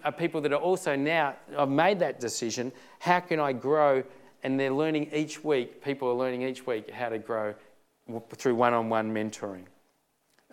are 0.05 0.11
people 0.13 0.39
that 0.41 0.53
are 0.53 0.61
also 0.61 0.95
now, 0.95 1.35
I've 1.57 1.67
made 1.67 1.99
that 1.99 2.21
decision. 2.21 2.71
How 2.99 3.19
can 3.19 3.41
I 3.41 3.51
grow? 3.51 4.03
And 4.43 4.57
they're 4.57 4.71
learning 4.71 5.09
each 5.11 5.43
week, 5.43 5.83
people 5.83 6.07
are 6.07 6.13
learning 6.13 6.43
each 6.43 6.65
week 6.65 6.89
how 6.89 7.09
to 7.09 7.19
grow 7.19 7.53
through 8.35 8.55
one 8.55 8.73
on 8.73 8.89
one 8.89 9.13
mentoring. 9.13 9.65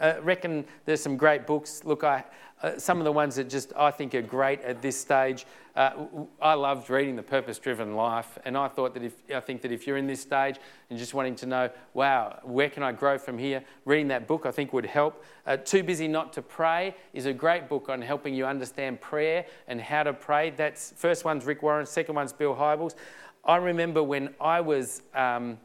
I 0.00 0.10
uh, 0.10 0.20
reckon 0.22 0.64
there's 0.86 1.00
some 1.00 1.16
great 1.16 1.46
books. 1.46 1.84
Look, 1.84 2.02
I, 2.02 2.24
uh, 2.62 2.78
some 2.78 2.98
of 2.98 3.04
the 3.04 3.12
ones 3.12 3.36
that 3.36 3.48
just 3.48 3.72
I 3.76 3.92
think 3.92 4.12
are 4.16 4.22
great 4.22 4.60
at 4.62 4.82
this 4.82 5.00
stage. 5.00 5.46
Uh, 5.76 6.06
I 6.42 6.54
loved 6.54 6.90
reading 6.90 7.14
The 7.14 7.22
Purpose 7.22 7.60
Driven 7.60 7.94
Life, 7.94 8.36
and 8.44 8.56
I 8.56 8.66
thought 8.66 8.94
that 8.94 9.04
if 9.04 9.14
I 9.32 9.38
think 9.38 9.62
that 9.62 9.70
if 9.70 9.86
you're 9.86 9.96
in 9.96 10.08
this 10.08 10.20
stage 10.20 10.56
and 10.90 10.98
just 10.98 11.14
wanting 11.14 11.36
to 11.36 11.46
know, 11.46 11.70
wow, 11.92 12.40
where 12.42 12.68
can 12.70 12.82
I 12.82 12.90
grow 12.90 13.18
from 13.18 13.38
here? 13.38 13.62
Reading 13.84 14.08
that 14.08 14.26
book 14.26 14.46
I 14.46 14.50
think 14.50 14.72
would 14.72 14.86
help. 14.86 15.24
Uh, 15.46 15.56
Too 15.56 15.84
Busy 15.84 16.08
Not 16.08 16.32
to 16.32 16.42
Pray 16.42 16.96
is 17.12 17.26
a 17.26 17.32
great 17.32 17.68
book 17.68 17.88
on 17.88 18.02
helping 18.02 18.34
you 18.34 18.46
understand 18.46 19.00
prayer 19.00 19.46
and 19.68 19.80
how 19.80 20.02
to 20.02 20.12
pray. 20.12 20.50
That's 20.50 20.92
first 20.96 21.24
one's 21.24 21.44
Rick 21.44 21.62
Warren, 21.62 21.86
second 21.86 22.16
one's 22.16 22.32
Bill 22.32 22.56
Hybels. 22.56 22.96
I 23.44 23.56
remember 23.56 24.02
when 24.02 24.34
I 24.40 24.60
was. 24.60 25.02
Um, 25.14 25.58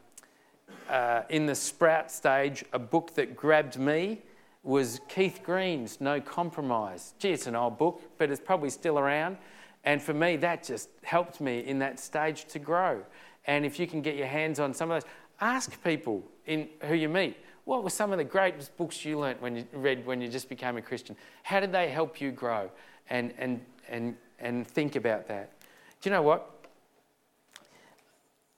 uh, 0.88 1.22
in 1.28 1.46
the 1.46 1.54
sprout 1.54 2.10
stage, 2.10 2.64
a 2.72 2.78
book 2.78 3.14
that 3.14 3.36
grabbed 3.36 3.78
me 3.78 4.22
was 4.62 5.00
Keith 5.08 5.40
Green's 5.42 6.00
No 6.00 6.20
Compromise. 6.20 7.14
Gee, 7.18 7.30
it's 7.30 7.46
an 7.46 7.56
old 7.56 7.78
book, 7.78 8.02
but 8.18 8.30
it's 8.30 8.40
probably 8.40 8.70
still 8.70 8.98
around. 8.98 9.38
And 9.84 10.02
for 10.02 10.12
me, 10.12 10.36
that 10.36 10.64
just 10.64 10.90
helped 11.02 11.40
me 11.40 11.60
in 11.60 11.78
that 11.78 11.98
stage 11.98 12.44
to 12.46 12.58
grow. 12.58 13.02
And 13.46 13.64
if 13.64 13.78
you 13.78 13.86
can 13.86 14.02
get 14.02 14.16
your 14.16 14.26
hands 14.26 14.60
on 14.60 14.74
some 14.74 14.90
of 14.90 15.02
those, 15.02 15.10
ask 15.40 15.82
people 15.82 16.22
in 16.46 16.68
who 16.82 16.94
you 16.94 17.08
meet. 17.08 17.36
What 17.64 17.84
were 17.84 17.90
some 17.90 18.12
of 18.12 18.18
the 18.18 18.24
greatest 18.24 18.76
books 18.76 19.04
you 19.04 19.18
learnt 19.18 19.40
when 19.40 19.56
you 19.56 19.64
read 19.72 20.04
when 20.04 20.20
you 20.20 20.28
just 20.28 20.48
became 20.48 20.76
a 20.76 20.82
Christian? 20.82 21.16
How 21.42 21.60
did 21.60 21.72
they 21.72 21.88
help 21.88 22.20
you 22.20 22.30
grow? 22.30 22.70
And, 23.08 23.32
and, 23.38 23.60
and, 23.88 24.16
and 24.38 24.66
think 24.66 24.96
about 24.96 25.28
that. 25.28 25.52
Do 26.00 26.10
you 26.10 26.14
know 26.14 26.22
what? 26.22 26.66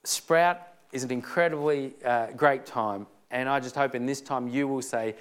Sprout 0.04 0.71
is 0.92 1.04
an 1.04 1.10
incredibly 1.10 1.94
uh, 2.04 2.26
great 2.36 2.66
time. 2.66 3.06
And 3.30 3.48
I 3.48 3.60
just 3.60 3.74
hope 3.74 3.94
in 3.94 4.06
this 4.06 4.20
time 4.20 4.46
you 4.48 4.68
will 4.68 4.82
say, 4.82 5.16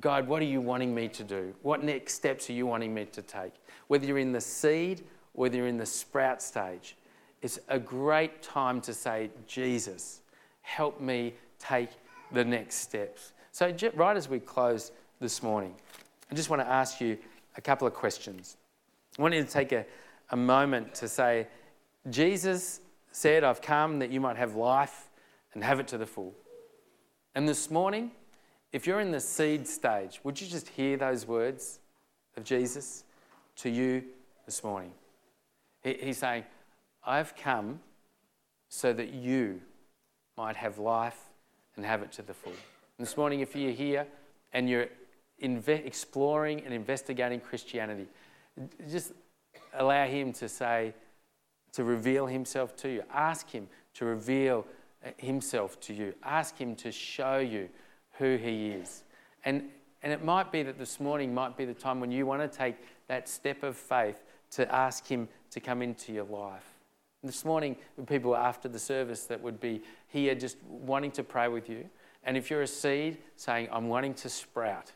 God, 0.00 0.28
what 0.28 0.42
are 0.42 0.46
you 0.46 0.60
wanting 0.60 0.94
me 0.94 1.08
to 1.08 1.24
do? 1.24 1.54
What 1.62 1.82
next 1.82 2.14
steps 2.14 2.50
are 2.50 2.52
you 2.52 2.66
wanting 2.66 2.92
me 2.92 3.06
to 3.06 3.22
take? 3.22 3.54
Whether 3.88 4.06
you're 4.06 4.18
in 4.18 4.32
the 4.32 4.40
seed, 4.40 5.04
whether 5.32 5.56
you're 5.56 5.68
in 5.68 5.78
the 5.78 5.86
sprout 5.86 6.42
stage, 6.42 6.96
it's 7.40 7.58
a 7.68 7.78
great 7.78 8.42
time 8.42 8.80
to 8.82 8.92
say, 8.92 9.30
Jesus, 9.46 10.20
help 10.60 11.00
me 11.00 11.34
take 11.58 11.90
the 12.32 12.44
next 12.44 12.76
steps. 12.76 13.32
So, 13.52 13.74
right 13.94 14.16
as 14.16 14.28
we 14.28 14.38
close 14.38 14.92
this 15.20 15.42
morning, 15.42 15.74
I 16.30 16.34
just 16.34 16.50
want 16.50 16.60
to 16.60 16.68
ask 16.68 17.00
you 17.00 17.16
a 17.56 17.60
couple 17.60 17.86
of 17.86 17.94
questions. 17.94 18.56
I 19.18 19.22
want 19.22 19.34
you 19.34 19.42
to 19.42 19.48
take 19.48 19.72
a, 19.72 19.86
a 20.30 20.36
moment 20.36 20.94
to 20.96 21.08
say, 21.08 21.46
Jesus 22.10 22.80
said, 23.12 23.44
I've 23.44 23.62
come 23.62 23.98
that 24.00 24.10
you 24.10 24.20
might 24.20 24.36
have 24.36 24.56
life 24.56 25.05
and 25.56 25.64
have 25.64 25.80
it 25.80 25.88
to 25.88 25.96
the 25.96 26.04
full. 26.04 26.34
And 27.34 27.48
this 27.48 27.70
morning, 27.70 28.10
if 28.74 28.86
you're 28.86 29.00
in 29.00 29.10
the 29.10 29.20
seed 29.20 29.66
stage, 29.66 30.20
would 30.22 30.38
you 30.38 30.46
just 30.46 30.68
hear 30.68 30.98
those 30.98 31.26
words 31.26 31.80
of 32.36 32.44
Jesus 32.44 33.04
to 33.56 33.70
you 33.70 34.04
this 34.44 34.62
morning? 34.62 34.92
He, 35.82 35.94
he's 35.94 36.18
saying, 36.18 36.44
I've 37.06 37.34
come 37.34 37.80
so 38.68 38.92
that 38.92 39.14
you 39.14 39.62
might 40.36 40.56
have 40.56 40.78
life 40.78 41.18
and 41.76 41.86
have 41.86 42.02
it 42.02 42.12
to 42.12 42.22
the 42.22 42.34
full. 42.34 42.52
And 42.52 43.06
this 43.06 43.16
morning, 43.16 43.40
if 43.40 43.56
you're 43.56 43.72
here 43.72 44.06
and 44.52 44.68
you're 44.68 44.88
inve- 45.42 45.86
exploring 45.86 46.64
and 46.66 46.74
investigating 46.74 47.40
Christianity, 47.40 48.08
just 48.90 49.12
allow 49.72 50.06
Him 50.06 50.34
to 50.34 50.50
say, 50.50 50.92
to 51.72 51.82
reveal 51.82 52.26
Himself 52.26 52.76
to 52.76 52.90
you. 52.90 53.02
Ask 53.10 53.48
Him 53.48 53.68
to 53.94 54.04
reveal 54.04 54.66
Himself 55.16 55.78
to 55.80 55.94
you. 55.94 56.14
Ask 56.22 56.56
Him 56.56 56.74
to 56.76 56.92
show 56.92 57.38
you 57.38 57.68
who 58.18 58.36
He 58.36 58.68
is. 58.68 59.02
And, 59.44 59.64
and 60.02 60.12
it 60.12 60.24
might 60.24 60.50
be 60.52 60.62
that 60.62 60.78
this 60.78 61.00
morning 61.00 61.34
might 61.34 61.56
be 61.56 61.64
the 61.64 61.74
time 61.74 62.00
when 62.00 62.10
you 62.10 62.26
want 62.26 62.40
to 62.42 62.58
take 62.58 62.76
that 63.08 63.28
step 63.28 63.62
of 63.62 63.76
faith 63.76 64.22
to 64.52 64.72
ask 64.74 65.06
Him 65.06 65.28
to 65.50 65.60
come 65.60 65.82
into 65.82 66.12
your 66.12 66.24
life. 66.24 66.64
This 67.22 67.44
morning, 67.44 67.76
people 68.06 68.36
after 68.36 68.68
the 68.68 68.78
service 68.78 69.24
that 69.24 69.42
would 69.42 69.58
be 69.60 69.82
here 70.08 70.34
just 70.34 70.56
wanting 70.64 71.10
to 71.12 71.24
pray 71.24 71.48
with 71.48 71.68
you. 71.68 71.88
And 72.24 72.36
if 72.36 72.50
you're 72.50 72.62
a 72.62 72.66
seed 72.66 73.18
saying, 73.36 73.68
I'm 73.72 73.88
wanting 73.88 74.14
to 74.14 74.28
sprout, 74.28 74.92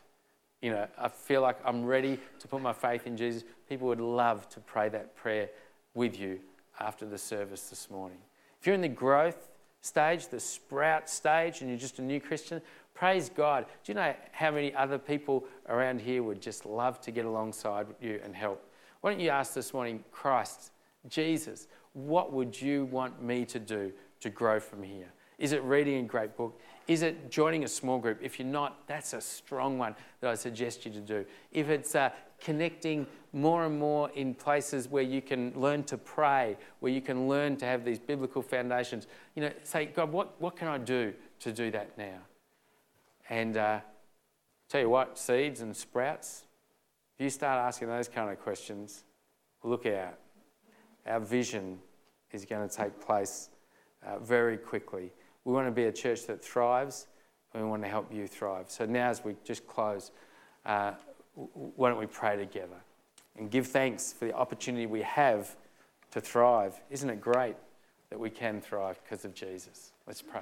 you 0.61 0.71
know, 0.71 0.87
I 0.97 1.07
feel 1.07 1.41
like 1.41 1.57
I'm 1.65 1.83
ready 1.85 2.19
to 2.39 2.47
put 2.47 2.61
my 2.61 2.73
faith 2.73 3.07
in 3.07 3.17
Jesus, 3.17 3.43
people 3.67 3.87
would 3.87 3.99
love 3.99 4.47
to 4.49 4.59
pray 4.59 4.89
that 4.89 5.15
prayer 5.15 5.49
with 5.93 6.19
you 6.19 6.39
after 6.79 7.05
the 7.05 7.17
service 7.17 7.69
this 7.69 7.89
morning. 7.89 8.17
If 8.59 8.67
you're 8.67 8.75
in 8.75 8.81
the 8.81 8.87
growth 8.87 9.50
stage, 9.81 10.27
the 10.27 10.39
sprout 10.39 11.09
stage, 11.09 11.61
and 11.61 11.69
you're 11.69 11.79
just 11.79 11.99
a 11.99 12.01
new 12.01 12.19
Christian, 12.19 12.61
praise 12.93 13.29
God. 13.29 13.65
Do 13.83 13.91
you 13.91 13.95
know 13.95 14.13
how 14.31 14.51
many 14.51 14.73
other 14.73 14.97
people 14.97 15.45
around 15.67 16.01
here 16.01 16.23
would 16.23 16.41
just 16.41 16.65
love 16.65 17.01
to 17.01 17.11
get 17.11 17.25
alongside 17.25 17.87
you 17.99 18.19
and 18.23 18.35
help? 18.35 18.63
Why 19.01 19.11
don't 19.11 19.19
you 19.19 19.29
ask 19.29 19.53
this 19.53 19.73
morning, 19.73 20.03
Christ, 20.11 20.71
Jesus, 21.09 21.67
what 21.93 22.31
would 22.31 22.59
you 22.59 22.85
want 22.85 23.21
me 23.21 23.45
to 23.45 23.59
do 23.59 23.91
to 24.19 24.29
grow 24.29 24.59
from 24.59 24.83
here? 24.83 25.11
Is 25.39 25.53
it 25.53 25.63
reading 25.63 26.05
a 26.05 26.07
great 26.07 26.37
book? 26.37 26.59
Is 26.87 27.03
it 27.03 27.29
joining 27.29 27.63
a 27.63 27.67
small 27.67 27.99
group? 27.99 28.19
If 28.21 28.39
you're 28.39 28.47
not, 28.47 28.87
that's 28.87 29.13
a 29.13 29.21
strong 29.21 29.77
one 29.77 29.95
that 30.19 30.29
I 30.29 30.35
suggest 30.35 30.85
you 30.85 30.91
to 30.91 30.99
do. 30.99 31.25
If 31.51 31.69
it's 31.69 31.95
uh, 31.95 32.09
connecting 32.39 33.07
more 33.33 33.65
and 33.65 33.79
more 33.79 34.09
in 34.11 34.33
places 34.33 34.87
where 34.87 35.03
you 35.03 35.21
can 35.21 35.53
learn 35.55 35.83
to 35.85 35.97
pray, 35.97 36.57
where 36.79 36.91
you 36.91 37.01
can 37.01 37.27
learn 37.27 37.55
to 37.57 37.65
have 37.65 37.85
these 37.85 37.99
biblical 37.99 38.41
foundations, 38.41 39.07
you 39.35 39.43
know, 39.43 39.51
say, 39.63 39.85
God, 39.85 40.11
what, 40.11 40.39
what 40.41 40.57
can 40.57 40.67
I 40.67 40.77
do 40.77 41.13
to 41.39 41.51
do 41.51 41.71
that 41.71 41.97
now? 41.97 42.17
And 43.29 43.55
uh, 43.55 43.79
tell 44.67 44.81
you 44.81 44.89
what, 44.89 45.17
seeds 45.17 45.61
and 45.61 45.75
sprouts, 45.75 46.43
if 47.17 47.23
you 47.23 47.29
start 47.29 47.59
asking 47.59 47.87
those 47.87 48.07
kind 48.07 48.29
of 48.29 48.39
questions, 48.39 49.03
look 49.63 49.85
out. 49.85 50.17
Our 51.05 51.19
vision 51.19 51.79
is 52.31 52.45
going 52.45 52.67
to 52.67 52.75
take 52.75 52.99
place 52.99 53.49
uh, 54.05 54.19
very 54.19 54.57
quickly. 54.57 55.11
We 55.45 55.53
want 55.53 55.67
to 55.67 55.71
be 55.71 55.85
a 55.85 55.91
church 55.91 56.27
that 56.27 56.43
thrives, 56.43 57.07
and 57.53 57.63
we 57.63 57.69
want 57.69 57.83
to 57.83 57.89
help 57.89 58.13
you 58.13 58.27
thrive. 58.27 58.69
So 58.69 58.85
now, 58.85 59.09
as 59.09 59.23
we 59.23 59.35
just 59.43 59.67
close, 59.67 60.11
uh, 60.65 60.93
why 61.35 61.89
don't 61.89 61.99
we 61.99 62.05
pray 62.05 62.37
together 62.37 62.81
and 63.37 63.49
give 63.49 63.67
thanks 63.67 64.13
for 64.13 64.25
the 64.25 64.33
opportunity 64.33 64.85
we 64.85 65.01
have 65.01 65.55
to 66.11 66.21
thrive? 66.21 66.79
Isn't 66.89 67.09
it 67.09 67.21
great 67.21 67.55
that 68.09 68.19
we 68.19 68.29
can 68.29 68.61
thrive 68.61 68.99
because 69.03 69.25
of 69.25 69.33
Jesus? 69.33 69.91
Let's 70.05 70.21
pray. 70.21 70.41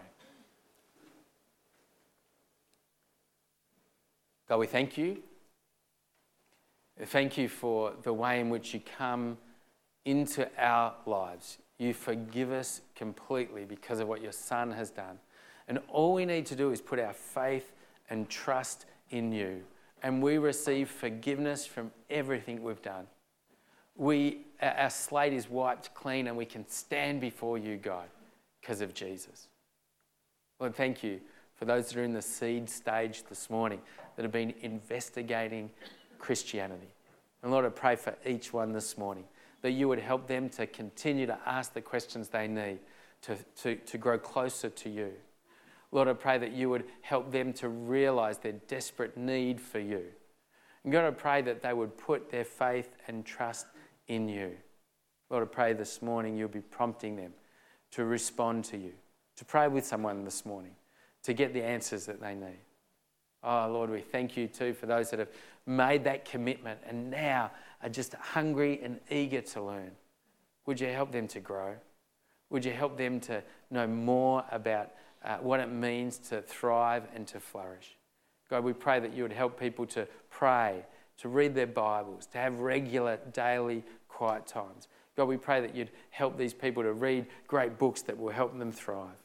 God, 4.47 4.57
we 4.57 4.67
thank 4.67 4.97
you. 4.97 5.19
Thank 7.05 7.37
you 7.37 7.47
for 7.47 7.93
the 8.01 8.11
way 8.11 8.39
in 8.39 8.49
which 8.49 8.73
you 8.73 8.81
come 8.97 9.37
into 10.05 10.49
our 10.57 10.95
lives. 11.05 11.59
You 11.79 11.93
forgive 11.93 12.51
us 12.51 12.81
completely 12.95 13.63
because 13.65 13.99
of 13.99 14.07
what 14.07 14.21
your 14.21 14.33
Son 14.33 14.71
has 14.71 14.91
done. 14.91 15.17
And 15.67 15.79
all 15.87 16.13
we 16.13 16.25
need 16.25 16.45
to 16.47 16.55
do 16.55 16.71
is 16.71 16.81
put 16.81 16.99
our 16.99 17.13
faith 17.13 17.71
and 18.09 18.29
trust 18.29 18.85
in 19.09 19.31
you. 19.31 19.63
And 20.03 20.21
we 20.21 20.37
receive 20.37 20.89
forgiveness 20.89 21.65
from 21.65 21.91
everything 22.09 22.63
we've 22.63 22.81
done. 22.81 23.07
We, 23.95 24.41
our 24.61 24.89
slate 24.89 25.33
is 25.33 25.49
wiped 25.49 25.93
clean 25.93 26.27
and 26.27 26.37
we 26.37 26.45
can 26.45 26.67
stand 26.67 27.21
before 27.21 27.57
you, 27.57 27.77
God, 27.77 28.07
because 28.61 28.81
of 28.81 28.93
Jesus. 28.93 29.47
Lord, 30.59 30.75
thank 30.75 31.03
you 31.03 31.21
for 31.55 31.65
those 31.65 31.89
that 31.89 31.99
are 31.99 32.03
in 32.03 32.13
the 32.13 32.21
seed 32.21 32.69
stage 32.69 33.23
this 33.29 33.49
morning 33.49 33.81
that 34.15 34.23
have 34.23 34.31
been 34.31 34.53
investigating 34.61 35.69
Christianity. 36.17 36.87
And 37.41 37.51
Lord, 37.51 37.65
I 37.65 37.69
pray 37.69 37.95
for 37.95 38.15
each 38.25 38.51
one 38.51 38.73
this 38.73 38.97
morning 38.97 39.25
that 39.61 39.71
you 39.71 39.87
would 39.87 39.99
help 39.99 40.27
them 40.27 40.49
to 40.49 40.65
continue 40.65 41.25
to 41.25 41.37
ask 41.45 41.73
the 41.73 41.81
questions 41.81 42.29
they 42.29 42.47
need 42.47 42.79
to, 43.21 43.37
to, 43.61 43.75
to 43.75 43.97
grow 43.97 44.17
closer 44.17 44.69
to 44.69 44.89
you. 44.89 45.11
Lord, 45.91 46.07
I 46.07 46.13
pray 46.13 46.37
that 46.37 46.51
you 46.51 46.69
would 46.69 46.85
help 47.01 47.31
them 47.31 47.51
to 47.53 47.69
realize 47.69 48.37
their 48.37 48.53
desperate 48.53 49.17
need 49.17 49.59
for 49.59 49.79
you. 49.79 50.05
And 50.83 50.93
God, 50.93 51.05
I 51.05 51.11
pray 51.11 51.41
that 51.41 51.61
they 51.61 51.73
would 51.73 51.97
put 51.97 52.29
their 52.29 52.45
faith 52.45 52.89
and 53.07 53.25
trust 53.25 53.65
in 54.07 54.29
you. 54.29 54.55
Lord, 55.29 55.43
I 55.43 55.47
pray 55.47 55.73
this 55.73 56.01
morning 56.01 56.37
you'll 56.37 56.47
be 56.47 56.61
prompting 56.61 57.15
them 57.15 57.33
to 57.91 58.05
respond 58.05 58.65
to 58.65 58.77
you, 58.77 58.93
to 59.35 59.45
pray 59.45 59.67
with 59.67 59.85
someone 59.85 60.23
this 60.23 60.45
morning, 60.45 60.75
to 61.23 61.33
get 61.33 61.53
the 61.53 61.63
answers 61.63 62.05
that 62.05 62.21
they 62.21 62.35
need. 62.35 62.59
Oh, 63.43 63.69
Lord, 63.71 63.89
we 63.89 64.01
thank 64.01 64.35
you 64.35 64.47
too 64.47 64.73
for 64.73 64.85
those 64.85 65.09
that 65.11 65.19
have 65.19 65.29
made 65.65 66.03
that 66.03 66.25
commitment 66.25 66.79
and 66.87 67.09
now 67.09 67.51
are 67.81 67.89
just 67.89 68.13
hungry 68.15 68.79
and 68.83 68.99
eager 69.09 69.41
to 69.41 69.61
learn. 69.61 69.91
Would 70.65 70.79
you 70.79 70.87
help 70.87 71.11
them 71.11 71.27
to 71.29 71.39
grow? 71.39 71.75
Would 72.49 72.65
you 72.65 72.71
help 72.71 72.97
them 72.97 73.19
to 73.21 73.43
know 73.71 73.87
more 73.87 74.43
about 74.51 74.91
uh, 75.23 75.37
what 75.37 75.59
it 75.59 75.71
means 75.71 76.17
to 76.17 76.41
thrive 76.41 77.03
and 77.15 77.27
to 77.27 77.39
flourish? 77.39 77.95
God, 78.49 78.63
we 78.63 78.73
pray 78.73 78.99
that 78.99 79.13
you 79.13 79.23
would 79.23 79.31
help 79.31 79.59
people 79.59 79.85
to 79.87 80.07
pray, 80.29 80.83
to 81.19 81.29
read 81.29 81.53
their 81.53 81.67
Bibles, 81.67 82.25
to 82.27 82.39
have 82.39 82.59
regular 82.59 83.19
daily 83.31 83.83
quiet 84.07 84.47
times. 84.47 84.87
God, 85.15 85.27
we 85.27 85.37
pray 85.37 85.61
that 85.61 85.75
you'd 85.75 85.91
help 86.09 86.37
these 86.37 86.53
people 86.53 86.81
to 86.83 86.93
read 86.93 87.27
great 87.47 87.77
books 87.77 88.01
that 88.03 88.17
will 88.17 88.31
help 88.31 88.57
them 88.57 88.71
thrive. 88.71 89.23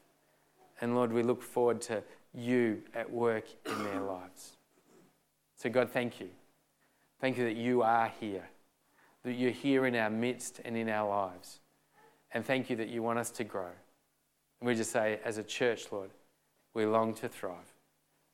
And 0.81 0.95
Lord, 0.95 1.13
we 1.13 1.23
look 1.23 1.43
forward 1.43 1.81
to 1.83 2.03
you 2.35 2.83
at 2.95 3.11
work 3.11 3.45
in 3.67 3.83
their 3.85 4.01
lives. 4.01 4.57
So, 5.57 5.71
God, 5.71 5.91
thank 5.91 6.21
you. 6.21 6.29
Thank 7.21 7.39
you 7.39 7.45
that 7.45 7.57
you 7.57 7.83
are 7.83 8.13
here, 8.21 8.49
that 9.23 9.35
you're 9.35 9.51
here 9.51 9.87
in 9.87 9.95
our 9.95 10.11
midst 10.11 10.61
and 10.65 10.77
in 10.77 10.89
our 10.89 11.09
lives. 11.09 11.61
And 12.33 12.45
thank 12.45 12.69
you 12.69 12.77
that 12.77 12.89
you 12.89 13.03
want 13.03 13.19
us 13.19 13.31
to 13.33 13.45
grow. 13.45 13.71
And 14.61 14.67
we 14.67 14.75
just 14.75 14.91
say, 14.91 15.21
as 15.25 15.39
a 15.39 15.43
church, 15.45 15.87
Lord, 15.93 16.11
we 16.75 16.85
long 16.85 17.15
to 17.15 17.29
thrive. 17.29 17.73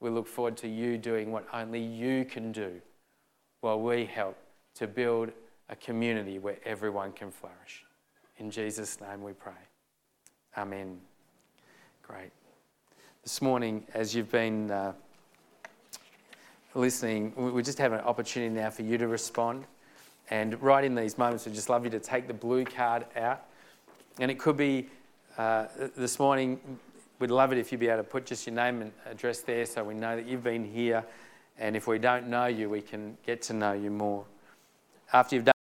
We 0.01 0.09
look 0.09 0.27
forward 0.27 0.57
to 0.59 0.69
you 0.69 0.97
doing 0.97 1.31
what 1.31 1.47
only 1.53 1.81
you 1.81 2.25
can 2.25 2.53
do 2.53 2.81
while 3.61 3.81
we 3.81 4.07
help 4.07 4.39
to 4.77 4.87
build 4.87 5.31
a 5.69 5.77
community 5.77 6.39
where 6.39 6.57
everyone 6.65 7.13
can 7.13 7.31
flourish. 7.31 7.85
In 8.39 8.51
Jesus' 8.51 9.01
name 9.01 9.23
we 9.23 9.33
pray. 9.33 9.53
Amen. 10.57 10.99
Great. 12.03 12.33
This 13.23 13.43
morning, 13.43 13.85
as 13.93 14.15
you've 14.15 14.31
been. 14.31 14.71
Uh, 14.71 14.93
listening, 16.75 17.33
we 17.37 17.63
just 17.63 17.79
have 17.79 17.93
an 17.93 18.01
opportunity 18.01 18.55
now 18.55 18.71
for 18.71 18.83
you 18.83 18.97
to 18.97 19.09
respond. 19.09 19.65
And 20.31 20.61
right 20.63 20.85
in 20.85 20.95
these 20.95 21.19
moments, 21.19 21.45
we'd 21.45 21.55
just 21.55 21.69
love 21.69 21.85
you 21.85 21.91
to 21.91 22.01
take 22.01 22.29
the 22.29 22.35
blue 22.35 22.65
card 22.65 23.05
out. 23.17 23.45
And 24.21 24.31
it 24.31 24.39
could 24.39 24.57
be 24.57 24.89
uh, 25.37 25.67
this 25.97 26.19
morning, 26.19 26.61
we'd 27.19 27.31
love 27.31 27.53
it 27.53 27.59
if 27.59 27.73
you'd 27.73 27.81
be 27.81 27.89
able 27.89 27.99
to 27.99 28.09
put 28.09 28.27
just 28.27 28.47
your 28.47 28.55
name 28.55 28.83
and 28.83 28.93
address 29.07 29.41
there 29.41 29.67
so 29.67 29.83
we 29.83 29.95
know 29.95 30.17
that 30.17 30.27
you've 30.27 30.45
been 30.45 30.65
here. 30.65 31.05
And 31.59 31.77
if 31.77 31.87
we 31.87 31.99
don't 31.99 32.29
know 32.29 32.47
you, 32.47 32.71
we 32.71 32.81
can 32.81 33.17
get 33.27 33.43
to 33.43 33.53
know 33.53 33.73
you 33.73 33.91
more. 33.91 34.25
After 35.13 35.37
you've 35.37 35.45
done 35.45 35.55